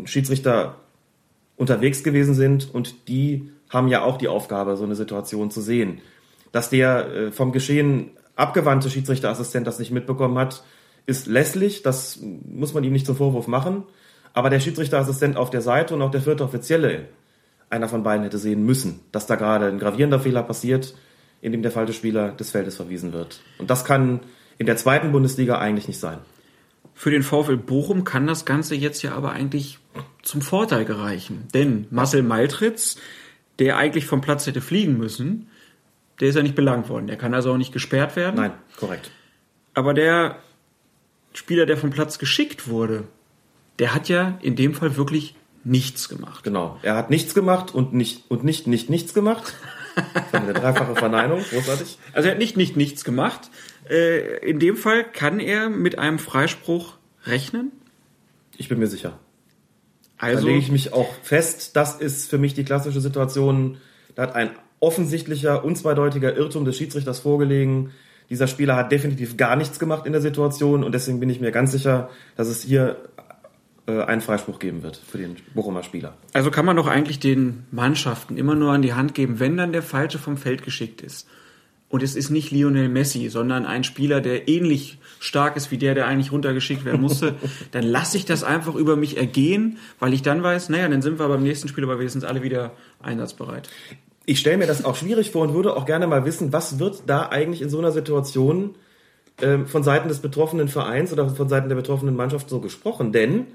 [0.06, 0.78] Schiedsrichter
[1.56, 6.02] unterwegs gewesen sind und die haben ja auch die Aufgabe, so eine Situation zu sehen.
[6.54, 10.64] Dass der äh, vom Geschehen abgewandte Schiedsrichterassistent das nicht mitbekommen hat,
[11.06, 13.84] ist lässlich, das muss man ihm nicht zum Vorwurf machen.
[14.32, 17.10] Aber der Schiedsrichterassistent auf der Seite und auch der vierte Offizielle,
[17.70, 20.94] einer von beiden hätte sehen müssen, dass da gerade ein gravierender Fehler passiert,
[21.42, 23.42] in dem der falsche Spieler des Feldes verwiesen wird.
[23.58, 24.22] Und das kann
[24.58, 26.20] in der zweiten Bundesliga eigentlich nicht sein.
[26.94, 29.80] Für den VfL Bochum kann das Ganze jetzt ja aber eigentlich
[30.22, 31.48] zum Vorteil gereichen.
[31.54, 32.98] Denn Marcel Maltritz,
[33.60, 35.50] der eigentlich vom Platz hätte fliegen müssen,
[36.20, 37.08] der ist ja nicht belangt worden.
[37.08, 38.36] Der kann also auch nicht gesperrt werden.
[38.36, 39.12] Nein, korrekt.
[39.74, 40.38] Aber der
[41.34, 43.06] Spieler, der vom Platz geschickt wurde,
[43.80, 46.44] der hat ja in dem Fall wirklich nichts gemacht.
[46.44, 46.78] Genau.
[46.82, 49.54] Er hat nichts gemacht und nicht, und nicht, nicht, nichts gemacht.
[50.32, 51.44] Das eine dreifache Verneinung.
[51.52, 52.00] Großartig.
[52.14, 53.52] Also er hat nicht, nicht, nichts gemacht.
[53.88, 56.96] Äh, in dem Fall kann er mit einem Freispruch
[57.26, 57.72] rechnen.
[58.58, 59.20] Ich bin mir sicher.
[60.18, 61.76] Also, da lege ich mich auch fest.
[61.76, 63.78] Das ist für mich die klassische Situation.
[64.16, 64.50] Da hat ein
[64.84, 67.92] offensichtlicher, unzweideutiger Irrtum des Schiedsrichters vorgelegen.
[68.30, 71.52] Dieser Spieler hat definitiv gar nichts gemacht in der Situation und deswegen bin ich mir
[71.52, 72.98] ganz sicher, dass es hier
[73.88, 76.16] äh, einen Freispruch geben wird für den Bochumer Spieler.
[76.34, 79.72] also kann man doch eigentlich den Mannschaften immer nur an die Hand geben, wenn dann
[79.72, 81.28] der Falsche vom Feld geschickt ist.
[81.88, 85.94] Und es ist nicht Lionel Messi, sondern ein Spieler, der ähnlich stark ist wie der,
[85.94, 87.36] der eigentlich runtergeschickt werden musste,
[87.72, 91.20] dann lasse ich das einfach über mich ergehen, weil ich dann weiß, naja, dann sind
[91.20, 92.72] wir beim nächsten Spiel aber wenigstens alle wieder
[93.02, 93.70] einsatzbereit.
[94.26, 97.04] Ich stelle mir das auch schwierig vor und würde auch gerne mal wissen, was wird
[97.08, 98.76] da eigentlich in so einer Situation
[99.42, 103.12] ähm, von Seiten des betroffenen Vereins oder von Seiten der betroffenen Mannschaft so gesprochen?
[103.12, 103.48] Denn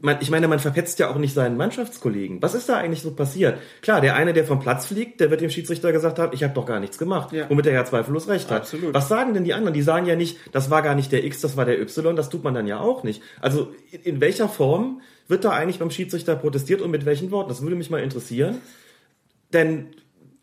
[0.00, 2.40] man, ich meine, man verpetzt ja auch nicht seinen Mannschaftskollegen.
[2.40, 3.58] Was ist da eigentlich so passiert?
[3.80, 6.54] Klar, der eine, der vom Platz fliegt, der wird dem Schiedsrichter gesagt haben, ich habe
[6.54, 7.48] doch gar nichts gemacht, Ja.
[7.50, 8.62] womit er ja zweifellos recht hat.
[8.62, 8.94] Absolut.
[8.94, 9.74] Was sagen denn die anderen?
[9.74, 12.28] Die sagen ja nicht, das war gar nicht der X, das war der Y, das
[12.28, 13.22] tut man dann ja auch nicht.
[13.40, 13.72] Also
[14.04, 17.48] in welcher Form wird da eigentlich beim Schiedsrichter protestiert und mit welchen Worten?
[17.48, 18.58] Das würde mich mal interessieren.
[19.52, 19.88] Denn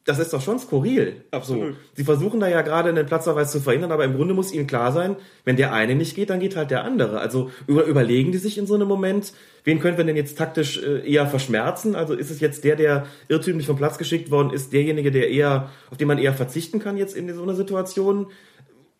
[0.09, 1.21] das ist doch schon skurril.
[1.29, 1.73] Absolut.
[1.73, 1.79] So.
[1.93, 4.91] Sie versuchen da ja gerade einen Platzverweis zu verhindern, aber im Grunde muss ihnen klar
[4.91, 7.19] sein, wenn der eine nicht geht, dann geht halt der andere.
[7.19, 9.33] Also über, überlegen die sich in so einem Moment,
[9.65, 11.95] wen können wir denn jetzt taktisch äh, eher verschmerzen?
[11.95, 15.69] Also ist es jetzt der, der irrtümlich vom Platz geschickt worden ist, derjenige, der eher,
[15.91, 18.27] auf den man eher verzichten kann jetzt in so einer Situation?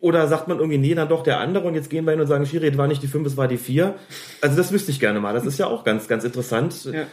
[0.00, 2.26] Oder sagt man irgendwie, nee, dann doch der andere und jetzt gehen wir hin und
[2.26, 3.94] sagen, Schiri, es war nicht die 5, es war die 4.
[4.40, 5.34] Also das wüsste ich gerne mal.
[5.34, 6.86] Das ist ja auch ganz, ganz interessant.
[6.86, 7.02] Ja.
[7.02, 7.06] Äh,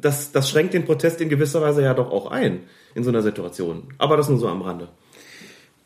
[0.00, 2.60] Das, das schränkt den Protest in gewisser Weise ja doch auch ein
[2.94, 3.84] in so einer Situation.
[3.96, 4.88] Aber das nur so am Rande.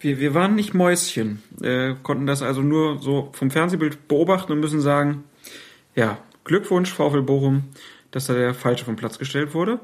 [0.01, 4.59] Wir, wir waren nicht Mäuschen, äh, konnten das also nur so vom Fernsehbild beobachten und
[4.59, 5.23] müssen sagen,
[5.95, 7.65] ja, Glückwunsch VfL Bochum,
[8.11, 9.79] dass da der Falsche vom Platz gestellt wurde.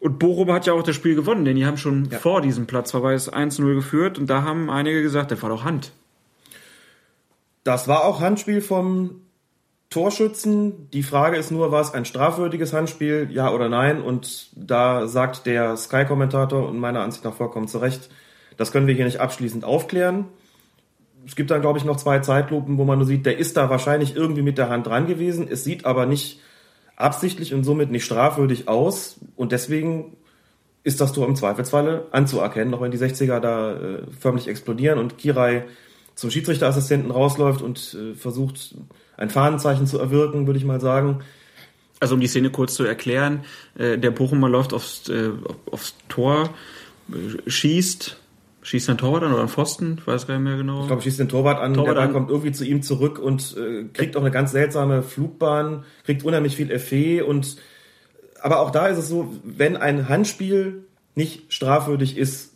[0.00, 3.32] Und Bochum hat ja auch das Spiel gewonnen, denn die haben schon vor diesem Platzverweis
[3.32, 5.92] 1-0 geführt und da haben einige gesagt, das war doch Hand.
[7.64, 9.22] Das war auch Handspiel vom
[9.90, 10.90] Torschützen.
[10.90, 14.00] Die Frage ist nur, war es ein strafwürdiges Handspiel, ja oder nein?
[14.00, 18.08] Und da sagt der Sky-Kommentator und meiner Ansicht nach vollkommen zu Recht,
[18.56, 20.26] das können wir hier nicht abschließend aufklären.
[21.26, 23.68] Es gibt dann, glaube ich, noch zwei Zeitlupen, wo man nur sieht, der ist da
[23.68, 25.48] wahrscheinlich irgendwie mit der Hand dran gewesen.
[25.50, 26.40] Es sieht aber nicht
[26.98, 29.16] absichtlich und somit nicht strafwürdig aus.
[29.36, 30.16] Und deswegen
[30.82, 35.18] ist das Tor im Zweifelsfalle anzuerkennen, auch wenn die 60er da äh, förmlich explodieren und
[35.18, 35.64] Kirai
[36.14, 38.74] zum Schiedsrichterassistenten rausläuft und äh, versucht,
[39.16, 41.20] ein Fahnenzeichen zu erwirken, würde ich mal sagen.
[42.00, 43.44] Also um die Szene kurz zu erklären,
[43.76, 45.30] äh, der Bochumer läuft aufs, äh,
[45.70, 46.50] aufs Tor,
[47.10, 48.18] äh, schießt,
[48.68, 50.82] schießt ein Torwart an oder ein Pfosten, ich weiß gar nicht mehr genau.
[50.82, 52.12] Ich glaube, schießt den Torwart an, Torwart der Ball an.
[52.12, 56.54] kommt irgendwie zu ihm zurück und äh, kriegt auch eine ganz seltsame Flugbahn, kriegt unheimlich
[56.54, 57.56] viel Effet und
[58.40, 62.52] aber auch da ist es so, wenn ein Handspiel nicht strafwürdig ist,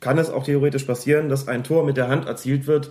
[0.00, 2.90] kann es auch theoretisch passieren, dass ein Tor mit der Hand erzielt wird,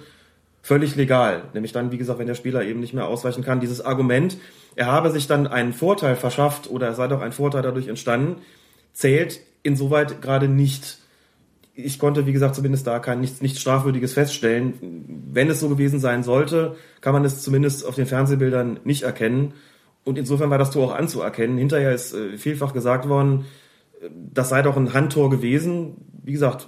[0.62, 1.44] völlig legal.
[1.54, 3.60] Nämlich dann, wie gesagt, wenn der Spieler eben nicht mehr ausweichen kann.
[3.60, 4.38] Dieses Argument,
[4.76, 8.42] er habe sich dann einen Vorteil verschafft oder es sei doch ein Vorteil dadurch entstanden,
[8.94, 11.00] zählt insoweit gerade nicht.
[11.84, 14.74] Ich konnte, wie gesagt, zumindest da kein nichts, nichts Strafwürdiges feststellen.
[15.32, 19.54] Wenn es so gewesen sein sollte, kann man es zumindest auf den Fernsehbildern nicht erkennen.
[20.04, 21.58] Und insofern war das Tor auch anzuerkennen.
[21.58, 23.46] Hinterher ist äh, vielfach gesagt worden,
[24.02, 25.98] äh, das sei doch ein Handtor gewesen.
[26.24, 26.68] Wie gesagt,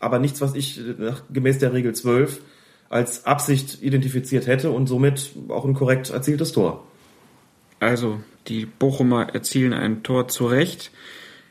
[0.00, 2.40] aber nichts, was ich äh, nach, gemäß der Regel 12
[2.88, 6.84] als Absicht identifiziert hätte und somit auch ein korrekt erzieltes Tor.
[7.78, 10.90] Also, die Bochumer erzielen ein Tor zurecht,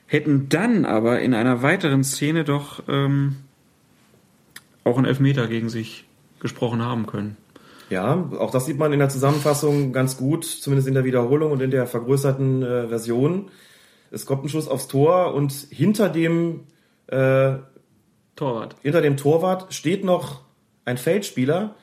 [0.09, 3.37] hätten dann aber in einer weiteren Szene doch ähm,
[4.83, 6.05] auch einen Elfmeter gegen sich
[6.39, 7.37] gesprochen haben können.
[7.91, 11.61] Ja, auch das sieht man in der Zusammenfassung ganz gut, zumindest in der Wiederholung und
[11.61, 13.49] in der vergrößerten äh, Version.
[14.09, 16.61] Es kommt ein Schuss aufs Tor und hinter dem
[17.07, 17.53] äh,
[18.35, 18.75] Torwart.
[18.81, 20.41] Hinter dem Torwart steht noch
[20.85, 21.75] ein Feldspieler,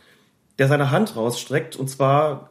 [0.59, 2.51] der seine Hand rausstreckt und zwar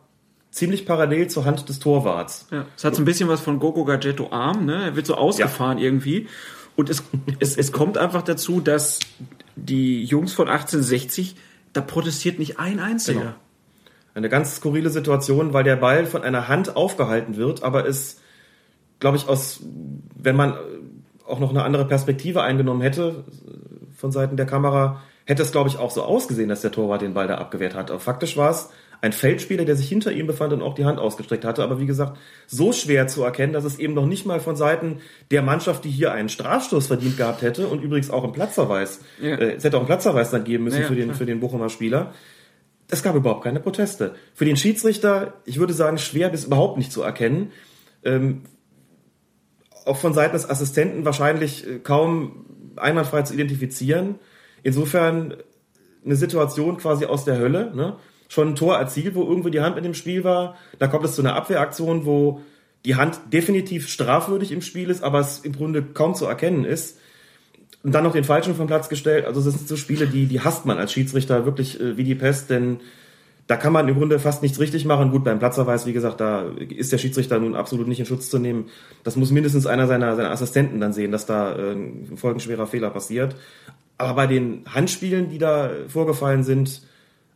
[0.56, 2.48] ziemlich parallel zur Hand des Torwarts.
[2.50, 4.86] Ja, es hat so ein bisschen was von Gogo Gadgetto Arm, ne?
[4.86, 5.84] Er wird so ausgefahren ja.
[5.84, 6.28] irgendwie.
[6.78, 7.04] Und es,
[7.40, 9.00] es, es kommt einfach dazu, dass
[9.58, 11.36] die Jungs von 1860,
[11.74, 13.20] da protestiert nicht ein einziger.
[13.20, 13.34] Genau.
[14.14, 18.22] Eine ganz skurrile Situation, weil der Ball von einer Hand aufgehalten wird, aber es,
[19.02, 19.60] glaube ich, aus,
[20.16, 20.58] wenn man
[21.28, 23.26] auch noch eine andere Perspektive eingenommen hätte
[23.98, 27.14] von Seiten der Kamera, hätte es, glaube ich, auch so ausgesehen, dass der Torwart den
[27.14, 27.92] Ball da abgewehrt hat.
[27.92, 28.70] Aber faktisch war es
[29.02, 31.64] ein Feldspieler, der sich hinter ihm befand und auch die Hand ausgestreckt hatte.
[31.64, 32.18] Aber wie gesagt,
[32.48, 35.00] so schwer zu erkennen, dass es eben noch nicht mal von Seiten
[35.32, 39.36] der Mannschaft, die hier einen Strafstoß verdient gehabt hätte und übrigens auch einen Platzverweis, ja.
[39.36, 41.70] äh, es hätte auch einen Platzverweis dann geben müssen ja, für den, für den Bochumer
[41.70, 42.14] Spieler.
[42.90, 44.16] Es gab überhaupt keine Proteste.
[44.34, 47.52] Für den Schiedsrichter, ich würde sagen, schwer bis überhaupt nicht zu erkennen.
[48.04, 48.44] Ähm,
[49.86, 54.16] auch von Seiten des Assistenten wahrscheinlich äh, kaum einwandfrei zu identifizieren.
[54.64, 55.36] Insofern
[56.04, 57.76] eine Situation quasi aus der Hölle.
[57.76, 57.96] Ne?
[58.28, 60.56] Schon ein Tor erzielt, wo irgendwo die Hand mit dem Spiel war.
[60.80, 62.42] Da kommt es zu einer Abwehraktion, wo
[62.86, 67.00] die Hand definitiv strafwürdig im Spiel ist, aber es im Grunde kaum zu erkennen ist.
[67.84, 69.26] Und dann noch den Falschen vom Platz gestellt.
[69.26, 72.16] Also das sind so Spiele, die, die hasst man als Schiedsrichter wirklich äh, wie die
[72.16, 72.80] Pest, denn
[73.48, 75.12] da kann man im Grunde fast nichts richtig machen.
[75.12, 78.40] Gut, beim Platzverweis, wie gesagt, da ist der Schiedsrichter nun absolut nicht in Schutz zu
[78.40, 78.70] nehmen.
[79.04, 82.90] Das muss mindestens einer seiner, seiner Assistenten dann sehen, dass da äh, ein folgenschwerer Fehler
[82.90, 83.36] passiert.
[83.98, 86.82] Aber bei den Handspielen, die da vorgefallen sind,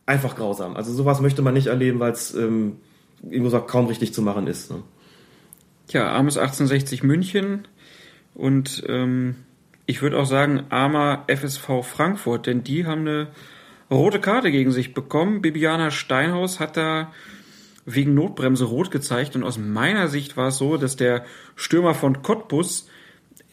[0.09, 0.75] einfach grausam.
[0.75, 2.77] Also sowas möchte man nicht erleben, weil es ähm,
[3.21, 4.71] wie gesagt kaum richtig zu machen ist.
[4.71, 4.81] Ne?
[5.89, 7.67] Ja, armes 1860 München
[8.33, 9.35] und ähm,
[9.85, 13.27] ich würde auch sagen armer FSV Frankfurt, denn die haben eine
[13.91, 15.41] rote Karte gegen sich bekommen.
[15.41, 17.11] Bibiana Steinhaus hat da
[17.85, 21.23] wegen Notbremse rot gezeigt und aus meiner Sicht war es so, dass der
[21.55, 22.87] Stürmer von Cottbus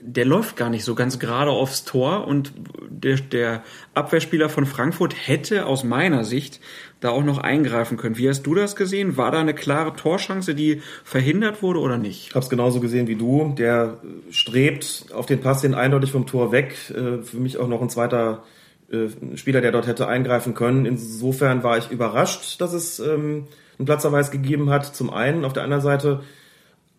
[0.00, 2.52] der läuft gar nicht so ganz gerade aufs Tor und
[2.88, 3.62] der, der
[3.94, 6.60] Abwehrspieler von Frankfurt hätte aus meiner Sicht
[7.00, 8.18] da auch noch eingreifen können.
[8.18, 9.16] Wie hast du das gesehen?
[9.16, 12.28] War da eine klare Torschance, die verhindert wurde oder nicht?
[12.28, 13.54] Ich habe es genauso gesehen wie du.
[13.56, 13.98] Der
[14.30, 16.74] strebt auf den Pass hin eindeutig vom Tor weg.
[16.90, 18.44] Äh, für mich auch noch ein zweiter
[18.90, 20.84] äh, Spieler, der dort hätte eingreifen können.
[20.84, 23.46] Insofern war ich überrascht, dass es ähm,
[23.78, 24.94] einen Platzverweis gegeben hat.
[24.94, 25.44] Zum einen.
[25.44, 26.22] Auf der anderen Seite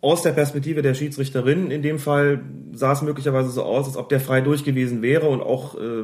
[0.02, 2.42] aus der Perspektive der Schiedsrichterin in dem Fall
[2.74, 6.04] sah es möglicherweise so aus, als ob der frei durch gewesen wäre und auch äh,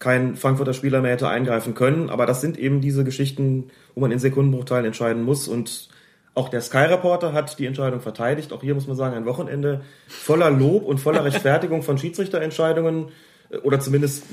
[0.00, 2.10] kein Frankfurter Spieler mehr hätte eingreifen können.
[2.10, 5.46] Aber das sind eben diese Geschichten, wo man in Sekundenbruchteilen entscheiden muss.
[5.46, 5.90] Und
[6.34, 8.52] auch der Sky Reporter hat die Entscheidung verteidigt.
[8.52, 13.08] Auch hier muss man sagen, ein Wochenende voller Lob und voller Rechtfertigung von Schiedsrichterentscheidungen
[13.50, 14.24] äh, oder zumindest,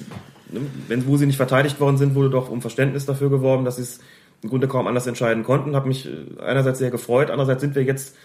[0.49, 3.75] ne, wenn wo sie nicht verteidigt worden sind, wurde doch um Verständnis dafür geworben, dass
[3.75, 3.99] sie es
[4.41, 5.75] im Grunde kaum anders entscheiden konnten.
[5.75, 8.15] Hat mich äh, einerseits sehr gefreut, andererseits sind wir jetzt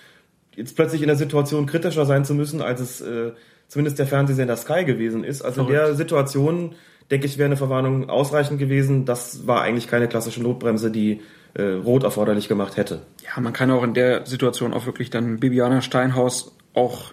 [0.56, 3.32] jetzt plötzlich in der Situation kritischer sein zu müssen, als es äh,
[3.68, 5.42] zumindest der Fernsehsender Sky gewesen ist.
[5.42, 5.70] Also Verrückt.
[5.70, 6.74] in der Situation,
[7.10, 9.04] denke ich, wäre eine Verwarnung ausreichend gewesen.
[9.04, 11.20] Das war eigentlich keine klassische Notbremse, die
[11.54, 13.02] äh, rot erforderlich gemacht hätte.
[13.24, 17.12] Ja, man kann auch in der Situation auch wirklich dann Bibiana Steinhaus auch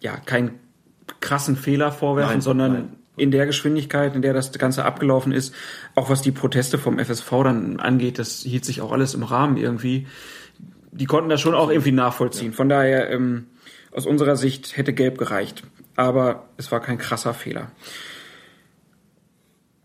[0.00, 0.58] ja keinen
[1.20, 2.96] krassen Fehler vorwerfen, nein, sondern nein.
[3.16, 5.54] in der Geschwindigkeit, in der das Ganze abgelaufen ist,
[5.94, 9.56] auch was die Proteste vom FSV dann angeht, das hielt sich auch alles im Rahmen
[9.56, 10.06] irgendwie
[10.94, 12.52] die konnten das schon auch irgendwie nachvollziehen.
[12.52, 13.48] Von daher, ähm,
[13.92, 15.62] aus unserer Sicht hätte Gelb gereicht.
[15.96, 17.70] Aber es war kein krasser Fehler.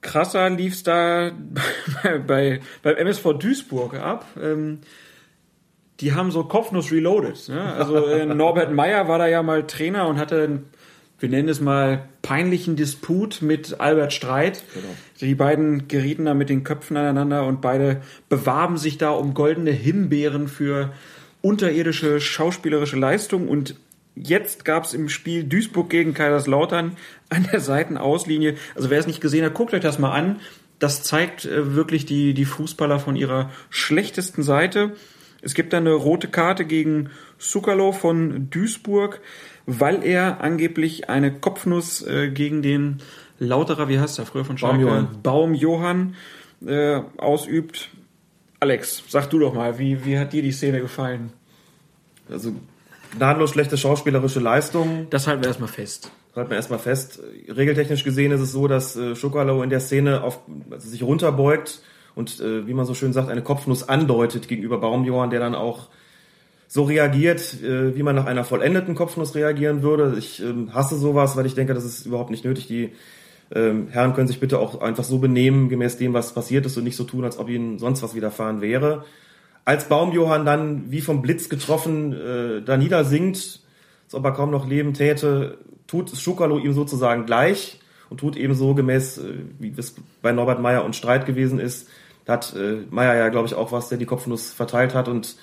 [0.02, 1.32] Krasser lief es da
[2.04, 4.26] bei, bei, beim MSV Duisburg ab.
[4.42, 4.80] Ähm,
[6.00, 7.50] die haben so Kopfnuss reloaded.
[7.50, 7.62] Ne?
[7.62, 10.62] Also äh, Norbert Meyer war da ja mal Trainer und hatte
[11.20, 14.64] wir nennen es mal, peinlichen Disput mit Albert Streit.
[14.74, 14.88] Genau.
[15.22, 19.72] Die beiden gerieten da mit den Köpfen aneinander und beide bewarben sich da um goldene
[19.72, 20.94] Himbeeren für
[21.42, 23.48] unterirdische schauspielerische Leistung.
[23.48, 23.76] Und
[24.16, 26.98] jetzt gab es im Spiel Duisburg gegen Kaiserslautern
[27.30, 28.56] an der Seitenauslinie.
[28.76, 30.40] Also wer es nicht gesehen hat, guckt euch das mal an.
[30.80, 34.94] Das zeigt äh, wirklich die, die Fußballer von ihrer schlechtesten Seite.
[35.42, 39.22] Es gibt da eine rote Karte gegen Sukalo von Duisburg
[39.70, 43.02] weil er angeblich eine Kopfnuss äh, gegen den
[43.38, 44.78] Lauterer, wie heißt er früher von Schalke?
[44.78, 46.14] Baum Johann, Baum -Johann
[46.66, 47.90] äh, ausübt.
[48.60, 51.32] Alex, sag du doch mal, wie, wie hat dir die Szene gefallen?
[52.30, 52.54] Also
[53.16, 55.08] gnadenlos schlechte schauspielerische Leistung.
[55.10, 56.12] Das halten wir erstmal fest.
[56.36, 57.22] halten wir erstmal fest.
[57.48, 60.40] Regeltechnisch gesehen ist es so, dass äh, Schokalo in der Szene auf,
[60.72, 61.82] also sich runterbeugt
[62.16, 65.88] und, äh, wie man so schön sagt, eine Kopfnuss andeutet gegenüber Baumjohann, der dann auch
[66.72, 70.16] so reagiert, äh, wie man nach einer vollendeten Kopfnuss reagieren würde.
[70.20, 72.68] Ich ähm, hasse sowas, weil ich denke, das ist überhaupt nicht nötig.
[72.68, 72.92] Die
[73.54, 76.84] ähm, Herren können sich bitte auch einfach so benehmen, gemäß dem, was passiert ist und
[76.84, 79.04] nicht so tun, als ob ihnen sonst was widerfahren wäre.
[79.66, 83.62] Als Baumjohann dann wie vom Blitz getroffen äh, da niedersinkt,
[84.06, 85.58] als ob er kaum noch leben täte,
[85.88, 87.80] tut Schukalo ihm sozusagen gleich
[88.12, 91.90] und tut eben so gemäß, äh, wie es bei Norbert Meyer und Streit gewesen ist.
[92.26, 95.36] Da hat äh, Meyer ja, glaube ich, auch was, der die Kopfnuss verteilt hat und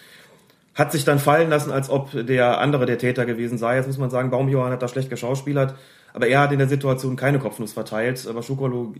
[0.76, 3.76] hat sich dann fallen lassen, als ob der andere der Täter gewesen sei.
[3.76, 5.74] Jetzt muss man sagen, Baumjohann hat da schlecht geschauspielert,
[6.12, 8.26] aber er hat in der Situation keine Kopfnuss verteilt.
[8.28, 8.94] Aber Schukolo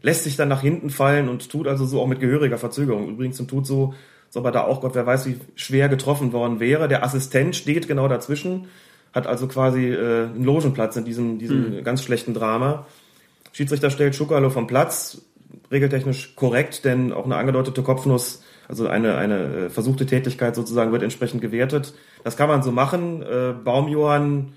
[0.00, 3.38] lässt sich dann nach hinten fallen und tut also so auch mit gehöriger Verzögerung übrigens
[3.38, 3.92] und tut so,
[4.26, 6.88] als ob er da auch Gott, wer weiß, wie schwer getroffen worden wäre.
[6.88, 8.68] Der Assistent steht genau dazwischen,
[9.12, 11.84] hat also quasi äh, einen Logenplatz in diesem, diesem mhm.
[11.84, 12.86] ganz schlechten Drama.
[13.52, 15.22] Schiedsrichter stellt Schukalo vom Platz,
[15.70, 21.02] regeltechnisch korrekt, denn auch eine angedeutete Kopfnuss, also eine, eine äh, versuchte Tätigkeit sozusagen, wird
[21.02, 21.94] entsprechend gewertet.
[22.22, 23.22] Das kann man so machen.
[23.22, 24.52] Äh, Baumjohann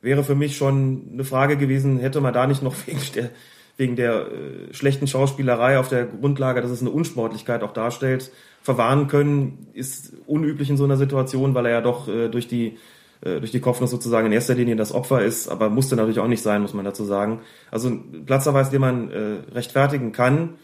[0.00, 3.30] wäre für mich schon eine Frage gewesen, hätte man da nicht noch wegen der,
[3.76, 8.32] wegen der äh, schlechten Schauspielerei auf der Grundlage, dass es eine Unsportlichkeit auch darstellt,
[8.62, 12.78] verwarnen können, ist unüblich in so einer Situation, weil er ja doch äh, durch die
[13.22, 16.28] äh, durch die Kopfnuss sozusagen in erster Linie das Opfer ist, aber musste natürlich auch
[16.28, 17.40] nicht sein, muss man dazu sagen.
[17.70, 20.54] Also ein Platzverweis, den man äh, rechtfertigen kann,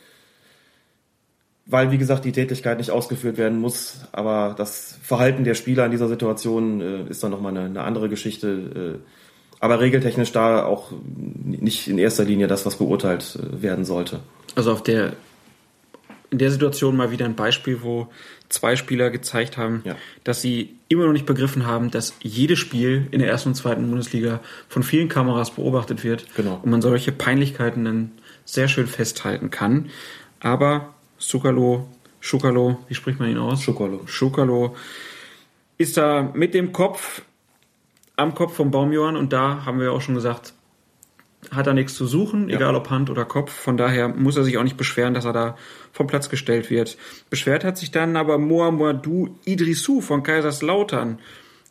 [1.69, 5.91] weil, wie gesagt, die Tätigkeit nicht ausgeführt werden muss, aber das Verhalten der Spieler in
[5.91, 9.09] dieser Situation äh, ist dann nochmal eine, eine andere Geschichte, äh,
[9.61, 10.93] aber regeltechnisch da auch
[11.45, 14.21] nicht in erster Linie das, was beurteilt äh, werden sollte.
[14.55, 15.13] Also auf der
[16.31, 18.09] in der Situation mal wieder ein Beispiel, wo
[18.49, 19.97] zwei Spieler gezeigt haben, ja.
[20.25, 23.89] dass sie immer noch nicht begriffen haben, dass jedes Spiel in der ersten und zweiten
[23.89, 26.61] Bundesliga von vielen Kameras beobachtet wird genau.
[26.63, 28.13] und man solche Peinlichkeiten dann
[28.45, 29.91] sehr schön festhalten kann.
[30.41, 31.87] Aber Sukalo,
[32.21, 33.63] Schukalo, wie spricht man ihn aus?
[33.63, 34.03] Schukalo.
[34.07, 34.77] Schukalo
[35.77, 37.23] ist da mit dem Kopf
[38.17, 40.53] am Kopf vom Baumjohann und da haben wir auch schon gesagt,
[41.53, 42.57] hat er nichts zu suchen, ja.
[42.57, 43.53] egal ob Hand oder Kopf.
[43.53, 45.57] Von daher muss er sich auch nicht beschweren, dass er da
[45.93, 46.99] vom Platz gestellt wird.
[47.31, 51.21] Beschwert hat sich dann aber Mohamedou Idrissou von Kaiserslautern.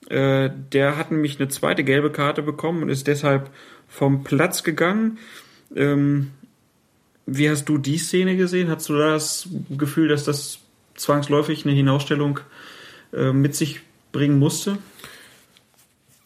[0.09, 3.49] Äh, der hat nämlich eine zweite gelbe Karte bekommen und ist deshalb
[3.87, 5.19] vom Platz gegangen.
[5.75, 6.31] Ähm,
[7.27, 8.69] wie hast du die Szene gesehen?
[8.69, 10.59] Hast du da das Gefühl, dass das
[10.95, 12.39] zwangsläufig eine Hinausstellung
[13.13, 14.77] äh, mit sich bringen musste?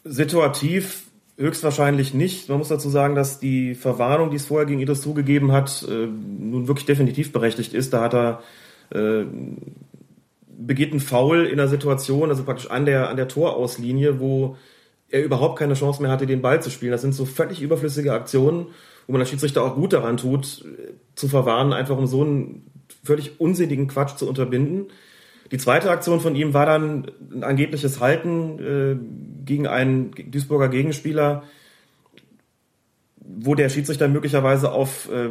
[0.04, 1.02] Situativ
[1.38, 2.48] Höchstwahrscheinlich nicht.
[2.50, 6.06] Man muss dazu sagen, dass die Verwarnung, die es vorher gegen Idris zugegeben hat, äh,
[6.06, 7.92] nun wirklich definitiv berechtigt ist.
[7.92, 8.42] Da hat er
[8.90, 9.24] äh,
[10.46, 14.56] begeht ein Foul in der Situation, also praktisch an der an der Torauslinie, wo
[15.08, 16.92] er überhaupt keine Chance mehr hatte, den Ball zu spielen.
[16.92, 18.66] Das sind so völlig überflüssige Aktionen,
[19.06, 20.64] wo man als Schiedsrichter auch gut daran tut,
[21.14, 22.66] zu verwarnen, einfach um so einen
[23.04, 24.86] völlig unsinnigen Quatsch zu unterbinden.
[25.50, 31.42] Die zweite Aktion von ihm war dann ein angebliches Halten äh, gegen einen Duisburger Gegenspieler,
[33.16, 35.28] wo der Schiedsrichter möglicherweise auf, äh,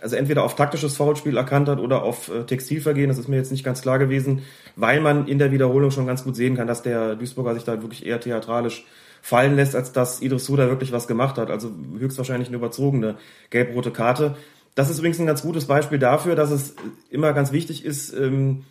[0.00, 3.08] also entweder auf taktisches Foulspiel erkannt hat oder auf äh, Textilvergehen.
[3.08, 4.42] Das ist mir jetzt nicht ganz klar gewesen,
[4.74, 7.82] weil man in der Wiederholung schon ganz gut sehen kann, dass der Duisburger sich da
[7.82, 8.84] wirklich eher theatralisch
[9.22, 11.50] fallen lässt, als dass Idris Suda wirklich was gemacht hat.
[11.50, 13.14] Also höchstwahrscheinlich eine überzogene
[13.48, 14.36] gelb-rote Karte.
[14.74, 16.74] Das ist übrigens ein ganz gutes Beispiel dafür, dass es
[17.08, 18.64] immer ganz wichtig ist, ähm,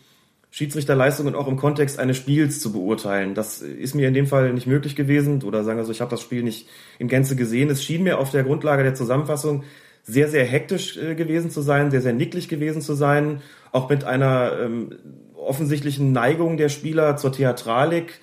[0.50, 3.34] Schiedsrichterleistungen auch im Kontext eines Spiels zu beurteilen.
[3.34, 6.10] Das ist mir in dem Fall nicht möglich gewesen oder sagen wir so, ich habe
[6.10, 7.70] das Spiel nicht in Gänze gesehen.
[7.70, 9.64] Es schien mir auf der Grundlage der Zusammenfassung
[10.02, 13.40] sehr, sehr hektisch äh, gewesen zu sein, sehr, sehr nicklig gewesen zu sein,
[13.70, 14.90] auch mit einer ähm,
[15.34, 18.20] offensichtlichen Neigung der Spieler zur Theatralik,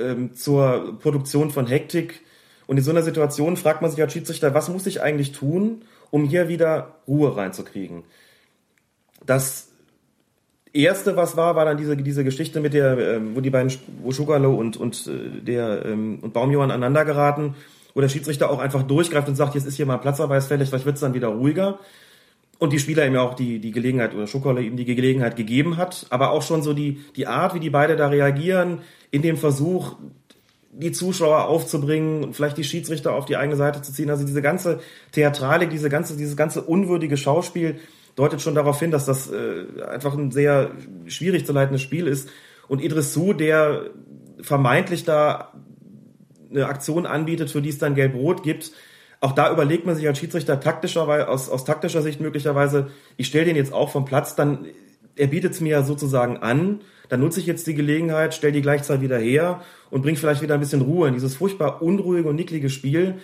[0.00, 2.22] ähm, zur Produktion von Hektik.
[2.66, 5.82] Und in so einer Situation fragt man sich als Schiedsrichter, was muss ich eigentlich tun,
[6.10, 8.04] um hier wieder Ruhe reinzukriegen?
[9.26, 9.70] Das
[10.72, 13.72] erste, was war, war dann diese, diese Geschichte mit der, ähm, wo die beiden,
[14.02, 17.54] wo Schugalo und, und äh, der ähm, und Baumjohann aneinander geraten,
[17.94, 20.86] wo der Schiedsrichter auch einfach durchgreift und sagt, jetzt ist hier mal Platzverweis fällig, vielleicht
[20.86, 21.78] wird es dann wieder ruhiger.
[22.58, 25.78] Und die Spieler ihm ja auch die, die Gelegenheit, oder Schukalo ihm die Gelegenheit gegeben
[25.78, 29.36] hat, aber auch schon so die, die Art, wie die beide da reagieren, in dem
[29.36, 29.96] Versuch,
[30.72, 34.10] die Zuschauer aufzubringen und vielleicht die Schiedsrichter auf die eigene Seite zu ziehen.
[34.10, 34.80] Also diese ganze
[35.12, 37.80] Theatralik, diese ganze, dieses ganze unwürdige Schauspiel,
[38.14, 40.72] deutet schon darauf hin, dass das äh, einfach ein sehr
[41.06, 42.28] schwierig zu leitendes Spiel ist.
[42.68, 43.90] Und Idris Su, der
[44.40, 45.52] vermeintlich da
[46.50, 48.72] eine Aktion anbietet, für die es dann Gelb-Rot gibt,
[49.20, 53.44] auch da überlegt man sich als Schiedsrichter taktischer, aus, aus taktischer Sicht möglicherweise, ich stelle
[53.46, 54.66] den jetzt auch vom Platz, dann
[55.14, 56.80] er bietet es mir ja sozusagen an,
[57.10, 60.54] dann nutze ich jetzt die Gelegenheit, stelle die Gleichzahl wieder her und bringe vielleicht wieder
[60.54, 63.16] ein bisschen Ruhe in dieses furchtbar unruhige und nicklige Spiel,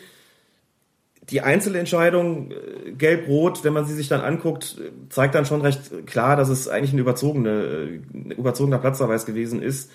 [1.30, 4.76] die Einzelentscheidung äh, gelb-rot, wenn man sie sich dann anguckt,
[5.09, 9.62] zeigt dann schon recht klar, dass es eigentlich ein, überzogene, äh, ein überzogener Platzverweis gewesen
[9.62, 9.91] ist.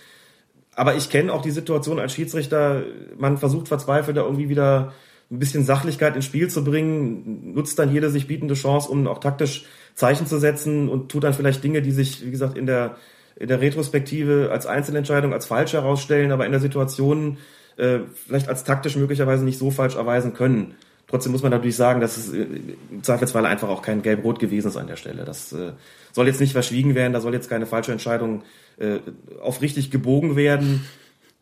[0.76, 2.84] Aber ich kenne auch die Situation als Schiedsrichter,
[3.18, 4.94] man versucht verzweifelt da irgendwie wieder
[5.30, 9.20] ein bisschen Sachlichkeit ins Spiel zu bringen, nutzt dann jede sich bietende Chance, um auch
[9.20, 9.66] taktisch
[9.96, 12.98] Zeichen zu setzen und tut dann vielleicht Dinge, die sich, wie gesagt, in der,
[13.42, 17.38] in der Retrospektive als Einzelentscheidung als falsch herausstellen, aber in der Situation
[17.76, 20.76] äh, vielleicht als taktisch möglicherweise nicht so falsch erweisen können.
[21.08, 22.46] Trotzdem muss man natürlich sagen, dass es äh,
[22.92, 25.26] im Zweifelsfall einfach auch kein Gelb-Rot gewesen ist an der Stelle.
[25.26, 25.72] Das äh,
[26.12, 28.44] soll jetzt nicht verschwiegen werden, da soll jetzt keine falsche Entscheidung
[28.78, 29.00] äh,
[29.42, 30.86] auf richtig gebogen werden.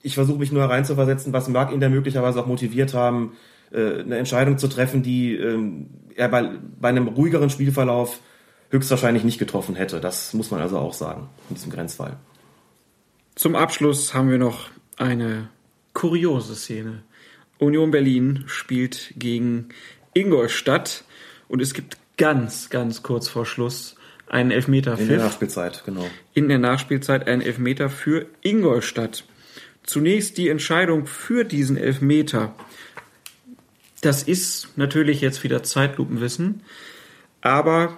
[0.02, 3.34] Ich versuche mich nur reinzuversetzen, was mag ihn da möglicherweise auch motiviert haben,
[3.74, 8.22] äh, eine Entscheidung zu treffen, die ähm, er bei, bei einem ruhigeren Spielverlauf
[8.70, 10.00] höchstwahrscheinlich nicht getroffen hätte.
[10.00, 12.18] Das muss man also auch sagen in diesem Grenzfall.
[13.36, 15.50] Zum Abschluss haben wir noch eine
[15.94, 17.04] kuriose Szene.
[17.58, 19.70] Union Berlin spielt gegen
[20.14, 21.04] Ingolstadt
[21.48, 23.96] und es gibt ganz, ganz kurz vor Schluss
[24.28, 24.98] einen Elfmeter.
[24.98, 26.06] In der Nachspielzeit, genau.
[26.34, 29.24] In der Nachspielzeit einen Elfmeter für Ingolstadt.
[29.84, 32.54] Zunächst die Entscheidung für diesen Elfmeter.
[34.02, 36.62] Das ist natürlich jetzt wieder Zeitlupenwissen,
[37.42, 37.98] aber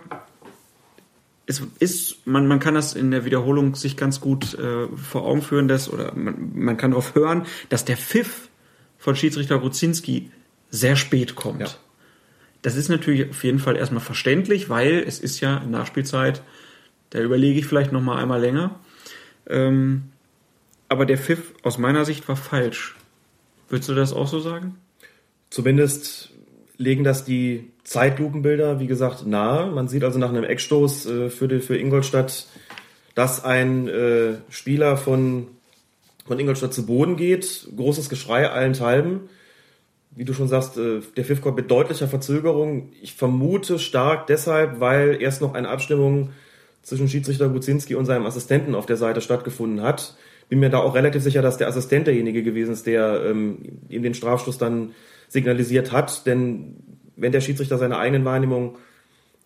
[1.52, 5.42] es ist, man, man kann das in der Wiederholung sich ganz gut äh, vor Augen
[5.42, 8.50] führen, dass, oder man, man kann darauf hören, dass der Pfiff
[8.98, 10.32] von Schiedsrichter Gruzinski
[10.70, 11.62] sehr spät kommt.
[11.62, 11.68] Ja.
[12.62, 16.42] Das ist natürlich auf jeden Fall erstmal verständlich, weil es ist ja Nachspielzeit,
[17.10, 18.80] da überlege ich vielleicht noch mal einmal länger.
[19.48, 20.04] Ähm,
[20.88, 22.96] aber der Pfiff aus meiner Sicht war falsch.
[23.68, 24.78] Würdest du das auch so sagen?
[25.50, 26.31] Zumindest
[26.82, 29.72] legen das die Zeitlupenbilder, wie gesagt, nahe.
[29.72, 32.48] Man sieht also nach einem Eckstoß äh, für, die, für Ingolstadt,
[33.14, 35.48] dass ein äh, Spieler von,
[36.26, 37.68] von Ingolstadt zu Boden geht.
[37.76, 39.30] Großes Geschrei allenthalben.
[40.12, 42.90] Wie du schon sagst, äh, der Pfiff kommt mit deutlicher Verzögerung.
[43.02, 46.30] Ich vermute stark deshalb, weil erst noch eine Abstimmung
[46.82, 50.16] zwischen Schiedsrichter Guzinski und seinem Assistenten auf der Seite stattgefunden hat.
[50.50, 54.02] Bin mir da auch relativ sicher, dass der Assistent derjenige gewesen ist, der ähm, ihm
[54.02, 54.94] den Strafstoß dann
[55.32, 56.26] signalisiert hat.
[56.26, 56.76] Denn
[57.16, 58.76] wenn der Schiedsrichter seine eigenen Wahrnehmungen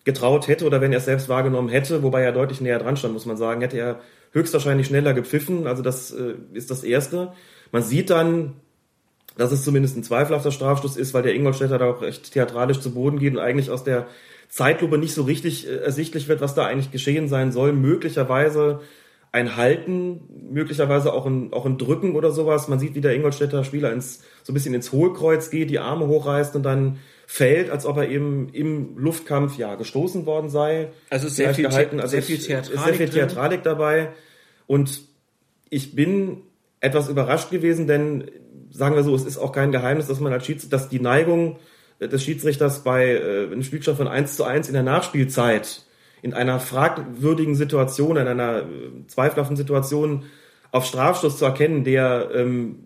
[0.04, 3.14] getraut hätte oder wenn er es selbst wahrgenommen hätte, wobei er deutlich näher dran stand,
[3.14, 4.00] muss man sagen, hätte er
[4.32, 5.66] höchstwahrscheinlich schneller gepfiffen.
[5.66, 7.32] Also das äh, ist das Erste.
[7.72, 8.54] Man sieht dann,
[9.36, 12.92] dass es zumindest ein zweifelhafter Strafstoß ist, weil der Ingolstädter da auch recht theatralisch zu
[12.94, 14.06] Boden geht und eigentlich aus der
[14.48, 17.72] Zeitlupe nicht so richtig äh, ersichtlich wird, was da eigentlich geschehen sein soll.
[17.72, 18.80] Möglicherweise
[19.36, 22.68] ein Halten, möglicherweise auch ein, auch ein Drücken oder sowas.
[22.68, 26.06] Man sieht, wie der Ingolstädter Spieler ins, so ein bisschen ins Hohlkreuz geht, die Arme
[26.06, 30.88] hochreißt und dann fällt, als ob er eben im Luftkampf ja gestoßen worden sei.
[31.10, 32.00] Also sehr viel, gehalten.
[32.00, 34.08] Also sehr viel Theatralik, sehr viel Theatralik dabei.
[34.66, 35.02] Und
[35.68, 36.38] ich bin
[36.80, 38.30] etwas überrascht gewesen, denn
[38.70, 41.58] sagen wir so, es ist auch kein Geheimnis, dass man als Schieds dass die Neigung
[42.00, 45.82] des Schiedsrichters bei äh, einem Spielstand von 1 zu 1 in der Nachspielzeit
[46.22, 48.62] in einer fragwürdigen Situation, in einer äh,
[49.06, 50.24] zweifelhaften Situation
[50.72, 52.78] auf Strafstoß zu erkennen, der ähm,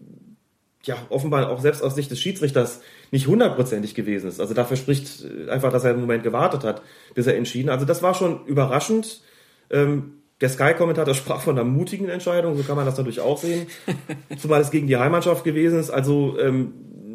[0.84, 4.40] ja offenbar auch selbst aus Sicht des Schiedsrichters nicht hundertprozentig gewesen ist.
[4.40, 6.82] Also dafür spricht äh, einfach, dass er einen Moment gewartet hat,
[7.14, 7.68] bis er entschieden.
[7.68, 9.22] Also das war schon überraschend.
[9.70, 13.66] Ähm, der Sky-Kommentator sprach von einer mutigen Entscheidung, so kann man das natürlich auch sehen.
[14.38, 15.90] Zumal es gegen die Heimmannschaft gewesen ist.
[15.90, 16.72] Also ähm,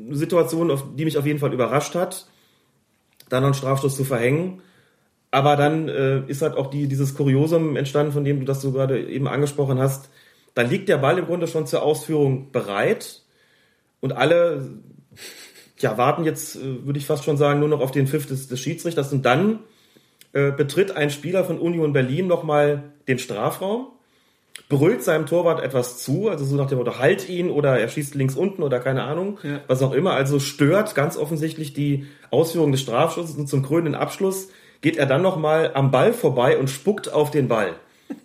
[0.08, 2.28] eine Situation, die mich auf jeden Fall überrascht hat,
[3.30, 4.62] dann noch einen Strafstoß zu verhängen.
[5.36, 8.72] Aber dann äh, ist halt auch die, dieses Kuriosum entstanden, von dem du das so
[8.72, 10.10] gerade eben angesprochen hast.
[10.54, 13.22] Da liegt der Ball im Grunde schon zur Ausführung bereit
[14.00, 14.66] und alle
[15.80, 18.48] ja, warten jetzt, äh, würde ich fast schon sagen, nur noch auf den Pfiff des,
[18.48, 19.60] des Schiedsrichters und dann
[20.32, 23.88] äh, betritt ein Spieler von Union Berlin nochmal den Strafraum,
[24.70, 28.16] brüllt seinem Torwart etwas zu, also so nach dem Motto, halt ihn oder er schießt
[28.16, 29.60] links unten oder keine Ahnung, ja.
[29.68, 34.48] was auch immer, also stört ganz offensichtlich die Ausführung des Strafschusses und zum krönenden Abschluss
[34.86, 37.74] geht er dann nochmal am Ball vorbei und spuckt auf den Ball,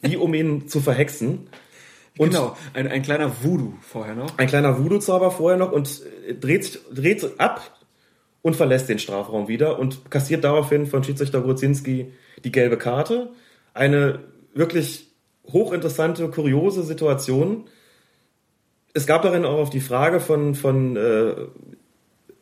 [0.02, 1.48] wie um ihn zu verhexen.
[2.18, 4.36] Und genau, ein, ein kleiner Voodoo vorher noch.
[4.36, 6.02] Ein kleiner Voodoo-Zauber vorher noch und
[6.38, 7.80] dreht sich, dreht ab
[8.42, 12.12] und verlässt den Strafraum wieder und kassiert daraufhin von Schiedsrichter Grudzinski
[12.44, 13.30] die gelbe Karte.
[13.72, 14.18] Eine
[14.52, 15.08] wirklich
[15.50, 17.70] hochinteressante, kuriose Situation.
[18.92, 21.36] Es gab darin auch auf die Frage von, von äh,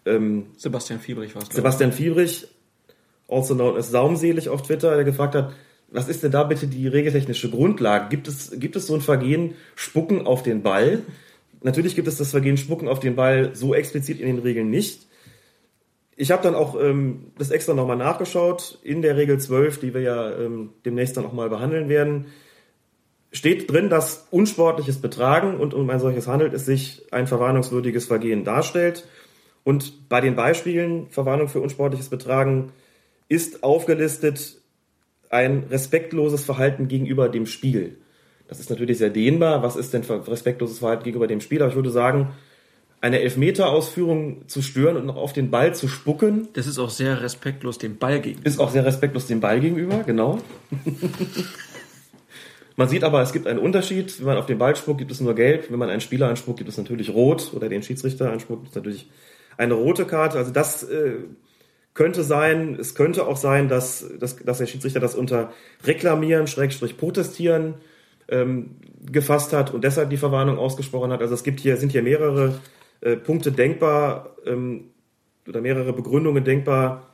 [0.07, 1.51] ähm, Sebastian Fiebrich war es.
[1.51, 2.49] Sebastian Fiebrich,
[3.29, 5.53] also known as Saumselig auf Twitter, der gefragt hat,
[5.91, 8.09] was ist denn da bitte die regeltechnische Grundlage?
[8.09, 11.03] Gibt es, gibt es so ein Vergehen Spucken auf den Ball?
[11.63, 15.07] Natürlich gibt es das Vergehen Spucken auf den Ball so explizit in den Regeln nicht.
[16.17, 18.79] Ich habe dann auch ähm, das extra nochmal nachgeschaut.
[18.83, 22.27] In der Regel 12, die wir ja ähm, demnächst dann auch mal behandeln werden,
[23.33, 28.45] steht drin, dass unsportliches Betragen und um ein solches handelt es sich ein verwarnungswürdiges Vergehen
[28.45, 29.07] darstellt.
[29.65, 32.73] Und bei den Beispielen Verwarnung für unsportliches Betragen
[33.29, 34.59] ist aufgelistet
[35.31, 37.97] ein respektloses Verhalten gegenüber dem Spiel.
[38.49, 39.63] Das ist natürlich sehr dehnbar.
[39.63, 41.61] Was ist denn respektloses Verhalten gegenüber dem Spiel?
[41.61, 42.31] Aber ich würde sagen,
[43.01, 46.49] eine Elfmeter-Ausführung zu stören und noch auf den Ball zu spucken.
[46.55, 48.47] Das ist auch sehr respektlos dem Ball gegenüber.
[48.47, 50.39] Ist auch sehr respektlos dem Ball gegenüber, genau.
[52.77, 54.19] man sieht aber, es gibt einen Unterschied.
[54.19, 55.71] Wenn man auf den Ball spuckt, gibt es nur gelb.
[55.71, 57.53] Wenn man einen Spieler anspuckt, gibt es natürlich rot.
[57.55, 59.09] Oder den Schiedsrichter anspuckt, gibt es natürlich
[59.59, 60.39] eine rote Karte.
[60.39, 61.19] Also das äh,
[61.99, 65.53] könnte sein, es könnte auch sein, dass, dass, dass der Schiedsrichter das unter
[65.85, 67.75] Reklamieren, Schrägstrich Protestieren
[68.29, 68.77] ähm,
[69.11, 71.23] gefasst hat und deshalb die Verwarnung ausgesprochen hat.
[71.23, 72.61] Also es gibt hier, sind hier mehrere
[73.01, 74.91] äh, Punkte denkbar ähm,
[75.49, 77.09] oder mehrere Begründungen denkbar,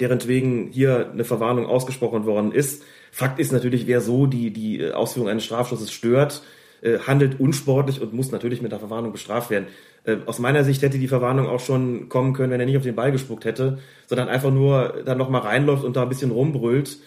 [0.00, 2.84] deren wegen hier eine Verwarnung ausgesprochen worden ist.
[3.12, 6.42] Fakt ist natürlich, wer so die, die Ausführung eines Strafschusses stört,
[6.82, 9.66] äh, handelt unsportlich und muss natürlich mit der Verwarnung bestraft werden.
[10.04, 12.82] Äh, aus meiner Sicht hätte die Verwarnung auch schon kommen können, wenn er nicht auf
[12.82, 16.98] den Ball gespuckt hätte, sondern einfach nur da nochmal reinläuft und da ein bisschen rumbrüllt.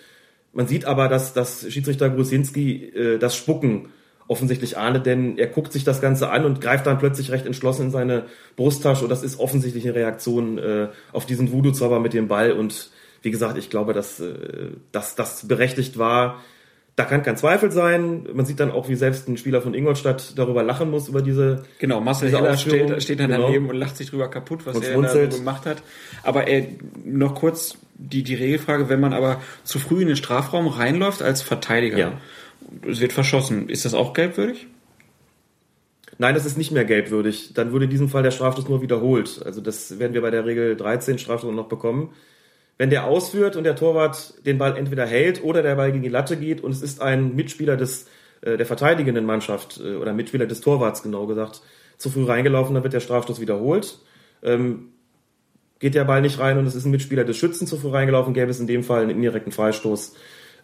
[0.53, 3.89] Man sieht aber, dass, dass Schiedsrichter Grusinski äh, das Spucken
[4.27, 7.87] offensichtlich ahndet, denn er guckt sich das Ganze an und greift dann plötzlich recht entschlossen
[7.87, 12.29] in seine Brusttasche und das ist offensichtlich eine Reaktion äh, auf diesen Voodoo-Zauber mit dem
[12.29, 12.91] Ball und
[13.23, 16.41] wie gesagt, ich glaube, dass, äh, dass das berechtigt war.
[17.01, 18.27] Da kann kein Zweifel sein.
[18.31, 21.63] Man sieht dann auch, wie selbst ein Spieler von Ingolstadt darüber lachen muss, über diese.
[21.79, 23.47] Genau, Marcel diese Heller steht, steht dann Genau.
[23.47, 25.81] daneben und lacht sich drüber kaputt, was Und er da gemacht hat.
[26.21, 26.67] Aber äh,
[27.03, 31.41] noch kurz die, die Regelfrage, wenn man aber zu früh in den Strafraum reinläuft als
[31.41, 32.13] Verteidiger, Ja.
[32.87, 34.67] es wird verschossen, ist das auch gelbwürdig?
[36.19, 37.53] Nein, das ist nicht mehr gelbwürdig.
[37.55, 39.41] Dann würde in diesem Fall der Strafstoß nur wiederholt.
[39.43, 42.09] Also das werden wir bei der Regel 13 Strafstoß noch bekommen.
[42.81, 46.09] Wenn der ausführt und der Torwart den Ball entweder hält oder der Ball gegen die
[46.09, 48.07] Latte geht und es ist ein Mitspieler des,
[48.41, 51.61] äh, der verteidigenden Mannschaft äh, oder Mitspieler des Torwarts genau gesagt
[51.99, 53.99] zu früh reingelaufen, dann wird der Strafstoß wiederholt.
[54.41, 54.93] Ähm,
[55.77, 58.33] geht der Ball nicht rein und es ist ein Mitspieler des Schützen zu früh reingelaufen,
[58.33, 60.15] gäbe es in dem Fall einen indirekten Freistoß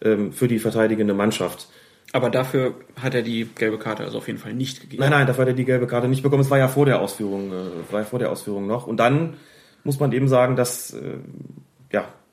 [0.02, 1.68] ähm, für die verteidigende Mannschaft.
[2.12, 5.02] Aber dafür hat er die gelbe Karte also auf jeden Fall nicht gegeben.
[5.02, 6.42] Nein, nein, dafür hat er die gelbe Karte nicht bekommen.
[6.42, 8.88] Es war ja vor der Ausführung, äh, war ja vor der Ausführung noch.
[8.88, 9.34] Und dann
[9.84, 11.18] muss man eben sagen, dass äh,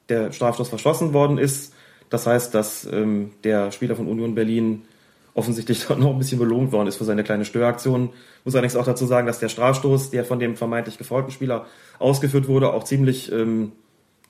[0.09, 1.73] der Strafstoß verschossen worden ist.
[2.09, 4.83] Das heißt, dass ähm, der Spieler von Union Berlin
[5.33, 8.09] offensichtlich noch ein bisschen belohnt worden ist für seine kleine Störaktion.
[8.43, 11.67] Muss allerdings auch dazu sagen, dass der Strafstoß, der von dem vermeintlich gefaulten Spieler
[11.99, 13.73] ausgeführt wurde, auch ziemlich, ähm,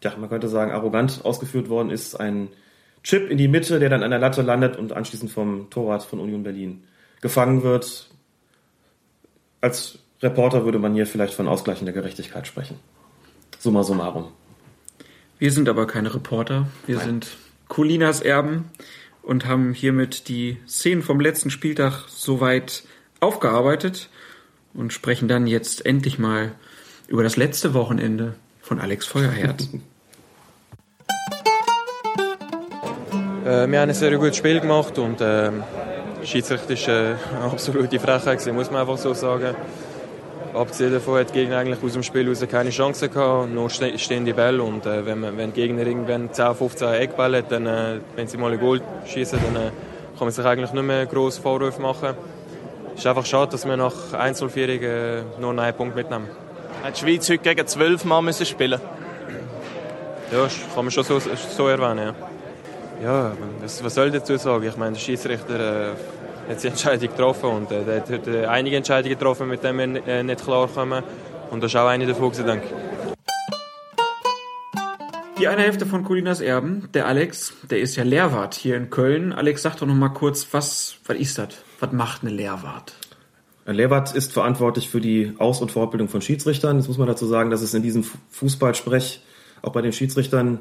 [0.03, 2.15] ja, man könnte sagen, arrogant ausgeführt worden ist.
[2.15, 2.49] Ein
[3.03, 6.19] Chip in die Mitte, der dann an der Latte landet und anschließend vom Torwart von
[6.19, 6.83] Union Berlin
[7.21, 8.09] gefangen wird.
[9.61, 12.79] Als Reporter würde man hier vielleicht von ausgleichender Gerechtigkeit sprechen.
[13.59, 14.31] Summa summarum.
[15.37, 16.67] Wir sind aber keine Reporter.
[16.87, 17.35] Wir sind
[17.67, 18.71] Colinas Erben
[19.21, 22.83] und haben hiermit die Szenen vom letzten Spieltag soweit
[23.19, 24.09] aufgearbeitet
[24.73, 26.53] und sprechen dann jetzt endlich mal
[27.07, 29.69] über das letzte Wochenende von Alex Feuerherz.
[33.45, 35.51] Äh, wir haben ein sehr gutes Spiel gemacht und äh,
[36.23, 37.13] Schiedsrichter ist äh,
[37.43, 39.55] absolute Frechheit muss man einfach so sagen.
[40.55, 43.99] Abgesehen davon hat die Gegner eigentlich aus dem Spiel raus keine Chance gehabt, nur ste-
[43.99, 47.65] stehende Bälle und äh, wenn, man, wenn die Gegner irgendwann 10, 15 Eckbälle hat, dann,
[47.67, 49.69] äh, wenn sie mal ein Goal schießen, dann äh,
[50.17, 52.13] kann man sich eigentlich nicht mehr grosse Vorwürfe machen.
[52.93, 56.27] Es ist einfach schade, dass wir nach Einzelführung äh, nur einen Punkt mitnehmen.
[56.83, 58.79] Hat die Schweiz heute gegen zwölf Mann müssen spielen
[60.31, 62.13] Ja, das kann man schon so, so erwähnen.
[63.03, 63.31] Ja, ja
[63.61, 64.63] was, was soll ich dazu sagen?
[64.65, 65.93] Ich meine, der Schiedsrichter äh,
[66.47, 70.07] hat die Entscheidung getroffen und äh, der hat heute einige Entscheidungen getroffen, mit denen wir
[70.07, 71.03] äh, nicht klarkommen.
[71.51, 72.67] Und das ist auch eine davon, denke.
[75.37, 79.33] Die eine Hälfte von Colinas Erben, der Alex, der ist ja Lehrwart hier in Köln.
[79.33, 81.49] Alex, sag doch noch mal kurz, was, was ist das?
[81.81, 82.93] Was macht eine Lehrwart?
[83.65, 86.77] Ein Lehrwart ist verantwortlich für die Aus- und Fortbildung von Schiedsrichtern.
[86.77, 89.21] Jetzt muss man dazu sagen, dass es in diesem Fu- Fußballsprech
[89.61, 90.59] auch bei den Schiedsrichtern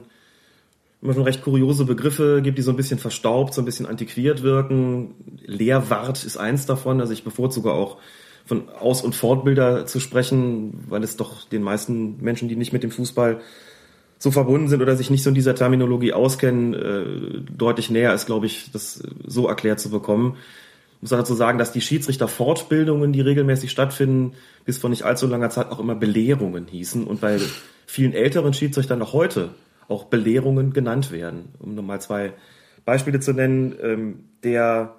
[1.04, 4.42] immer schon recht kuriose Begriffe gibt, die so ein bisschen verstaubt, so ein bisschen antiquiert
[4.42, 5.14] wirken.
[5.44, 7.00] Lehrwart ist eins davon.
[7.00, 7.98] Also ich bevorzuge auch
[8.46, 12.82] von Aus- und Fortbilder zu sprechen, weil es doch den meisten Menschen, die nicht mit
[12.82, 13.40] dem Fußball
[14.18, 18.24] so verbunden sind oder sich nicht so in dieser Terminologie auskennen, äh, deutlich näher ist,
[18.24, 20.36] glaube ich, das so erklärt zu bekommen.
[20.96, 24.32] Ich muss dazu sagen, dass die Schiedsrichterfortbildungen, die regelmäßig stattfinden,
[24.64, 27.38] bis vor nicht allzu langer Zeit auch immer Belehrungen hießen und bei
[27.84, 29.50] vielen älteren Schiedsrichtern noch heute
[29.88, 31.54] auch Belehrungen genannt werden.
[31.58, 32.32] Um nur mal zwei
[32.84, 34.96] Beispiele zu nennen, ähm, der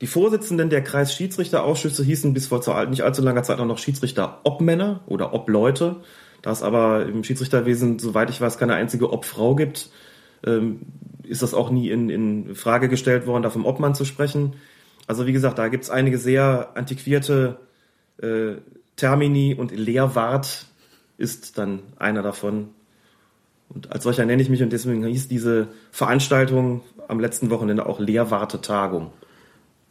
[0.00, 5.34] die Vorsitzenden der Kreisschiedsrichterausschüsse hießen bis vor nicht allzu langer Zeit auch noch Schiedsrichter-Obmänner oder
[5.34, 5.96] Obleute.
[6.40, 9.90] Da es aber im Schiedsrichterwesen, soweit ich weiß, keine einzige Obfrau gibt,
[10.46, 10.80] ähm,
[11.22, 14.54] ist das auch nie in, in Frage gestellt worden, da vom Obmann zu sprechen.
[15.06, 17.58] Also wie gesagt, da gibt es einige sehr antiquierte
[18.22, 18.54] äh,
[18.96, 20.66] Termini und Lehrwart
[21.18, 22.70] ist dann einer davon.
[23.72, 28.00] Und als solcher nenne ich mich und deswegen hieß diese Veranstaltung am letzten Wochenende auch
[28.00, 29.12] Lehrwarte-Tagung.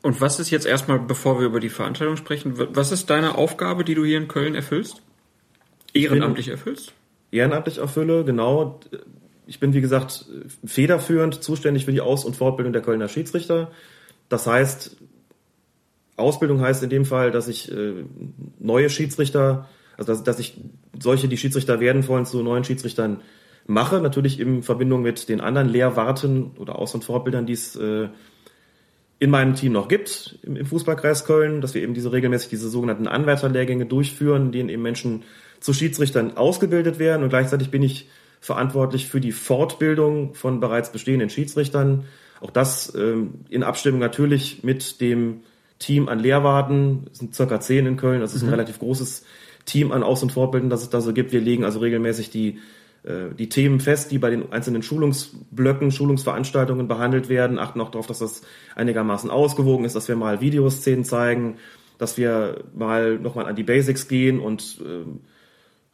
[0.01, 3.83] Und was ist jetzt erstmal, bevor wir über die Veranstaltung sprechen, was ist deine Aufgabe,
[3.83, 5.01] die du hier in Köln erfüllst?
[5.93, 6.93] Ehrenamtlich erfüllst?
[7.31, 8.79] Ehrenamtlich erfülle, genau.
[9.45, 10.25] Ich bin, wie gesagt,
[10.63, 13.71] federführend zuständig für die Aus- und Fortbildung der Kölner Schiedsrichter.
[14.29, 14.97] Das heißt,
[16.15, 18.05] Ausbildung heißt in dem Fall, dass ich äh,
[18.59, 20.61] neue Schiedsrichter, also dass, dass ich
[20.97, 23.21] solche, die Schiedsrichter werden wollen, zu neuen Schiedsrichtern
[23.69, 24.01] mache.
[24.01, 28.09] Natürlich in Verbindung mit den anderen Lehrwarten oder Aus- und Fortbildern, die es äh,
[29.19, 32.69] in meinem Team noch gibt, im, im Fußballkreis Köln, dass wir eben diese regelmäßig diese
[32.69, 35.23] sogenannten Anwärterlehrgänge durchführen, in denen eben Menschen
[35.59, 38.09] zu Schiedsrichtern ausgebildet werden und gleichzeitig bin ich
[38.39, 42.05] verantwortlich für die Fortbildung von bereits bestehenden Schiedsrichtern.
[42.39, 45.41] Auch das ähm, in Abstimmung natürlich mit dem
[45.77, 48.53] Team an Lehrwarten, es sind circa zehn in Köln, das ist ein mhm.
[48.53, 49.25] relativ großes
[49.65, 51.33] Team an Aus- und Fortbildern, das es da so gibt.
[51.33, 52.59] Wir legen also regelmäßig die
[53.03, 58.19] die Themen fest, die bei den einzelnen Schulungsblöcken, Schulungsveranstaltungen behandelt werden, achten auch darauf, dass
[58.19, 58.41] das
[58.75, 61.55] einigermaßen ausgewogen ist, dass wir mal Videoszenen zeigen,
[61.97, 65.05] dass wir mal nochmal an die Basics gehen und äh,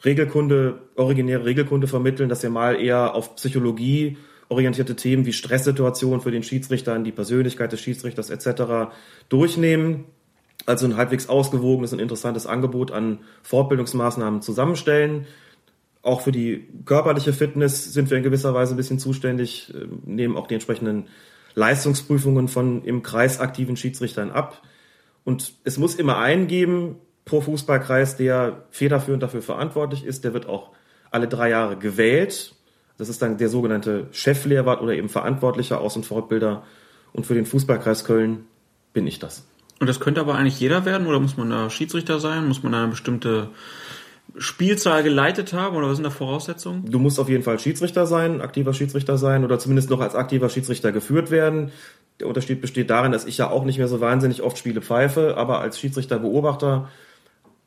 [0.04, 4.18] Regelkunde, originäre Regelkunde vermitteln, dass wir mal eher auf Psychologie
[4.50, 8.94] orientierte Themen wie Stresssituationen für den Schiedsrichter, die Persönlichkeit des Schiedsrichters etc.
[9.30, 10.06] durchnehmen.
[10.68, 15.28] Also ein halbwegs ausgewogenes und interessantes Angebot an Fortbildungsmaßnahmen zusammenstellen.
[16.06, 20.38] Auch für die körperliche Fitness sind wir in gewisser Weise ein bisschen zuständig, äh, nehmen
[20.38, 21.08] auch die entsprechenden
[21.56, 24.62] Leistungsprüfungen von im Kreis aktiven Schiedsrichtern ab.
[25.24, 30.24] Und es muss immer einen geben pro Fußballkreis, der federführend dafür verantwortlich ist.
[30.24, 30.74] Der wird auch
[31.10, 32.54] alle drei Jahre gewählt.
[33.00, 36.62] Das ist dann der sogenannte Cheflehrwart oder eben verantwortlicher Aus- und Fortbilder.
[37.14, 38.46] Und für den Fußballkreis Köln
[38.94, 39.48] bin ich das.
[39.80, 42.48] Und das könnte aber eigentlich jeder werden oder muss man da Schiedsrichter sein?
[42.48, 43.50] Muss man da eine bestimmte
[44.38, 46.86] Spielzahl geleitet haben oder was sind da Voraussetzungen?
[46.90, 50.50] Du musst auf jeden Fall Schiedsrichter sein, aktiver Schiedsrichter sein oder zumindest noch als aktiver
[50.50, 51.72] Schiedsrichter geführt werden.
[52.20, 55.38] Der Unterschied besteht darin, dass ich ja auch nicht mehr so wahnsinnig oft Spiele pfeife,
[55.38, 56.90] aber als Schiedsrichterbeobachter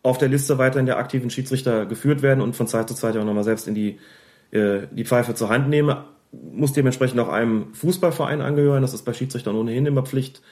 [0.03, 3.25] auf der Liste weiterhin der aktiven Schiedsrichter geführt werden und von Zeit zu Zeit auch
[3.25, 3.99] nochmal selbst in die,
[4.51, 6.05] äh, die Pfeife zur Hand nehme.
[6.33, 10.43] Muss dementsprechend auch einem Fußballverein angehören, das ist bei Schiedsrichtern ohnehin immer Pflicht.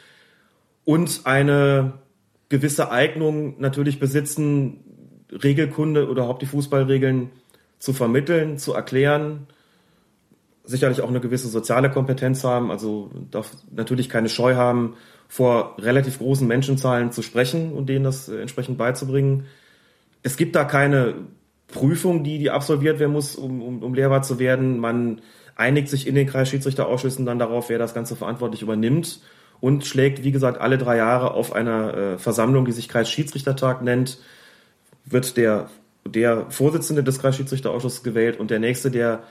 [0.84, 1.94] Und eine
[2.48, 4.84] gewisse Eignung natürlich besitzen,
[5.30, 7.30] Regelkunde oder überhaupt die Fußballregeln
[7.78, 9.46] zu vermitteln, zu erklären,
[10.64, 14.94] sicherlich auch eine gewisse soziale Kompetenz haben, also darf natürlich keine Scheu haben,
[15.28, 19.46] vor relativ großen Menschenzahlen zu sprechen und denen das äh, entsprechend beizubringen.
[20.22, 21.14] Es gibt da keine
[21.68, 24.78] Prüfung, die, die absolviert werden muss, um, um, um Lehrwart zu werden.
[24.78, 25.20] Man
[25.56, 29.20] einigt sich in den Kreisschiedsrichterausschüssen dann darauf, wer das Ganze verantwortlich übernimmt
[29.60, 34.18] und schlägt, wie gesagt, alle drei Jahre auf einer äh, Versammlung, die sich Kreisschiedsrichtertag nennt,
[35.06, 35.70] wird der,
[36.04, 39.22] der Vorsitzende des Kreisschiedsrichterausschusses gewählt und der nächste, der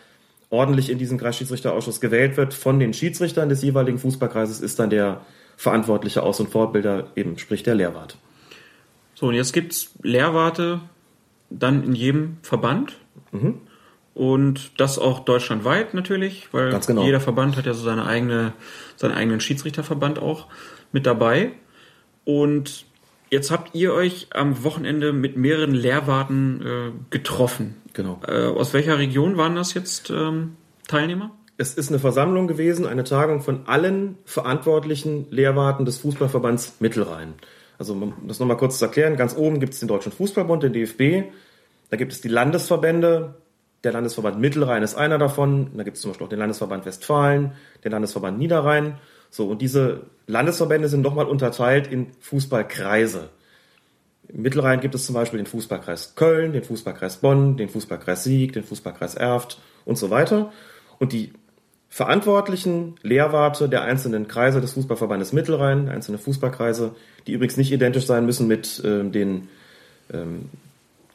[0.50, 5.22] ordentlich in diesen Kreisschiedsrichterausschuss gewählt wird von den Schiedsrichtern des jeweiligen Fußballkreises, ist dann der
[5.58, 8.18] verantwortliche Aus- und Fortbilder, eben sprich der Lehrwart.
[9.16, 10.82] So, und jetzt gibt es Lehrwarte
[11.50, 12.98] dann in jedem Verband.
[13.32, 13.62] Mhm.
[14.14, 17.04] Und das auch deutschlandweit natürlich, weil genau.
[17.04, 18.54] jeder Verband hat ja so seine eigene,
[18.96, 20.48] seinen eigenen Schiedsrichterverband auch
[20.94, 21.52] mit dabei.
[22.24, 22.86] Und
[23.36, 27.76] Jetzt habt ihr euch am Wochenende mit mehreren Lehrwarten äh, getroffen.
[27.92, 28.22] Genau.
[28.26, 30.56] Äh, aus welcher Region waren das jetzt ähm,
[30.88, 31.32] Teilnehmer?
[31.58, 37.34] Es ist eine Versammlung gewesen, eine Tagung von allen verantwortlichen Lehrwarten des Fußballverbands Mittelrhein.
[37.78, 40.72] Also um das nochmal kurz zu erklären, ganz oben gibt es den Deutschen Fußballbund, den
[40.72, 41.30] DFB,
[41.90, 43.36] da gibt es die Landesverbände,
[43.84, 47.52] der Landesverband Mittelrhein ist einer davon, da gibt es zum Beispiel auch den Landesverband Westfalen,
[47.84, 48.98] den Landesverband Niederrhein
[49.30, 53.30] so, und diese Landesverbände sind nochmal unterteilt in Fußballkreise.
[54.28, 58.54] Im Mittelrhein gibt es zum Beispiel den Fußballkreis Köln, den Fußballkreis Bonn, den Fußballkreis Sieg,
[58.54, 60.52] den Fußballkreis Erft und so weiter.
[61.00, 61.34] Und die
[61.90, 66.96] verantwortlichen Lehrwarte der einzelnen Kreise des Fußballverbandes Mittelrhein, einzelne Fußballkreise,
[67.28, 69.48] die übrigens nicht identisch sein müssen mit äh, den,
[70.12, 70.50] ähm,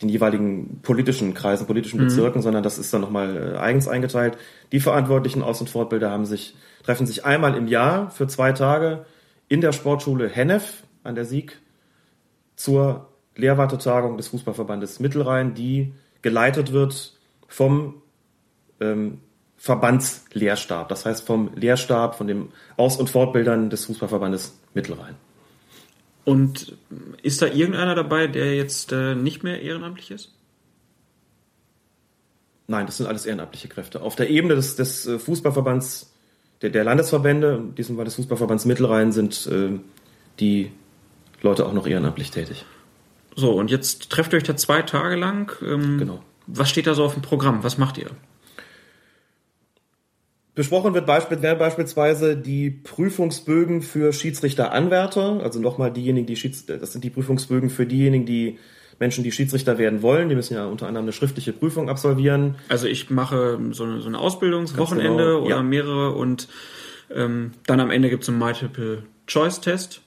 [0.03, 2.05] den jeweiligen politischen Kreisen, politischen mhm.
[2.05, 2.43] Bezirken, mhm.
[2.43, 4.39] sondern das ist dann nochmal äh, eigens eingeteilt.
[4.73, 9.05] Die verantwortlichen Aus- und Fortbilder haben sich treffen sich einmal im Jahr für zwei Tage
[9.49, 11.59] in der Sportschule Hennef an der Sieg
[12.57, 17.17] zur Lehrwartetagung des Fußballverbandes Mittelrhein, die geleitet wird
[17.49, 18.03] vom
[18.81, 19.21] ähm,
[19.57, 25.17] Verbandslehrstab, das heißt vom Lehrstab, von dem Aus- und Fortbildern des Fußballverbandes Mittelrhein.
[26.25, 26.77] Und
[27.23, 30.33] ist da irgendeiner dabei, der jetzt äh, nicht mehr ehrenamtlich ist?
[32.67, 34.03] Nein, das sind alles ehrenamtliche Kräfte.
[34.03, 36.13] Auf der Ebene des, des äh, Fußballverbands
[36.63, 39.79] der, der Landesverbände, in diesem Fall des Fußballverbands Mittelrhein, sind äh,
[40.39, 40.71] die
[41.43, 42.65] Leute auch noch ehrenamtlich tätig.
[43.35, 45.53] So, und jetzt trefft ihr euch da zwei Tage lang.
[45.63, 46.23] Ähm, genau.
[46.47, 47.63] Was steht da so auf dem Programm?
[47.63, 48.11] Was macht ihr?
[50.61, 57.03] Besprochen wird werden beispielsweise die Prüfungsbögen für Schiedsrichteranwärter, also nochmal diejenigen, die Schieds das sind
[57.03, 58.59] die Prüfungsbögen für diejenigen, die
[58.99, 60.29] Menschen, die Schiedsrichter werden wollen.
[60.29, 62.57] Die müssen ja unter anderem eine schriftliche Prüfung absolvieren.
[62.69, 65.63] Also ich mache so, eine, so ein Ausbildungswochenende genau, oder ja.
[65.63, 66.49] mehrere und
[67.11, 70.03] ähm, dann am Ende gibt es einen Multiple-Choice-Test.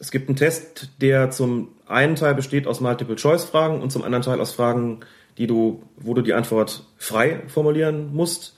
[0.00, 4.40] Es gibt einen Test, der zum einen Teil besteht aus Multiple-Choice-Fragen und zum anderen Teil
[4.40, 4.98] aus Fragen,
[5.38, 8.56] die du, wo du die Antwort frei formulieren musst.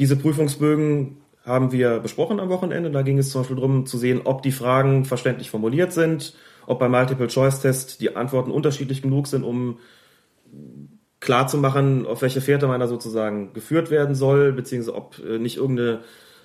[0.00, 2.90] Diese Prüfungsbögen haben wir besprochen am Wochenende.
[2.90, 6.34] Da ging es zum Beispiel darum zu sehen, ob die Fragen verständlich formuliert sind,
[6.66, 9.78] ob beim Multiple-Choice-Test die Antworten unterschiedlich genug sind, um
[11.20, 15.38] klar zu machen, auf welche Fährte man da sozusagen geführt werden soll, beziehungsweise ob äh,
[15.38, 16.00] nicht irgendeine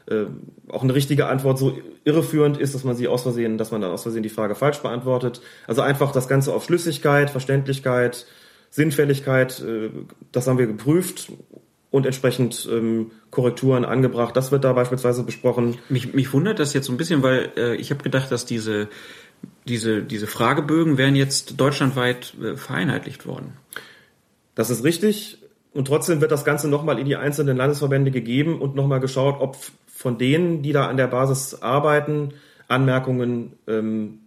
[0.08, 0.26] äh,
[0.68, 3.92] auch eine richtige Antwort so irreführend ist, dass man sie aus Versehen, dass man dann
[3.92, 5.40] aus Versehen die Frage falsch beantwortet.
[5.66, 8.26] Also einfach das Ganze auf Schlüssigkeit, Verständlichkeit,
[8.70, 9.92] Sinnfälligkeit, äh,
[10.34, 11.32] das haben wir geprüft
[11.96, 14.36] und entsprechend ähm, Korrekturen angebracht.
[14.36, 15.78] Das wird da beispielsweise besprochen.
[15.88, 18.90] Mich, mich wundert das jetzt so ein bisschen, weil äh, ich habe gedacht, dass diese,
[19.66, 23.54] diese, diese Fragebögen wären jetzt deutschlandweit äh, vereinheitlicht worden.
[24.56, 25.38] Das ist richtig.
[25.74, 29.56] Und trotzdem wird das Ganze nochmal in die einzelnen Landesverbände gegeben und nochmal geschaut, ob
[29.88, 32.34] von denen, die da an der Basis arbeiten,
[32.68, 34.20] Anmerkungen ähm,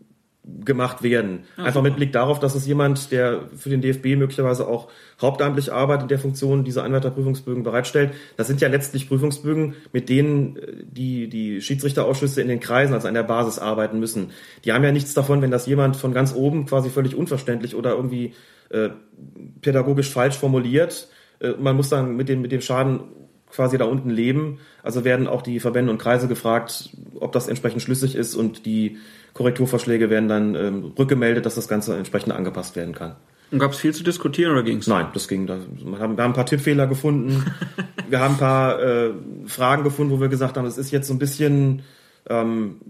[0.64, 1.40] gemacht werden.
[1.56, 4.88] Ah, Einfach mit Blick darauf, dass es jemand, der für den DFB möglicherweise auch
[5.20, 8.12] hauptamtlich arbeitet, in der Funktion diese Anwärterprüfungsbögen bereitstellt.
[8.36, 13.08] Das sind ja letztlich Prüfungsbögen, mit denen äh, die, die Schiedsrichterausschüsse in den Kreisen, also
[13.08, 14.30] an der Basis arbeiten müssen.
[14.64, 17.92] Die haben ja nichts davon, wenn das jemand von ganz oben quasi völlig unverständlich oder
[17.92, 18.34] irgendwie
[18.70, 18.90] äh,
[19.60, 21.08] pädagogisch falsch formuliert.
[21.40, 23.00] Äh, man muss dann mit dem, mit dem Schaden
[23.50, 24.58] quasi da unten leben.
[24.82, 28.98] Also werden auch die Verbände und Kreise gefragt, ob das entsprechend schlüssig ist und die
[29.38, 33.14] Korrekturvorschläge werden dann ähm, rückgemeldet, dass das Ganze entsprechend angepasst werden kann.
[33.52, 34.88] Und gab es viel zu diskutieren oder ging's?
[34.88, 35.46] Nein, das ging.
[35.46, 37.44] Da, wir, haben, ein paar Tippfehler gefunden.
[38.08, 39.10] wir haben ein paar äh,
[39.46, 41.82] Fragen gefunden, wo wir gesagt haben, es ist jetzt so ein bisschen,
[42.28, 42.80] ähm,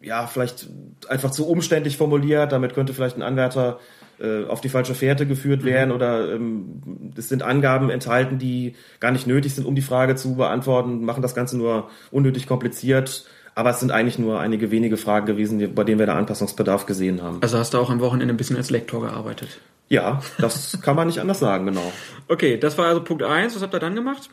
[0.00, 0.68] ja, vielleicht
[1.08, 2.52] einfach zu umständlich formuliert.
[2.52, 3.80] Damit könnte vielleicht ein Anwärter
[4.20, 9.10] äh, auf die falsche Fährte geführt werden oder ähm, es sind Angaben enthalten, die gar
[9.10, 13.26] nicht nötig sind, um die Frage zu beantworten, machen das Ganze nur unnötig kompliziert.
[13.56, 17.22] Aber es sind eigentlich nur einige wenige Fragen gewesen, bei denen wir da Anpassungsbedarf gesehen
[17.22, 17.38] haben.
[17.40, 19.60] Also hast du auch am Wochenende ein bisschen als Lektor gearbeitet.
[19.88, 21.90] Ja, das kann man nicht anders sagen, genau.
[22.28, 23.56] Okay, das war also Punkt eins.
[23.56, 24.28] Was habt ihr dann gemacht?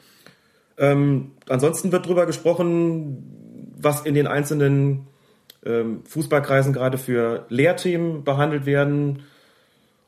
[0.77, 5.07] Ähm, ansonsten wird darüber gesprochen, was in den einzelnen
[5.65, 9.23] ähm, Fußballkreisen gerade für Lehrthemen behandelt werden,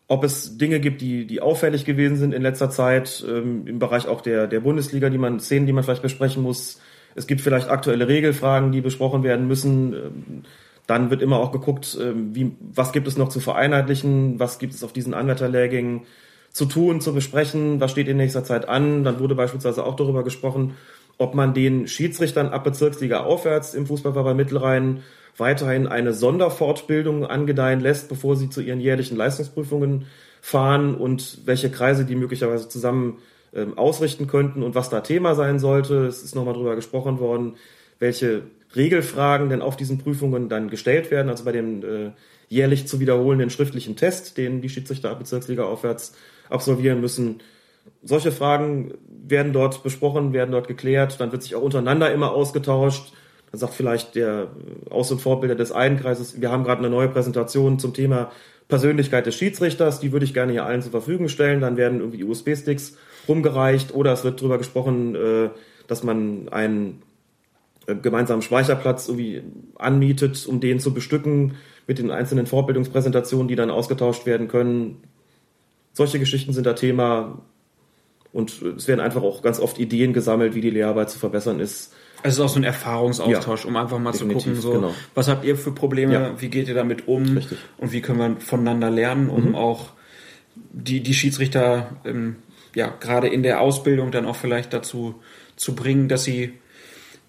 [0.09, 4.09] ob es Dinge gibt, die, die auffällig gewesen sind in letzter Zeit, ähm, im Bereich
[4.09, 6.81] auch der, der Bundesliga, die man, Szenen, die man vielleicht besprechen muss.
[7.15, 9.93] Es gibt vielleicht aktuelle Regelfragen, die besprochen werden müssen.
[9.93, 10.43] Ähm,
[10.87, 14.73] Dann wird immer auch geguckt, ähm, wie, was gibt es noch zu vereinheitlichen, was gibt
[14.75, 16.01] es auf diesen Anwärterlehrgängen
[16.51, 19.03] zu tun, zu besprechen, was steht in nächster Zeit an.
[19.03, 20.75] Dann wurde beispielsweise auch darüber gesprochen,
[21.17, 25.01] ob man den Schiedsrichtern ab Bezirksliga aufwärts im Fußballverband Mittelrhein
[25.37, 30.05] weiterhin eine Sonderfortbildung angedeihen lässt, bevor sie zu ihren jährlichen Leistungsprüfungen
[30.41, 33.17] fahren und welche Kreise die möglicherweise zusammen
[33.55, 36.05] ähm, ausrichten könnten und was da Thema sein sollte.
[36.05, 37.55] Es ist nochmal drüber gesprochen worden,
[37.99, 38.43] welche
[38.75, 42.11] Regelfragen denn auf diesen Prüfungen dann gestellt werden, also bei dem äh,
[42.49, 46.15] jährlich zu wiederholenden schriftlichen Test, den die Schiedsrichter ab Bezirksliga aufwärts
[46.49, 47.39] absolvieren müssen.
[48.03, 53.13] Solche Fragen werden dort besprochen, werden dort geklärt, dann wird sich auch untereinander immer ausgetauscht.
[53.51, 54.49] Dann sagt vielleicht der
[54.89, 58.31] Aus- und Vorbilder des einen Kreises, wir haben gerade eine neue Präsentation zum Thema
[58.67, 61.61] Persönlichkeit des Schiedsrichters, die würde ich gerne hier allen zur Verfügung stellen.
[61.61, 62.97] Dann werden irgendwie USB-Sticks
[63.27, 65.49] rumgereicht oder es wird darüber gesprochen, äh,
[65.87, 67.01] dass man einen
[67.87, 69.41] äh, gemeinsamen Speicherplatz irgendwie
[69.77, 71.55] anmietet, um den zu bestücken
[71.87, 75.03] mit den einzelnen Fortbildungspräsentationen, die dann ausgetauscht werden können.
[75.93, 77.41] Solche Geschichten sind da Thema
[78.33, 81.93] und es werden einfach auch ganz oft Ideen gesammelt, wie die Lehrarbeit zu verbessern ist.
[82.23, 84.93] Es ist auch so ein Erfahrungsaustausch, Ja, um einfach mal zu gucken, so, genau.
[85.13, 86.41] was habt ihr für Probleme, Ja.
[86.41, 87.59] wie geht ihr damit um Richtig.
[87.77, 89.55] und wie können wir voneinander lernen, um Mhm.
[89.55, 89.91] auch
[90.73, 92.37] die, die Schiedsrichter ähm,
[92.75, 95.15] ja gerade in der Ausbildung dann auch vielleicht dazu
[95.55, 96.53] zu bringen, dass sie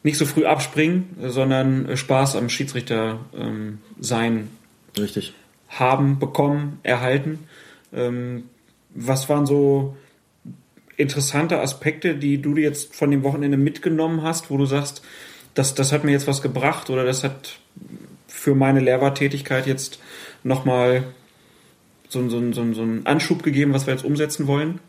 [0.03, 4.51] nicht so früh abspringen, sondern äh, Spaß am Schiedsrichter ähm, sein
[4.99, 5.33] Richtig.
[5.69, 7.41] haben, bekommen, erhalten.
[7.93, 8.45] Ähm,
[8.95, 9.97] was waren so
[10.97, 15.03] interessante Aspekte, die du dir jetzt von dem Wochenende mitgenommen hast, wo du sagst,
[15.55, 17.59] das, das hat mir jetzt was gebracht oder das hat
[18.29, 19.99] für meine Lehrwartätigkeit jetzt
[20.45, 21.05] nochmal
[22.09, 24.81] so, so, so, so einen Anschub gegeben, was wir jetzt umsetzen wollen?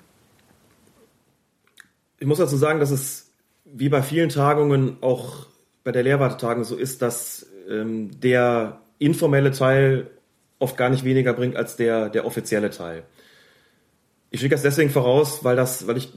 [2.19, 3.31] Ich muss dazu sagen, dass es
[3.65, 5.47] wie bei vielen Tagungen auch
[5.83, 10.09] bei der Lehrwartetagung so ist, dass ähm, der informelle Teil
[10.59, 13.03] oft gar nicht weniger bringt als der, der offizielle Teil.
[14.31, 16.11] Ich schicke das deswegen voraus, weil das, weil ich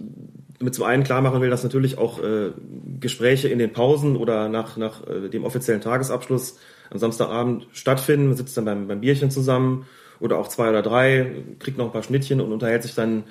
[0.59, 2.51] damit zum einen klar machen will, dass natürlich auch äh,
[2.99, 6.59] Gespräche in den Pausen oder nach, nach äh, dem offiziellen Tagesabschluss
[6.91, 8.29] am Samstagabend stattfinden.
[8.29, 9.87] Man sitzt dann beim, beim Bierchen zusammen
[10.19, 13.25] oder auch zwei oder drei, kriegt noch ein paar Schnittchen und unterhält sich dann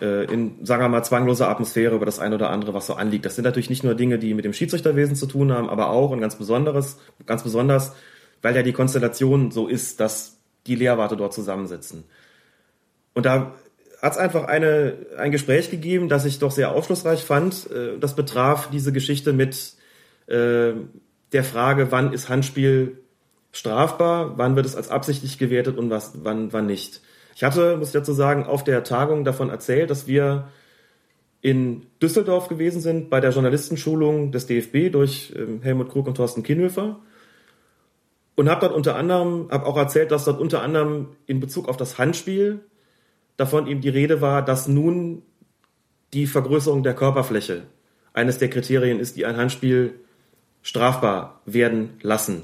[0.00, 3.26] in, sagen wir mal, zwangloser Atmosphäre über das eine oder andere, was so anliegt.
[3.26, 6.10] Das sind natürlich nicht nur Dinge, die mit dem Schiedsrichterwesen zu tun haben, aber auch
[6.10, 7.92] und ganz besonderes, ganz besonders,
[8.42, 12.04] weil ja die Konstellation so ist, dass die Lehrwarte dort zusammensitzen.
[13.14, 13.54] Und da
[14.00, 17.70] hat es einfach eine, ein Gespräch gegeben, das ich doch sehr aufschlussreich fand.
[17.70, 19.74] Äh, das betraf diese Geschichte mit
[20.26, 20.72] äh,
[21.32, 22.98] der Frage, wann ist Handspiel
[23.52, 27.00] strafbar, wann wird es als absichtlich gewertet und was, wann, wann nicht.
[27.34, 30.48] Ich hatte, muss ich dazu sagen, auf der Tagung davon erzählt, dass wir
[31.40, 36.42] in Düsseldorf gewesen sind bei der Journalistenschulung des DFB durch ähm, Helmut Krug und Thorsten
[36.42, 37.00] Kienhöfer
[38.34, 41.76] und habe dort unter anderem, habe auch erzählt, dass dort unter anderem in Bezug auf
[41.76, 42.60] das Handspiel
[43.36, 45.22] davon eben die Rede war, dass nun
[46.12, 47.62] die Vergrößerung der Körperfläche
[48.12, 49.94] eines der Kriterien ist, die ein Handspiel
[50.62, 52.42] strafbar werden lassen.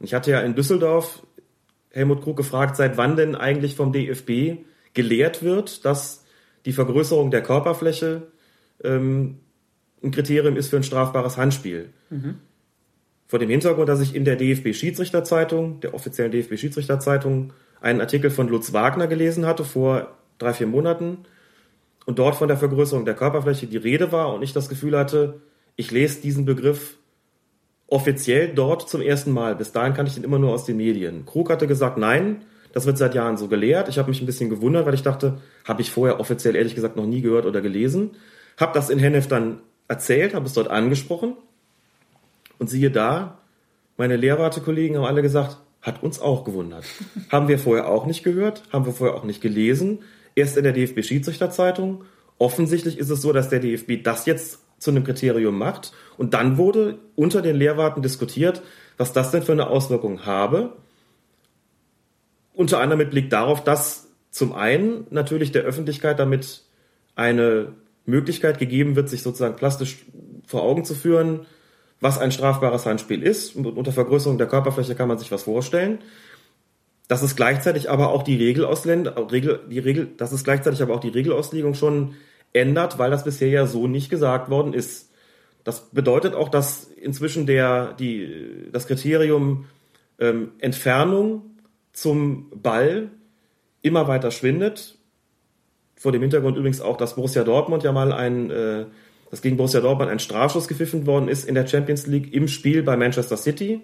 [0.00, 1.22] Und ich hatte ja in Düsseldorf
[1.92, 4.64] Helmut Krug gefragt, seit wann denn eigentlich vom DFB
[4.94, 6.24] gelehrt wird, dass
[6.64, 8.28] die Vergrößerung der Körperfläche
[8.82, 9.38] ähm,
[10.02, 11.90] ein Kriterium ist für ein strafbares Handspiel.
[12.10, 12.36] Mhm.
[13.26, 18.72] Vor dem Hintergrund, dass ich in der DFB-Schiedsrichterzeitung, der offiziellen DFB-Schiedsrichterzeitung, einen Artikel von Lutz
[18.72, 21.18] Wagner gelesen hatte vor drei, vier Monaten
[22.06, 25.40] und dort von der Vergrößerung der Körperfläche die Rede war und ich das Gefühl hatte,
[25.76, 26.98] ich lese diesen Begriff
[27.92, 29.54] offiziell dort zum ersten Mal.
[29.54, 31.26] Bis dahin kannte ich den immer nur aus den Medien.
[31.26, 32.42] Krug hatte gesagt, nein,
[32.72, 33.88] das wird seit Jahren so gelehrt.
[33.90, 36.96] Ich habe mich ein bisschen gewundert, weil ich dachte, habe ich vorher offiziell ehrlich gesagt
[36.96, 38.12] noch nie gehört oder gelesen.
[38.56, 41.34] Habe das in Hennef dann erzählt, habe es dort angesprochen
[42.58, 43.38] und siehe da,
[43.98, 46.84] meine Lehrwartekollegen haben alle gesagt, hat uns auch gewundert.
[47.30, 49.98] haben wir vorher auch nicht gehört, haben wir vorher auch nicht gelesen
[50.34, 52.04] erst in der DFB-Schiedsrichterzeitung.
[52.38, 55.92] Offensichtlich ist es so, dass der DFB das jetzt zu einem Kriterium macht.
[56.16, 58.62] Und dann wurde unter den Lehrwarten diskutiert,
[58.96, 60.76] was das denn für eine Auswirkung habe.
[62.54, 66.62] Unter anderem mit Blick darauf, dass zum einen natürlich der Öffentlichkeit damit
[67.14, 67.72] eine
[68.04, 70.04] Möglichkeit gegeben wird, sich sozusagen plastisch
[70.46, 71.46] vor Augen zu führen,
[72.00, 73.54] was ein strafbares Handspiel ist.
[73.54, 76.00] Unter Vergrößerung der Körperfläche kann man sich was vorstellen
[79.68, 82.14] die Regel, dass es gleichzeitig aber auch die Regelauslegung schon
[82.52, 85.10] ändert, weil das bisher ja so nicht gesagt worden ist.
[85.64, 89.66] Das bedeutet auch, dass inzwischen der, die, das Kriterium
[90.18, 91.42] ähm, Entfernung
[91.92, 93.10] zum Ball
[93.80, 94.98] immer weiter schwindet.
[95.96, 98.86] Vor dem Hintergrund übrigens auch, dass Borussia Dortmund ja mal ein, äh,
[99.30, 102.82] dass gegen Borussia Dortmund ein Strafschuss gepfiffen worden ist in der Champions League im Spiel
[102.82, 103.82] bei Manchester City.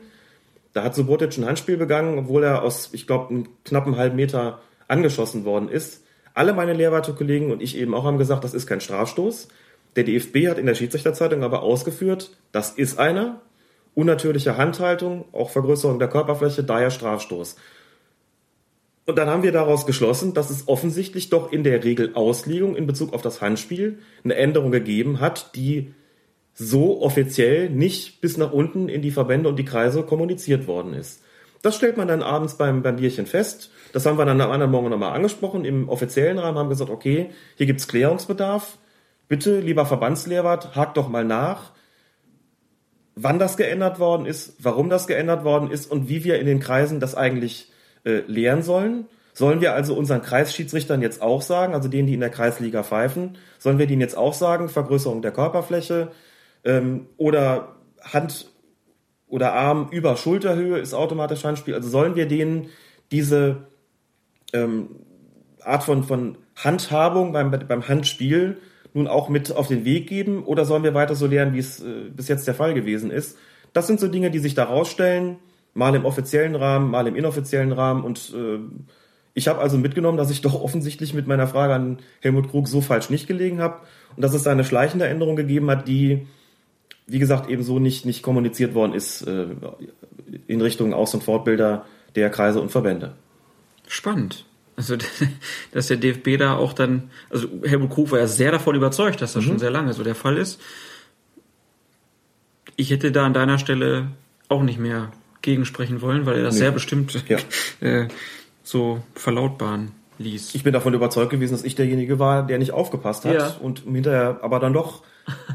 [0.73, 4.61] Da hat Subotic ein Handspiel begangen, obwohl er aus, ich glaube, einem knappen halben Meter
[4.89, 6.05] angeschossen worden ist.
[6.39, 9.49] Alle meine Lehrwartekollegen und ich eben auch haben gesagt, das ist kein Strafstoß.
[9.97, 13.41] Der DFB hat in der Schiedsrichterzeitung aber ausgeführt, das ist einer.
[13.97, 17.57] Unnatürliche Handhaltung, auch Vergrößerung der Körperfläche, daher Strafstoß.
[19.07, 23.15] Und dann haben wir daraus geschlossen, dass es offensichtlich doch in der Regelauslegung in Bezug
[23.15, 25.93] auf das Handspiel eine Änderung gegeben hat, die
[26.55, 31.21] so offiziell nicht bis nach unten in die Verbände und die Kreise kommuniziert worden ist.
[31.63, 33.71] Das stellt man dann abends beim, beim Bierchen fest.
[33.93, 35.65] Das haben wir dann am anderen Morgen nochmal angesprochen.
[35.65, 38.79] Im offiziellen Rahmen haben wir gesagt, okay, hier gibt's Klärungsbedarf.
[39.29, 41.73] Bitte, lieber Verbandslehrwart, hakt doch mal nach,
[43.15, 46.61] wann das geändert worden ist, warum das geändert worden ist und wie wir in den
[46.61, 47.71] Kreisen das eigentlich
[48.05, 49.07] äh, lehren sollen.
[49.35, 53.37] Sollen wir also unseren Kreisschiedsrichtern jetzt auch sagen, also denen, die in der Kreisliga pfeifen,
[53.59, 56.11] sollen wir denen jetzt auch sagen, Vergrößerung der Körperfläche,
[56.65, 58.51] ähm, oder Hand
[59.29, 61.75] oder Arm über Schulterhöhe ist automatisch Handspiel.
[61.75, 62.69] Also sollen wir denen
[63.11, 63.69] diese
[64.53, 64.89] ähm,
[65.63, 68.59] Art von, von Handhabung beim, beim Handspiel
[68.95, 71.81] nun auch mit auf den Weg geben oder sollen wir weiter so lernen, wie es
[71.81, 73.39] äh, bis jetzt der Fall gewesen ist?
[73.73, 75.37] Das sind so Dinge, die sich da rausstellen,
[75.75, 78.59] mal im offiziellen Rahmen, mal im inoffiziellen Rahmen und äh,
[79.35, 82.81] ich habe also mitgenommen, dass ich doch offensichtlich mit meiner Frage an Helmut Krug so
[82.81, 83.81] falsch nicht gelegen habe
[84.17, 86.27] und dass es da eine schleichende Änderung gegeben hat, die
[87.09, 89.47] wie gesagt, eben so nicht, nicht kommuniziert worden ist äh,
[90.47, 93.15] in Richtung Aus- und Fortbilder der Kreise und Verbände.
[93.87, 94.45] Spannend.
[94.77, 94.97] Also,
[95.73, 99.33] dass der DFB da auch dann, also Helmut Krug war ja sehr davon überzeugt, dass
[99.33, 99.49] das mhm.
[99.49, 100.61] schon sehr lange so der Fall ist.
[102.77, 104.09] Ich hätte da an deiner Stelle
[104.49, 105.11] auch nicht mehr
[105.43, 106.61] gegensprechen wollen, weil er das nee.
[106.61, 107.39] sehr bestimmt ja.
[107.81, 108.09] äh,
[108.63, 110.55] so verlautbaren ließ.
[110.55, 113.57] Ich bin davon überzeugt gewesen, dass ich derjenige war, der nicht aufgepasst hat ja.
[113.61, 115.03] und hinterher aber dann doch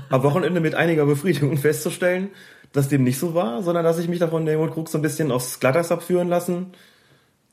[0.09, 2.29] am Wochenende mit einiger Befriedigung festzustellen,
[2.71, 5.31] dass dem nicht so war, sondern dass ich mich davon Helmut Krug so ein bisschen
[5.31, 6.73] aufs Glatteis abführen lassen.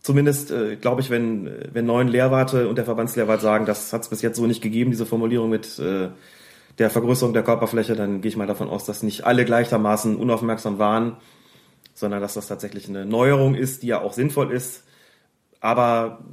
[0.01, 4.09] Zumindest äh, glaube ich, wenn, wenn neun Lehrwarte und der Verbandslehrwart sagen, das hat es
[4.09, 6.09] bis jetzt so nicht gegeben, diese Formulierung mit äh,
[6.79, 10.79] der Vergrößerung der Körperfläche, dann gehe ich mal davon aus, dass nicht alle gleichermaßen unaufmerksam
[10.79, 11.19] waren,
[11.93, 14.85] sondern dass das tatsächlich eine Neuerung ist, die ja auch sinnvoll ist,
[15.61, 16.25] aber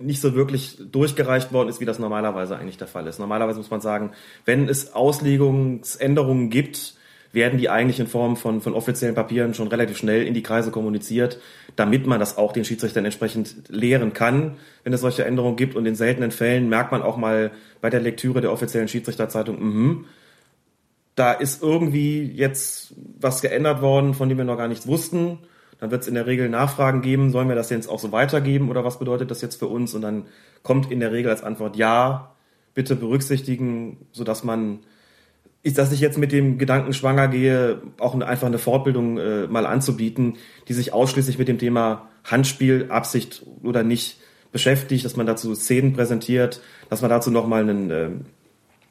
[0.00, 3.18] nicht so wirklich durchgereicht worden ist, wie das normalerweise eigentlich der Fall ist.
[3.18, 4.12] Normalerweise muss man sagen,
[4.44, 6.94] wenn es Auslegungsänderungen gibt,
[7.32, 10.70] werden die eigentlich in Form von, von offiziellen Papieren schon relativ schnell in die Kreise
[10.70, 11.40] kommuniziert,
[11.76, 15.76] damit man das auch den Schiedsrichtern entsprechend lehren kann, wenn es solche Änderungen gibt.
[15.76, 17.50] Und in seltenen Fällen merkt man auch mal
[17.80, 20.04] bei der Lektüre der offiziellen Schiedsrichterzeitung, mh,
[21.14, 25.38] da ist irgendwie jetzt was geändert worden, von dem wir noch gar nichts wussten.
[25.80, 28.68] Dann wird es in der Regel Nachfragen geben, sollen wir das jetzt auch so weitergeben
[28.68, 29.94] oder was bedeutet das jetzt für uns?
[29.94, 30.26] Und dann
[30.62, 32.34] kommt in der Regel als Antwort ja,
[32.74, 34.80] bitte berücksichtigen, sodass man
[35.64, 40.36] dass ich jetzt mit dem Gedanken schwanger gehe, auch einfach eine Fortbildung äh, mal anzubieten,
[40.68, 44.18] die sich ausschließlich mit dem Thema Handspiel, Absicht oder nicht
[44.52, 48.10] beschäftigt, dass man dazu Szenen präsentiert, dass man dazu nochmal einen, äh,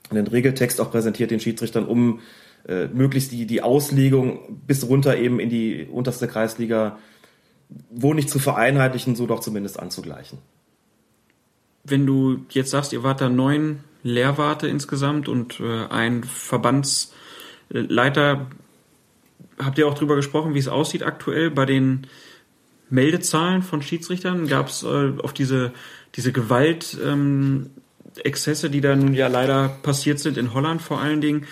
[0.10, 2.20] einen Regeltext auch präsentiert den Schiedsrichtern, um
[2.68, 6.98] äh, möglichst die, die Auslegung bis runter eben in die unterste Kreisliga
[7.90, 10.40] wo nicht zu vereinheitlichen, so doch zumindest anzugleichen.
[11.84, 18.48] Wenn du jetzt sagst, ihr wart da neun Lehrwarte insgesamt und äh, ein Verbandsleiter.
[19.58, 22.08] Habt ihr auch drüber gesprochen, wie es aussieht aktuell bei den
[22.90, 24.48] Meldezahlen von Schiedsrichtern?
[24.48, 25.74] Gab es äh, auf diese,
[26.16, 27.72] diese Gewalt ähm,
[28.24, 31.48] Exzesse, die da nun ja leider passiert sind, in Holland vor allen Dingen.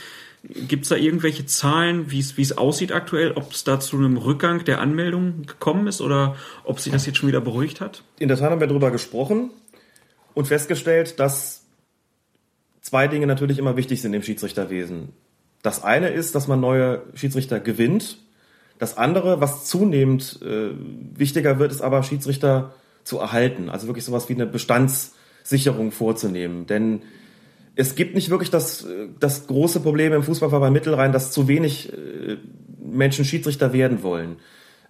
[0.47, 4.63] Gibt es da irgendwelche Zahlen, wie es aussieht aktuell, ob es da zu einem Rückgang
[4.63, 8.03] der Anmeldungen gekommen ist oder ob sich das jetzt schon wieder beruhigt hat?
[8.19, 9.49] In der Tat haben wir darüber gesprochen
[10.33, 11.65] und festgestellt, dass
[12.81, 15.09] zwei Dinge natürlich immer wichtig sind im Schiedsrichterwesen.
[15.63, 18.19] Das eine ist, dass man neue Schiedsrichter gewinnt.
[18.77, 20.69] Das andere, was zunehmend äh,
[21.17, 23.69] wichtiger wird, ist aber Schiedsrichter zu erhalten.
[23.69, 26.67] Also wirklich sowas wie eine Bestandssicherung vorzunehmen.
[26.67, 27.01] Denn
[27.75, 28.87] es gibt nicht wirklich das,
[29.19, 32.37] das große Problem im Fußballverband Mittelrhein, dass zu wenig äh,
[32.79, 34.37] Menschen Schiedsrichter werden wollen.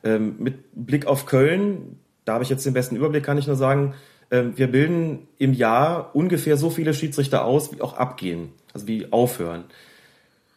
[0.04, 3.56] Ähm, mit Blick auf Köln, da habe ich jetzt den besten Überblick, kann ich nur
[3.56, 3.96] sagen,
[4.32, 9.12] ähm, wir bilden im Jahr ungefähr so viele Schiedsrichter aus, wie auch abgehen, also wie
[9.12, 9.64] aufhören.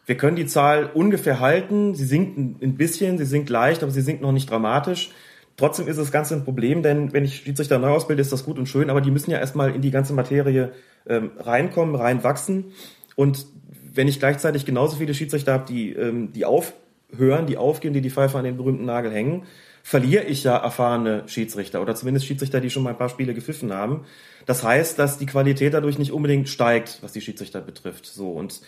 [0.05, 1.93] Wir können die Zahl ungefähr halten.
[1.93, 5.11] Sie sinkt ein bisschen, sie sinkt leicht, aber sie sinkt noch nicht dramatisch.
[5.59, 8.57] Trotzdem ist das Ganze ein Problem, denn wenn ich Schiedsrichter neu ausbilde, ist das gut
[8.57, 10.71] und schön, aber die müssen ja erstmal in die ganze Materie
[11.05, 12.71] ähm, reinkommen, reinwachsen.
[13.17, 13.45] Und
[13.93, 18.09] wenn ich gleichzeitig genauso viele Schiedsrichter habe, die, ähm, die aufhören, die aufgehen, die die
[18.09, 19.43] Pfeife an den berühmten Nagel hängen,
[19.83, 23.73] verliere ich ja erfahrene Schiedsrichter oder zumindest Schiedsrichter, die schon mal ein paar Spiele gepfiffen
[23.73, 24.05] haben.
[24.45, 28.05] Das heißt, dass die Qualität dadurch nicht unbedingt steigt, was die Schiedsrichter betrifft.
[28.05, 28.61] So und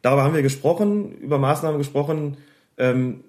[0.00, 2.36] darüber haben wir gesprochen, über Maßnahmen gesprochen.
[2.78, 3.24] Ähm,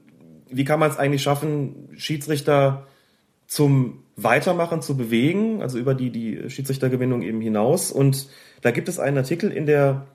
[0.52, 2.86] wie kann man es eigentlich schaffen, Schiedsrichter
[3.48, 7.92] zum Weitermachen zu bewegen, also über die, die Schiedsrichtergewinnung eben hinaus.
[7.92, 8.28] Und
[8.62, 10.08] da gibt es einen Artikel in der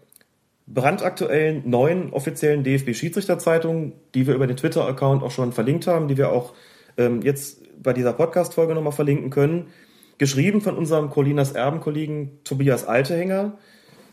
[0.67, 6.31] brandaktuellen neuen offiziellen DFB-Schiedsrichterzeitung, die wir über den Twitter-Account auch schon verlinkt haben, die wir
[6.31, 6.53] auch
[6.97, 9.69] ähm, jetzt bei dieser Podcast-Folge nochmal verlinken können.
[10.19, 13.59] Geschrieben von unserem Colinas Erbenkollegen Tobias Altehänger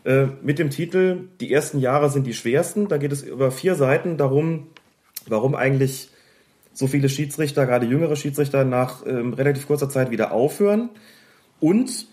[0.04, 2.88] äh, mit dem Titel Die ersten Jahre sind die schwersten.
[2.88, 4.68] Da geht es über vier Seiten darum,
[5.26, 6.09] warum eigentlich
[6.80, 10.88] so viele Schiedsrichter, gerade jüngere Schiedsrichter, nach ähm, relativ kurzer Zeit wieder aufhören.
[11.60, 12.06] Und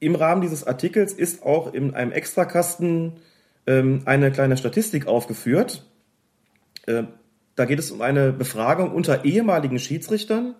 [0.00, 3.12] im Rahmen dieses Artikels ist auch in einem Extrakasten
[3.66, 5.86] ähm, eine kleine Statistik aufgeführt.
[6.86, 7.04] Äh,
[7.54, 10.56] da geht es um eine Befragung unter ehemaligen Schiedsrichtern.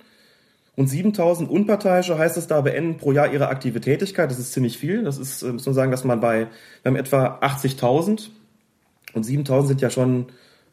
[0.76, 4.30] Und 7000 Unparteiische heißt es da beenden pro Jahr ihre aktive Tätigkeit.
[4.30, 5.02] Das ist ziemlich viel.
[5.02, 6.46] Das ist, äh, muss man sagen, dass man bei,
[6.82, 8.28] wir haben etwa 80.000
[9.14, 10.26] und 7000 sind ja schon,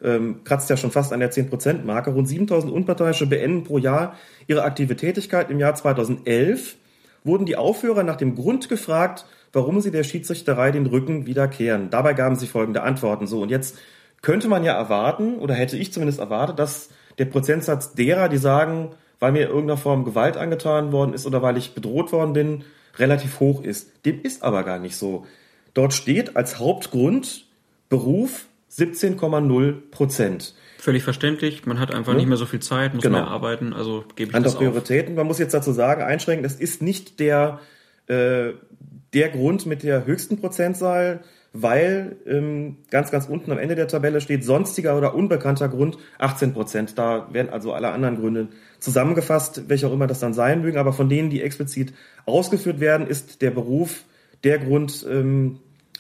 [0.06, 2.11] ähm, kratzt ja schon fast an der 10%-Marke.
[2.11, 4.15] Rund 7000 Unparteiische beenden pro Jahr
[4.48, 5.49] ihre aktive Tätigkeit.
[5.49, 6.76] Im Jahr 2011
[7.23, 11.90] wurden die Aufhörer nach dem Grund gefragt, warum sie der Schiedsrichterei den Rücken wieder kehren.
[11.90, 13.26] Dabei gaben sie folgende Antworten.
[13.26, 13.77] So, und jetzt
[14.22, 18.91] könnte man ja erwarten, oder hätte ich zumindest erwartet, dass der Prozentsatz derer, die sagen,
[19.19, 22.64] weil mir in irgendeiner Form Gewalt angetan worden ist oder weil ich bedroht worden bin,
[22.98, 24.06] relativ hoch ist.
[24.06, 25.26] Dem ist aber gar nicht so.
[25.73, 27.45] Dort steht als Hauptgrund
[27.90, 30.53] Beruf 17,0 Prozent.
[30.77, 31.65] Völlig verständlich.
[31.65, 32.19] Man hat einfach ja.
[32.19, 33.19] nicht mehr so viel Zeit, muss genau.
[33.19, 33.73] mehr arbeiten.
[33.73, 35.14] Also gebe ich Andere das Prioritäten.
[35.14, 35.18] Auf.
[35.18, 37.60] Man muss jetzt dazu sagen, einschränken, es ist nicht der,
[38.07, 38.52] äh,
[39.14, 41.22] der Grund mit der höchsten Prozentzahl,
[41.53, 46.53] weil ähm, ganz, ganz unten am Ende der Tabelle steht sonstiger oder unbekannter Grund 18
[46.53, 46.97] Prozent.
[46.97, 48.49] Da werden also alle anderen Gründe
[48.80, 50.77] zusammengefasst, welche auch immer das dann sein mögen.
[50.77, 51.93] Aber von denen, die explizit
[52.26, 54.03] ausgeführt werden, ist der Beruf
[54.43, 55.60] der Grund, ähm,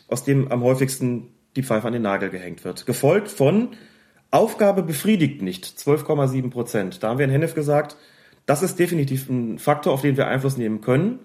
[0.09, 2.85] aus dem am häufigsten die Pfeife an den Nagel gehängt wird.
[2.85, 3.69] Gefolgt von
[4.31, 7.01] Aufgabe befriedigt nicht, 12,7 Prozent.
[7.01, 7.95] Da haben wir in Hennef gesagt,
[8.45, 11.19] das ist definitiv ein Faktor, auf den wir Einfluss nehmen können.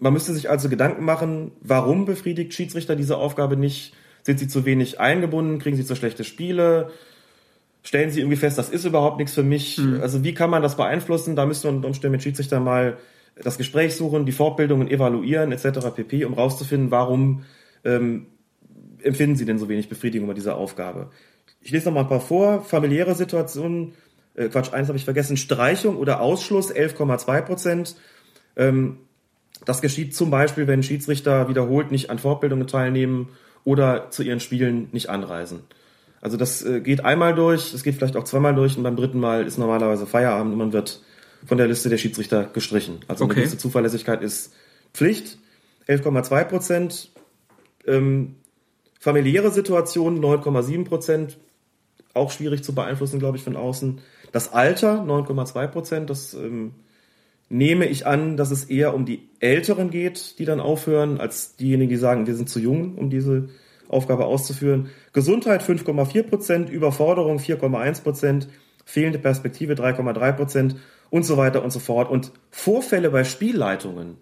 [0.00, 3.94] Man müsste sich also Gedanken machen, warum befriedigt Schiedsrichter diese Aufgabe nicht?
[4.22, 5.58] Sind sie zu wenig eingebunden?
[5.58, 6.90] Kriegen sie zu schlechte Spiele?
[7.82, 9.78] Stellen sie irgendwie fest, das ist überhaupt nichts für mich?
[9.78, 10.00] Mhm.
[10.00, 11.36] Also wie kann man das beeinflussen?
[11.36, 12.98] Da müssen wir unter Umständen mit Schiedsrichter mal
[13.42, 15.94] das Gespräch suchen, die Fortbildungen evaluieren etc.
[15.94, 17.44] pp., um rauszufinden, warum
[17.84, 18.26] ähm,
[19.06, 21.10] empfinden sie denn so wenig Befriedigung bei dieser Aufgabe.
[21.60, 22.62] Ich lese noch mal ein paar vor.
[22.62, 23.94] Familiäre Situationen,
[24.34, 27.96] äh, Quatsch, eins habe ich vergessen, Streichung oder Ausschluss 11,2 Prozent.
[28.56, 28.98] Ähm,
[29.64, 33.30] das geschieht zum Beispiel, wenn Schiedsrichter wiederholt nicht an Fortbildungen teilnehmen
[33.64, 35.60] oder zu ihren Spielen nicht anreisen.
[36.20, 39.20] Also das äh, geht einmal durch, es geht vielleicht auch zweimal durch und beim dritten
[39.20, 41.02] Mal ist normalerweise Feierabend und man wird
[41.44, 43.00] von der Liste der Schiedsrichter gestrichen.
[43.08, 43.34] Also Okay.
[43.34, 44.52] eine gewisse Zuverlässigkeit ist
[44.92, 45.38] Pflicht.
[45.88, 47.10] 11,2 Prozent.
[47.86, 48.36] Ähm,
[48.98, 51.38] familiäre Situation 9,7 Prozent.
[52.14, 54.00] Auch schwierig zu beeinflussen, glaube ich, von außen.
[54.32, 56.10] Das Alter 9,2 Prozent.
[56.10, 56.72] Das ähm,
[57.48, 61.90] nehme ich an, dass es eher um die Älteren geht, die dann aufhören, als diejenigen,
[61.90, 63.48] die sagen, wir sind zu jung, um diese
[63.88, 64.90] Aufgabe auszuführen.
[65.12, 68.48] Gesundheit 5,4 Prozent, Überforderung 4,1 Prozent,
[68.84, 70.76] fehlende Perspektive 3,3 Prozent
[71.10, 72.10] und so weiter und so fort.
[72.10, 74.16] Und Vorfälle bei Spielleitungen,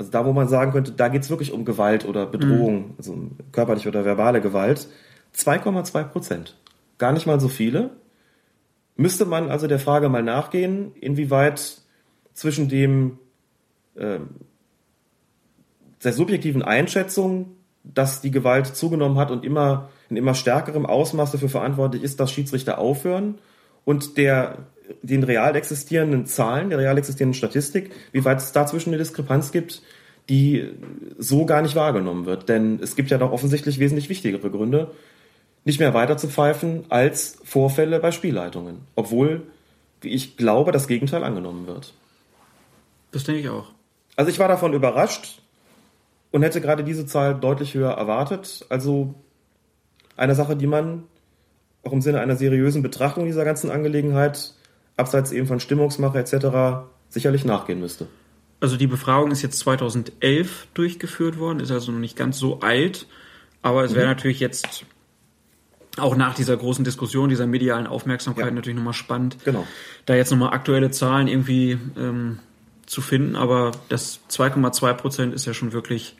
[0.00, 3.36] also da, wo man sagen könnte, da geht's wirklich um Gewalt oder Bedrohung, also um
[3.52, 4.88] körperliche oder verbale Gewalt,
[5.36, 6.56] 2,2 Prozent.
[6.96, 7.90] Gar nicht mal so viele.
[8.96, 11.82] Müsste man also der Frage mal nachgehen, inwieweit
[12.32, 13.18] zwischen dem
[13.94, 14.28] ähm,
[16.02, 21.50] der subjektiven Einschätzung, dass die Gewalt zugenommen hat und immer in immer stärkerem Ausmaß dafür
[21.50, 23.38] verantwortlich ist, dass Schiedsrichter aufhören
[23.84, 24.66] und der
[25.02, 29.82] den real existierenden Zahlen, der real existierenden Statistik, wie weit es dazwischen eine Diskrepanz gibt,
[30.28, 30.70] die
[31.18, 32.48] so gar nicht wahrgenommen wird.
[32.48, 34.90] Denn es gibt ja doch offensichtlich wesentlich wichtigere Gründe,
[35.64, 38.78] nicht mehr weiter zu pfeifen als Vorfälle bei Spielleitungen.
[38.94, 39.42] Obwohl,
[40.00, 41.94] wie ich glaube, das Gegenteil angenommen wird.
[43.12, 43.72] Das denke ich auch.
[44.16, 45.42] Also ich war davon überrascht
[46.30, 48.64] und hätte gerade diese Zahl deutlich höher erwartet.
[48.68, 49.14] Also
[50.16, 51.04] eine Sache, die man
[51.82, 54.54] auch im Sinne einer seriösen Betrachtung dieser ganzen Angelegenheit,
[54.96, 58.06] abseits eben von Stimmungsmache etc., sicherlich nachgehen müsste.
[58.60, 63.06] Also die Befragung ist jetzt 2011 durchgeführt worden, ist also noch nicht ganz so alt,
[63.62, 64.84] aber es wäre natürlich jetzt
[65.96, 68.50] auch nach dieser großen Diskussion, dieser medialen Aufmerksamkeit Ja.
[68.50, 69.66] natürlich nochmal spannend, Genau.
[70.06, 72.38] da jetzt nochmal aktuelle Zahlen irgendwie ähm,
[72.86, 76.16] zu finden, aber das 2,2 Prozent ist ja schon wirklich,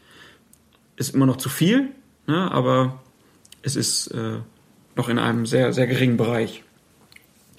[0.96, 1.90] ist immer noch zu viel,
[2.26, 2.50] ne?
[2.50, 3.00] aber
[3.62, 4.38] es ist äh,
[4.96, 6.62] noch in einem sehr, sehr geringen Bereich.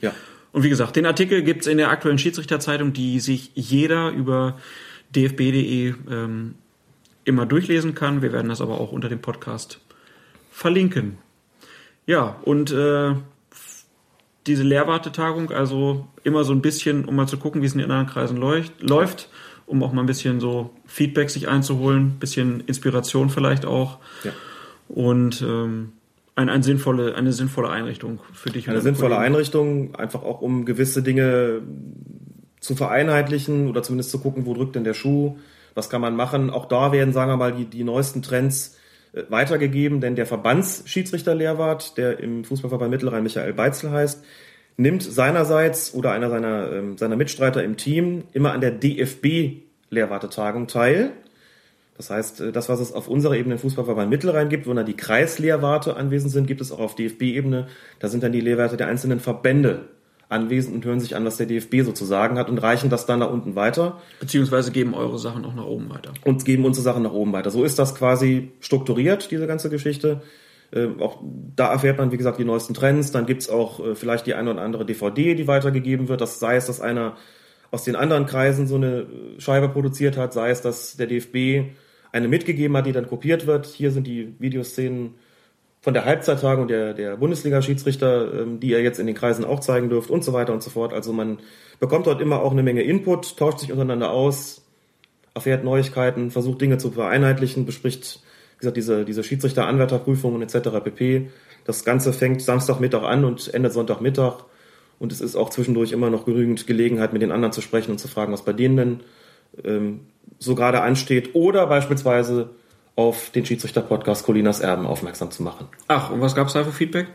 [0.01, 0.11] Ja.
[0.51, 4.57] Und wie gesagt, den Artikel gibt's in der aktuellen Schiedsrichterzeitung, die sich jeder über
[5.15, 6.55] dfb.de ähm,
[7.23, 8.21] immer durchlesen kann.
[8.21, 9.79] Wir werden das aber auch unter dem Podcast
[10.51, 11.17] verlinken.
[12.05, 13.15] Ja, und äh,
[14.47, 17.91] diese Lehrwartetagung, also immer so ein bisschen, um mal zu gucken, wie es in den
[17.91, 19.29] anderen Kreisen leucht, läuft,
[19.67, 23.99] um auch mal ein bisschen so Feedback sich einzuholen, bisschen Inspiration vielleicht auch.
[24.23, 24.31] Ja.
[24.89, 25.93] Und ähm,
[26.35, 28.69] ein, ein sinnvolle, eine sinnvolle Einrichtung für dich.
[28.69, 29.33] Eine sinnvolle Kollegen.
[29.35, 31.61] Einrichtung, einfach auch um gewisse Dinge
[32.59, 35.37] zu vereinheitlichen oder zumindest zu gucken, wo drückt denn der Schuh,
[35.73, 36.49] was kann man machen.
[36.49, 38.77] Auch da werden, sagen wir mal, die, die neuesten Trends
[39.13, 44.23] äh, weitergegeben, denn der Verbandsschiedsrichter-Lehrwart, der im Fußballverband Mittelrhein Michael Beitzel heißt,
[44.77, 51.11] nimmt seinerseits oder einer seiner, ähm, seiner Mitstreiter im Team immer an der DFB-Lehrwartetagung teil.
[51.97, 54.85] Das heißt, äh, das, was es auf unserer Ebene im Fußballverband Mittelrhein gibt, wo dann
[54.85, 57.68] die Kreislehrwarte anwesend sind, gibt es auch auf DFB-Ebene.
[57.99, 59.89] Da sind dann die Lehrwerte der einzelnen Verbände
[60.31, 63.05] anwesend und hören sich an, was der DFB so zu sagen hat und reichen das
[63.05, 66.13] dann nach unten weiter Beziehungsweise geben eure Sachen auch nach oben weiter.
[66.23, 67.51] und geben unsere Sachen nach oben weiter.
[67.51, 70.22] So ist das quasi strukturiert, diese ganze Geschichte.
[70.73, 71.22] Ähm, auch
[71.55, 73.11] da erfährt man, wie gesagt, die neuesten Trends.
[73.11, 76.22] Dann gibt's auch äh, vielleicht die eine oder andere DVD, die weitergegeben wird.
[76.22, 77.18] Das sei es, dass einer
[77.72, 79.07] aus den anderen Kreisen so eine
[79.38, 81.72] Scheibe produziert hat, sei es, dass der DFB
[82.11, 83.65] eine mitgegeben hat, die dann kopiert wird.
[83.65, 85.15] Hier sind die Videoszenen
[85.81, 89.89] von der Halbzeittagung der, der Bundesliga-Schiedsrichter, ähm, die ihr jetzt in den Kreisen auch zeigen
[89.89, 90.93] dürft und so weiter und so fort.
[90.93, 91.39] Also man
[91.80, 94.64] bekommt dort immer auch eine Menge Input, tauscht sich untereinander aus,
[95.34, 98.19] erfährt Neuigkeiten, versucht Dinge zu vereinheitlichen, bespricht,
[98.56, 100.69] wie gesagt, diese, diese Schiedsrichter-Anwärterprüfungen etc.
[100.84, 101.31] pp.
[101.65, 104.45] Das Ganze fängt Samstagmittag an und endet Sonntagmittag.
[105.01, 107.97] Und es ist auch zwischendurch immer noch genügend Gelegenheit, mit den anderen zu sprechen und
[107.97, 108.99] zu fragen, was bei denen denn
[109.63, 110.01] ähm,
[110.37, 111.33] so gerade ansteht.
[111.33, 112.51] Oder beispielsweise
[112.95, 115.65] auf den Schiedsrichter-Podcast Colinas Erben aufmerksam zu machen.
[115.87, 117.07] Ach, und was gab's da für Feedback?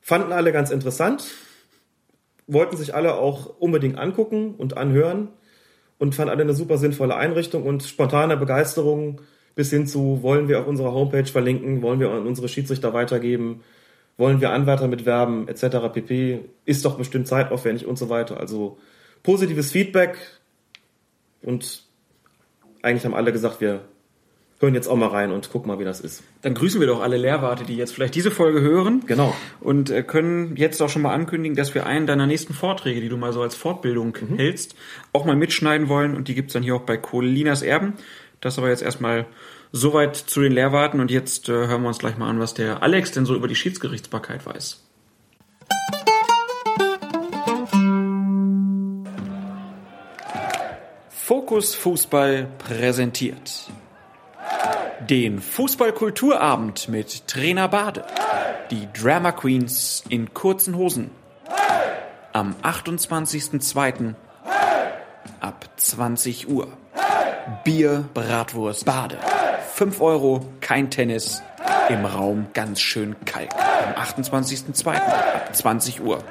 [0.00, 1.26] Fanden alle ganz interessant,
[2.46, 5.28] wollten sich alle auch unbedingt angucken und anhören
[5.98, 9.20] und fanden alle eine super sinnvolle Einrichtung und spontane Begeisterung
[9.54, 13.60] bis hin zu, wollen wir auf unserer Homepage verlinken, wollen wir an unsere Schiedsrichter weitergeben,
[14.18, 15.92] wollen wir Anwärter mitwerben, etc.
[15.92, 16.40] pp.
[16.64, 18.40] Ist doch bestimmt zeitaufwendig und so weiter.
[18.40, 18.78] Also
[19.22, 20.16] positives Feedback
[21.42, 21.82] und
[22.82, 23.80] eigentlich haben alle gesagt, wir
[24.58, 26.22] hören jetzt auch mal rein und gucken mal, wie das ist.
[26.42, 29.02] Dann grüßen wir doch alle Lehrwarte, die jetzt vielleicht diese Folge hören.
[29.06, 29.34] Genau.
[29.60, 33.08] Und äh, können jetzt auch schon mal ankündigen, dass wir einen deiner nächsten Vorträge, die
[33.08, 34.74] du mal so als Fortbildung hältst,
[35.12, 36.16] auch mal mitschneiden wollen.
[36.16, 37.94] Und die gibt's dann hier auch bei Colinas Erben.
[38.40, 39.26] Das aber jetzt erstmal
[39.72, 41.00] soweit zu den Lehrwarten.
[41.00, 43.48] Und jetzt äh, hören wir uns gleich mal an, was der Alex denn so über
[43.48, 44.82] die Schiedsgerichtsbarkeit weiß.
[51.08, 53.68] Fokus Fußball präsentiert
[55.00, 58.04] den Fußballkulturabend mit Trainer Bade.
[58.70, 61.10] Die Drama Queens in kurzen Hosen.
[62.32, 64.14] Am 28.02.
[65.40, 66.68] ab 20 Uhr.
[67.64, 69.18] Bier, Bratwurst, Bade.
[69.76, 71.42] 5 Euro, kein Tennis.
[71.90, 73.52] Im Raum ganz schön kalt.
[73.52, 74.94] Am 28.02.
[74.94, 76.24] ab 20 Uhr.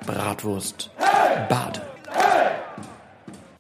[0.08, 0.90] Bratwurst,
[1.50, 1.84] Bade.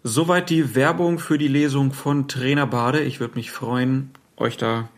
[0.01, 3.01] Soweit die Werbung für die Lesung von Trainer Bade.
[3.01, 4.89] Ich würde mich freuen, euch da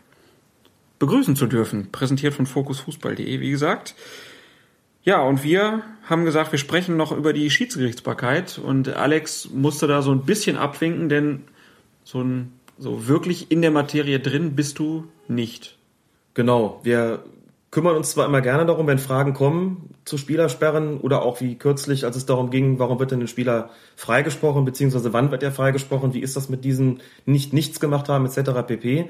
[1.02, 1.90] begrüßen zu dürfen.
[1.90, 3.96] Präsentiert von fokusfußball.de, wie gesagt.
[5.02, 10.00] Ja, und wir haben gesagt, wir sprechen noch über die Schiedsgerichtsbarkeit und Alex musste da
[10.00, 11.42] so ein bisschen abwinken, denn
[12.04, 15.76] so ein so wirklich in der Materie drin bist du nicht.
[16.34, 17.24] Genau, wir
[17.72, 22.04] kümmern uns zwar immer gerne darum, wenn Fragen kommen zu Spielersperren oder auch wie kürzlich,
[22.04, 26.14] als es darum ging, warum wird denn ein Spieler freigesprochen, beziehungsweise wann wird er freigesprochen,
[26.14, 28.66] wie ist das mit diesen nicht nichts gemacht haben, etc.
[28.66, 29.08] pp.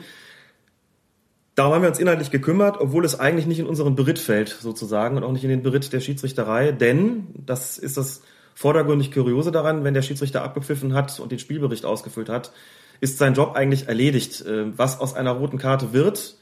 [1.62, 5.16] Darum haben wir uns inhaltlich gekümmert, obwohl es eigentlich nicht in unseren Beritt fällt, sozusagen,
[5.16, 8.22] und auch nicht in den Beritt der Schiedsrichterei, denn das ist das
[8.52, 12.50] vordergründig Kuriose daran, wenn der Schiedsrichter abgepfiffen hat und den Spielbericht ausgefüllt hat,
[13.00, 14.44] ist sein Job eigentlich erledigt.
[14.44, 16.34] Äh, was aus einer roten Karte wird,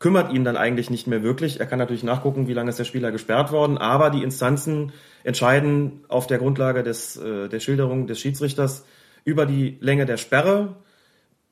[0.00, 1.60] kümmert ihn dann eigentlich nicht mehr wirklich.
[1.60, 4.90] Er kann natürlich nachgucken, wie lange ist der Spieler gesperrt worden, aber die Instanzen
[5.22, 8.84] entscheiden auf der Grundlage des, äh, der Schilderung des Schiedsrichters
[9.24, 10.74] über die Länge der Sperre.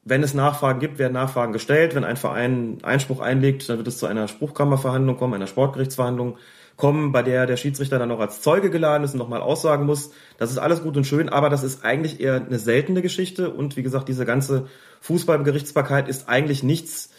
[0.09, 1.94] Wenn es Nachfragen gibt, werden Nachfragen gestellt.
[1.94, 6.39] Wenn ein Verein Einspruch einlegt, dann wird es zu einer Spruchkammerverhandlung kommen, einer Sportgerichtsverhandlung
[6.76, 10.12] kommen, bei der der Schiedsrichter dann noch als Zeuge geladen ist und nochmal aussagen muss.
[10.39, 13.76] Das ist alles gut und schön, aber das ist eigentlich eher eine seltene Geschichte und
[13.76, 14.68] wie gesagt, diese ganze
[15.01, 17.10] Fußballgerichtsbarkeit ist eigentlich nichts,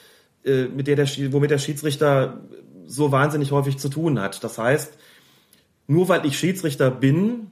[0.44, 2.40] äh, mit der der, womit der Schiedsrichter
[2.88, 4.44] so wahnsinnig häufig zu tun hat.
[4.44, 4.98] Das heißt,
[5.88, 7.52] nur weil ich Schiedsrichter bin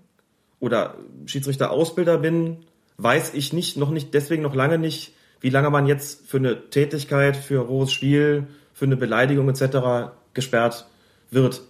[0.60, 0.96] oder
[1.26, 2.66] Schiedsrichterausbilder bin,
[2.98, 6.70] weiß ich nicht, noch nicht, deswegen noch lange nicht, wie lange man jetzt für eine
[6.70, 10.12] Tätigkeit, für rohes Spiel, für eine Beleidigung etc.
[10.34, 10.88] gesperrt
[11.32, 11.62] wird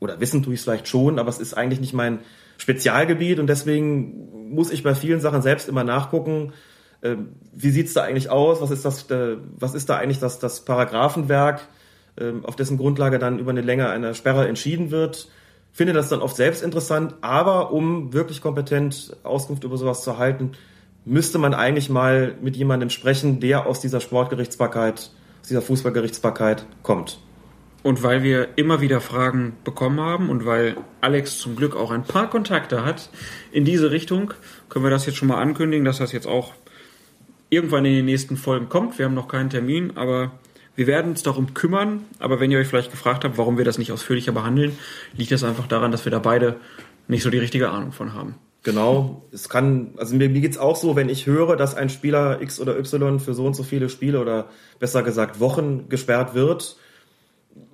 [0.00, 2.20] oder wissen tue ich es vielleicht schon, aber es ist eigentlich nicht mein
[2.56, 6.52] Spezialgebiet und deswegen muss ich bei vielen Sachen selbst immer nachgucken,
[7.00, 7.16] äh,
[7.52, 10.64] wie sieht's da eigentlich aus, was ist das, äh, was ist da eigentlich das, das
[10.64, 11.60] Paragraphenwerk,
[12.16, 15.28] äh, auf dessen Grundlage dann über eine Länge einer Sperre entschieden wird.
[15.72, 20.52] Finde das dann oft selbst interessant, aber um wirklich kompetent Auskunft über sowas zu erhalten,
[21.08, 25.10] müsste man eigentlich mal mit jemandem sprechen, der aus dieser Sportgerichtsbarkeit,
[25.40, 27.18] aus dieser Fußballgerichtsbarkeit kommt.
[27.82, 32.02] Und weil wir immer wieder Fragen bekommen haben und weil Alex zum Glück auch ein
[32.02, 33.08] paar Kontakte hat
[33.52, 34.34] in diese Richtung,
[34.68, 36.52] können wir das jetzt schon mal ankündigen, dass das jetzt auch
[37.50, 38.98] irgendwann in den nächsten Folgen kommt.
[38.98, 40.32] Wir haben noch keinen Termin, aber
[40.74, 42.04] wir werden uns darum kümmern.
[42.18, 44.76] Aber wenn ihr euch vielleicht gefragt habt, warum wir das nicht ausführlicher behandeln,
[45.16, 46.56] liegt das einfach daran, dass wir da beide
[47.06, 48.34] nicht so die richtige Ahnung von haben.
[48.68, 52.42] Genau, es kann, also mir, mir geht's auch so, wenn ich höre, dass ein Spieler
[52.42, 56.76] X oder Y für so und so viele Spiele oder besser gesagt Wochen gesperrt wird,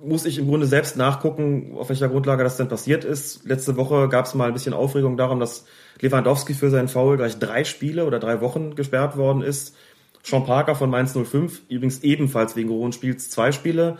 [0.01, 3.43] muss ich im Grunde selbst nachgucken, auf welcher Grundlage das denn passiert ist.
[3.43, 5.65] Letzte Woche gab es mal ein bisschen Aufregung darum, dass
[5.99, 9.75] Lewandowski für seinen Foul gleich drei Spiele oder drei Wochen gesperrt worden ist.
[10.23, 13.97] Sean Parker von Mainz 05 übrigens ebenfalls wegen rohen Spiels zwei Spiele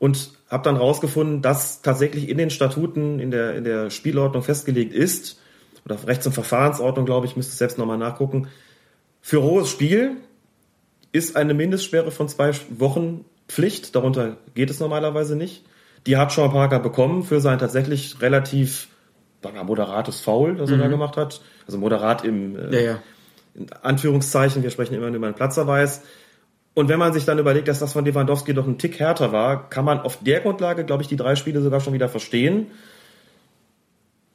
[0.00, 4.92] und habe dann rausgefunden, dass tatsächlich in den Statuten in der in der Spielordnung festgelegt
[4.92, 5.38] ist
[5.84, 8.48] oder Rechts- und Verfahrensordnung, glaube ich, müsste selbst nochmal nachgucken.
[9.20, 10.16] Für rohes Spiel
[11.12, 15.64] ist eine Mindestsperre von zwei Wochen Pflicht, darunter geht es normalerweise nicht.
[16.06, 18.88] Die hat Sean Parker bekommen für sein tatsächlich relativ
[19.42, 21.40] wir, moderates Foul, das er da gemacht hat.
[21.66, 23.02] Also moderat im äh, Ja, ja.
[23.54, 26.02] in Anführungszeichen, wir sprechen immer über einen Platzerweis.
[26.74, 29.68] Und wenn man sich dann überlegt, dass das von Lewandowski doch ein Tick härter war,
[29.68, 32.68] kann man auf der Grundlage, glaube ich, die drei Spiele sogar schon wieder verstehen.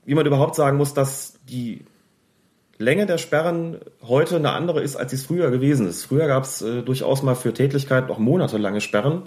[0.08, 1.82] Wie man überhaupt sagen muss, dass die
[2.78, 6.06] Länge der Sperren heute eine andere ist, als sie es früher gewesen ist.
[6.06, 9.24] Früher gab es äh, durchaus mal für Tätigkeit auch monatelange Sperren.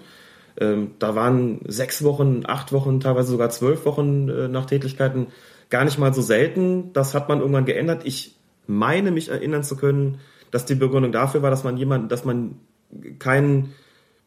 [0.59, 5.27] Ähm, da waren sechs Wochen, acht Wochen, teilweise sogar zwölf Wochen äh, nach Tätigkeiten
[5.69, 6.95] gar nicht mal so selten.
[6.95, 8.07] Das hat man irgendwann geändert.
[8.07, 8.37] Ich
[8.67, 10.21] meine mich erinnern zu können,
[10.51, 12.57] dass die Begründung dafür war, dass man jemanden, dass man
[13.19, 13.75] keinen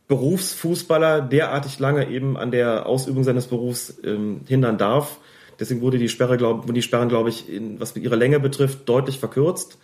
[0.08, 5.18] Berufsfußballer derartig lange eben an der Ausübung seines Berufs ähm, hindern darf.
[5.64, 8.90] Deswegen wurde die Sperre, glaub, wurden die Sperren, glaube ich, in, was ihre Länge betrifft,
[8.90, 9.78] deutlich verkürzt.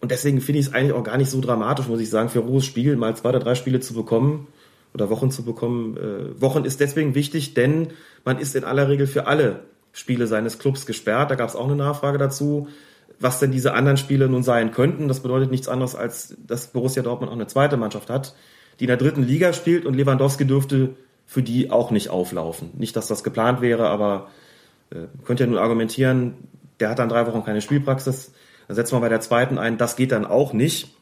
[0.00, 2.38] Und deswegen finde ich es eigentlich auch gar nicht so dramatisch, muss ich sagen, für
[2.38, 4.46] Ruhes Spiel mal zwei oder drei Spiele zu bekommen
[4.94, 5.98] oder Wochen zu bekommen.
[5.98, 7.88] Äh, Wochen ist deswegen wichtig, denn
[8.24, 9.60] man ist in aller Regel für alle
[9.92, 11.30] Spiele seines Clubs gesperrt.
[11.30, 12.68] Da gab es auch eine Nachfrage dazu,
[13.20, 15.06] was denn diese anderen Spiele nun sein könnten.
[15.06, 18.34] Das bedeutet nichts anderes, als dass Borussia Dortmund auch eine zweite Mannschaft hat,
[18.80, 20.94] die in der dritten Liga spielt und Lewandowski dürfte
[21.26, 22.70] für die auch nicht auflaufen.
[22.78, 24.28] Nicht, dass das geplant wäre, aber
[24.90, 26.34] äh, könnt ihr nun argumentieren,
[26.80, 28.32] der hat dann drei Wochen keine Spielpraxis.
[28.68, 30.94] Dann setzen wir bei der zweiten ein, das geht dann auch nicht.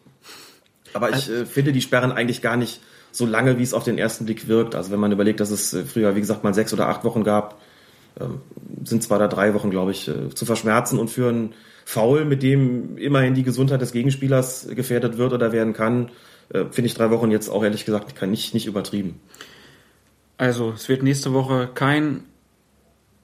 [0.93, 2.81] Aber ich äh, finde die Sperren eigentlich gar nicht
[3.11, 4.75] so lange, wie es auf den ersten Blick wirkt.
[4.75, 7.25] Also wenn man überlegt, dass es äh, früher, wie gesagt, mal sechs oder acht Wochen
[7.25, 7.61] gab,
[8.21, 8.41] ähm,
[8.85, 11.55] sind zwei oder drei Wochen, glaube ich, äh, zu verschmerzen und für einen
[11.85, 16.11] Foul, mit dem immerhin die Gesundheit des Gegenspielers gefährdet wird oder werden kann,
[16.51, 19.21] äh, finde ich drei Wochen jetzt auch ehrlich gesagt nicht, nicht übertrieben.
[20.37, 22.25] Also es wird nächste Woche kein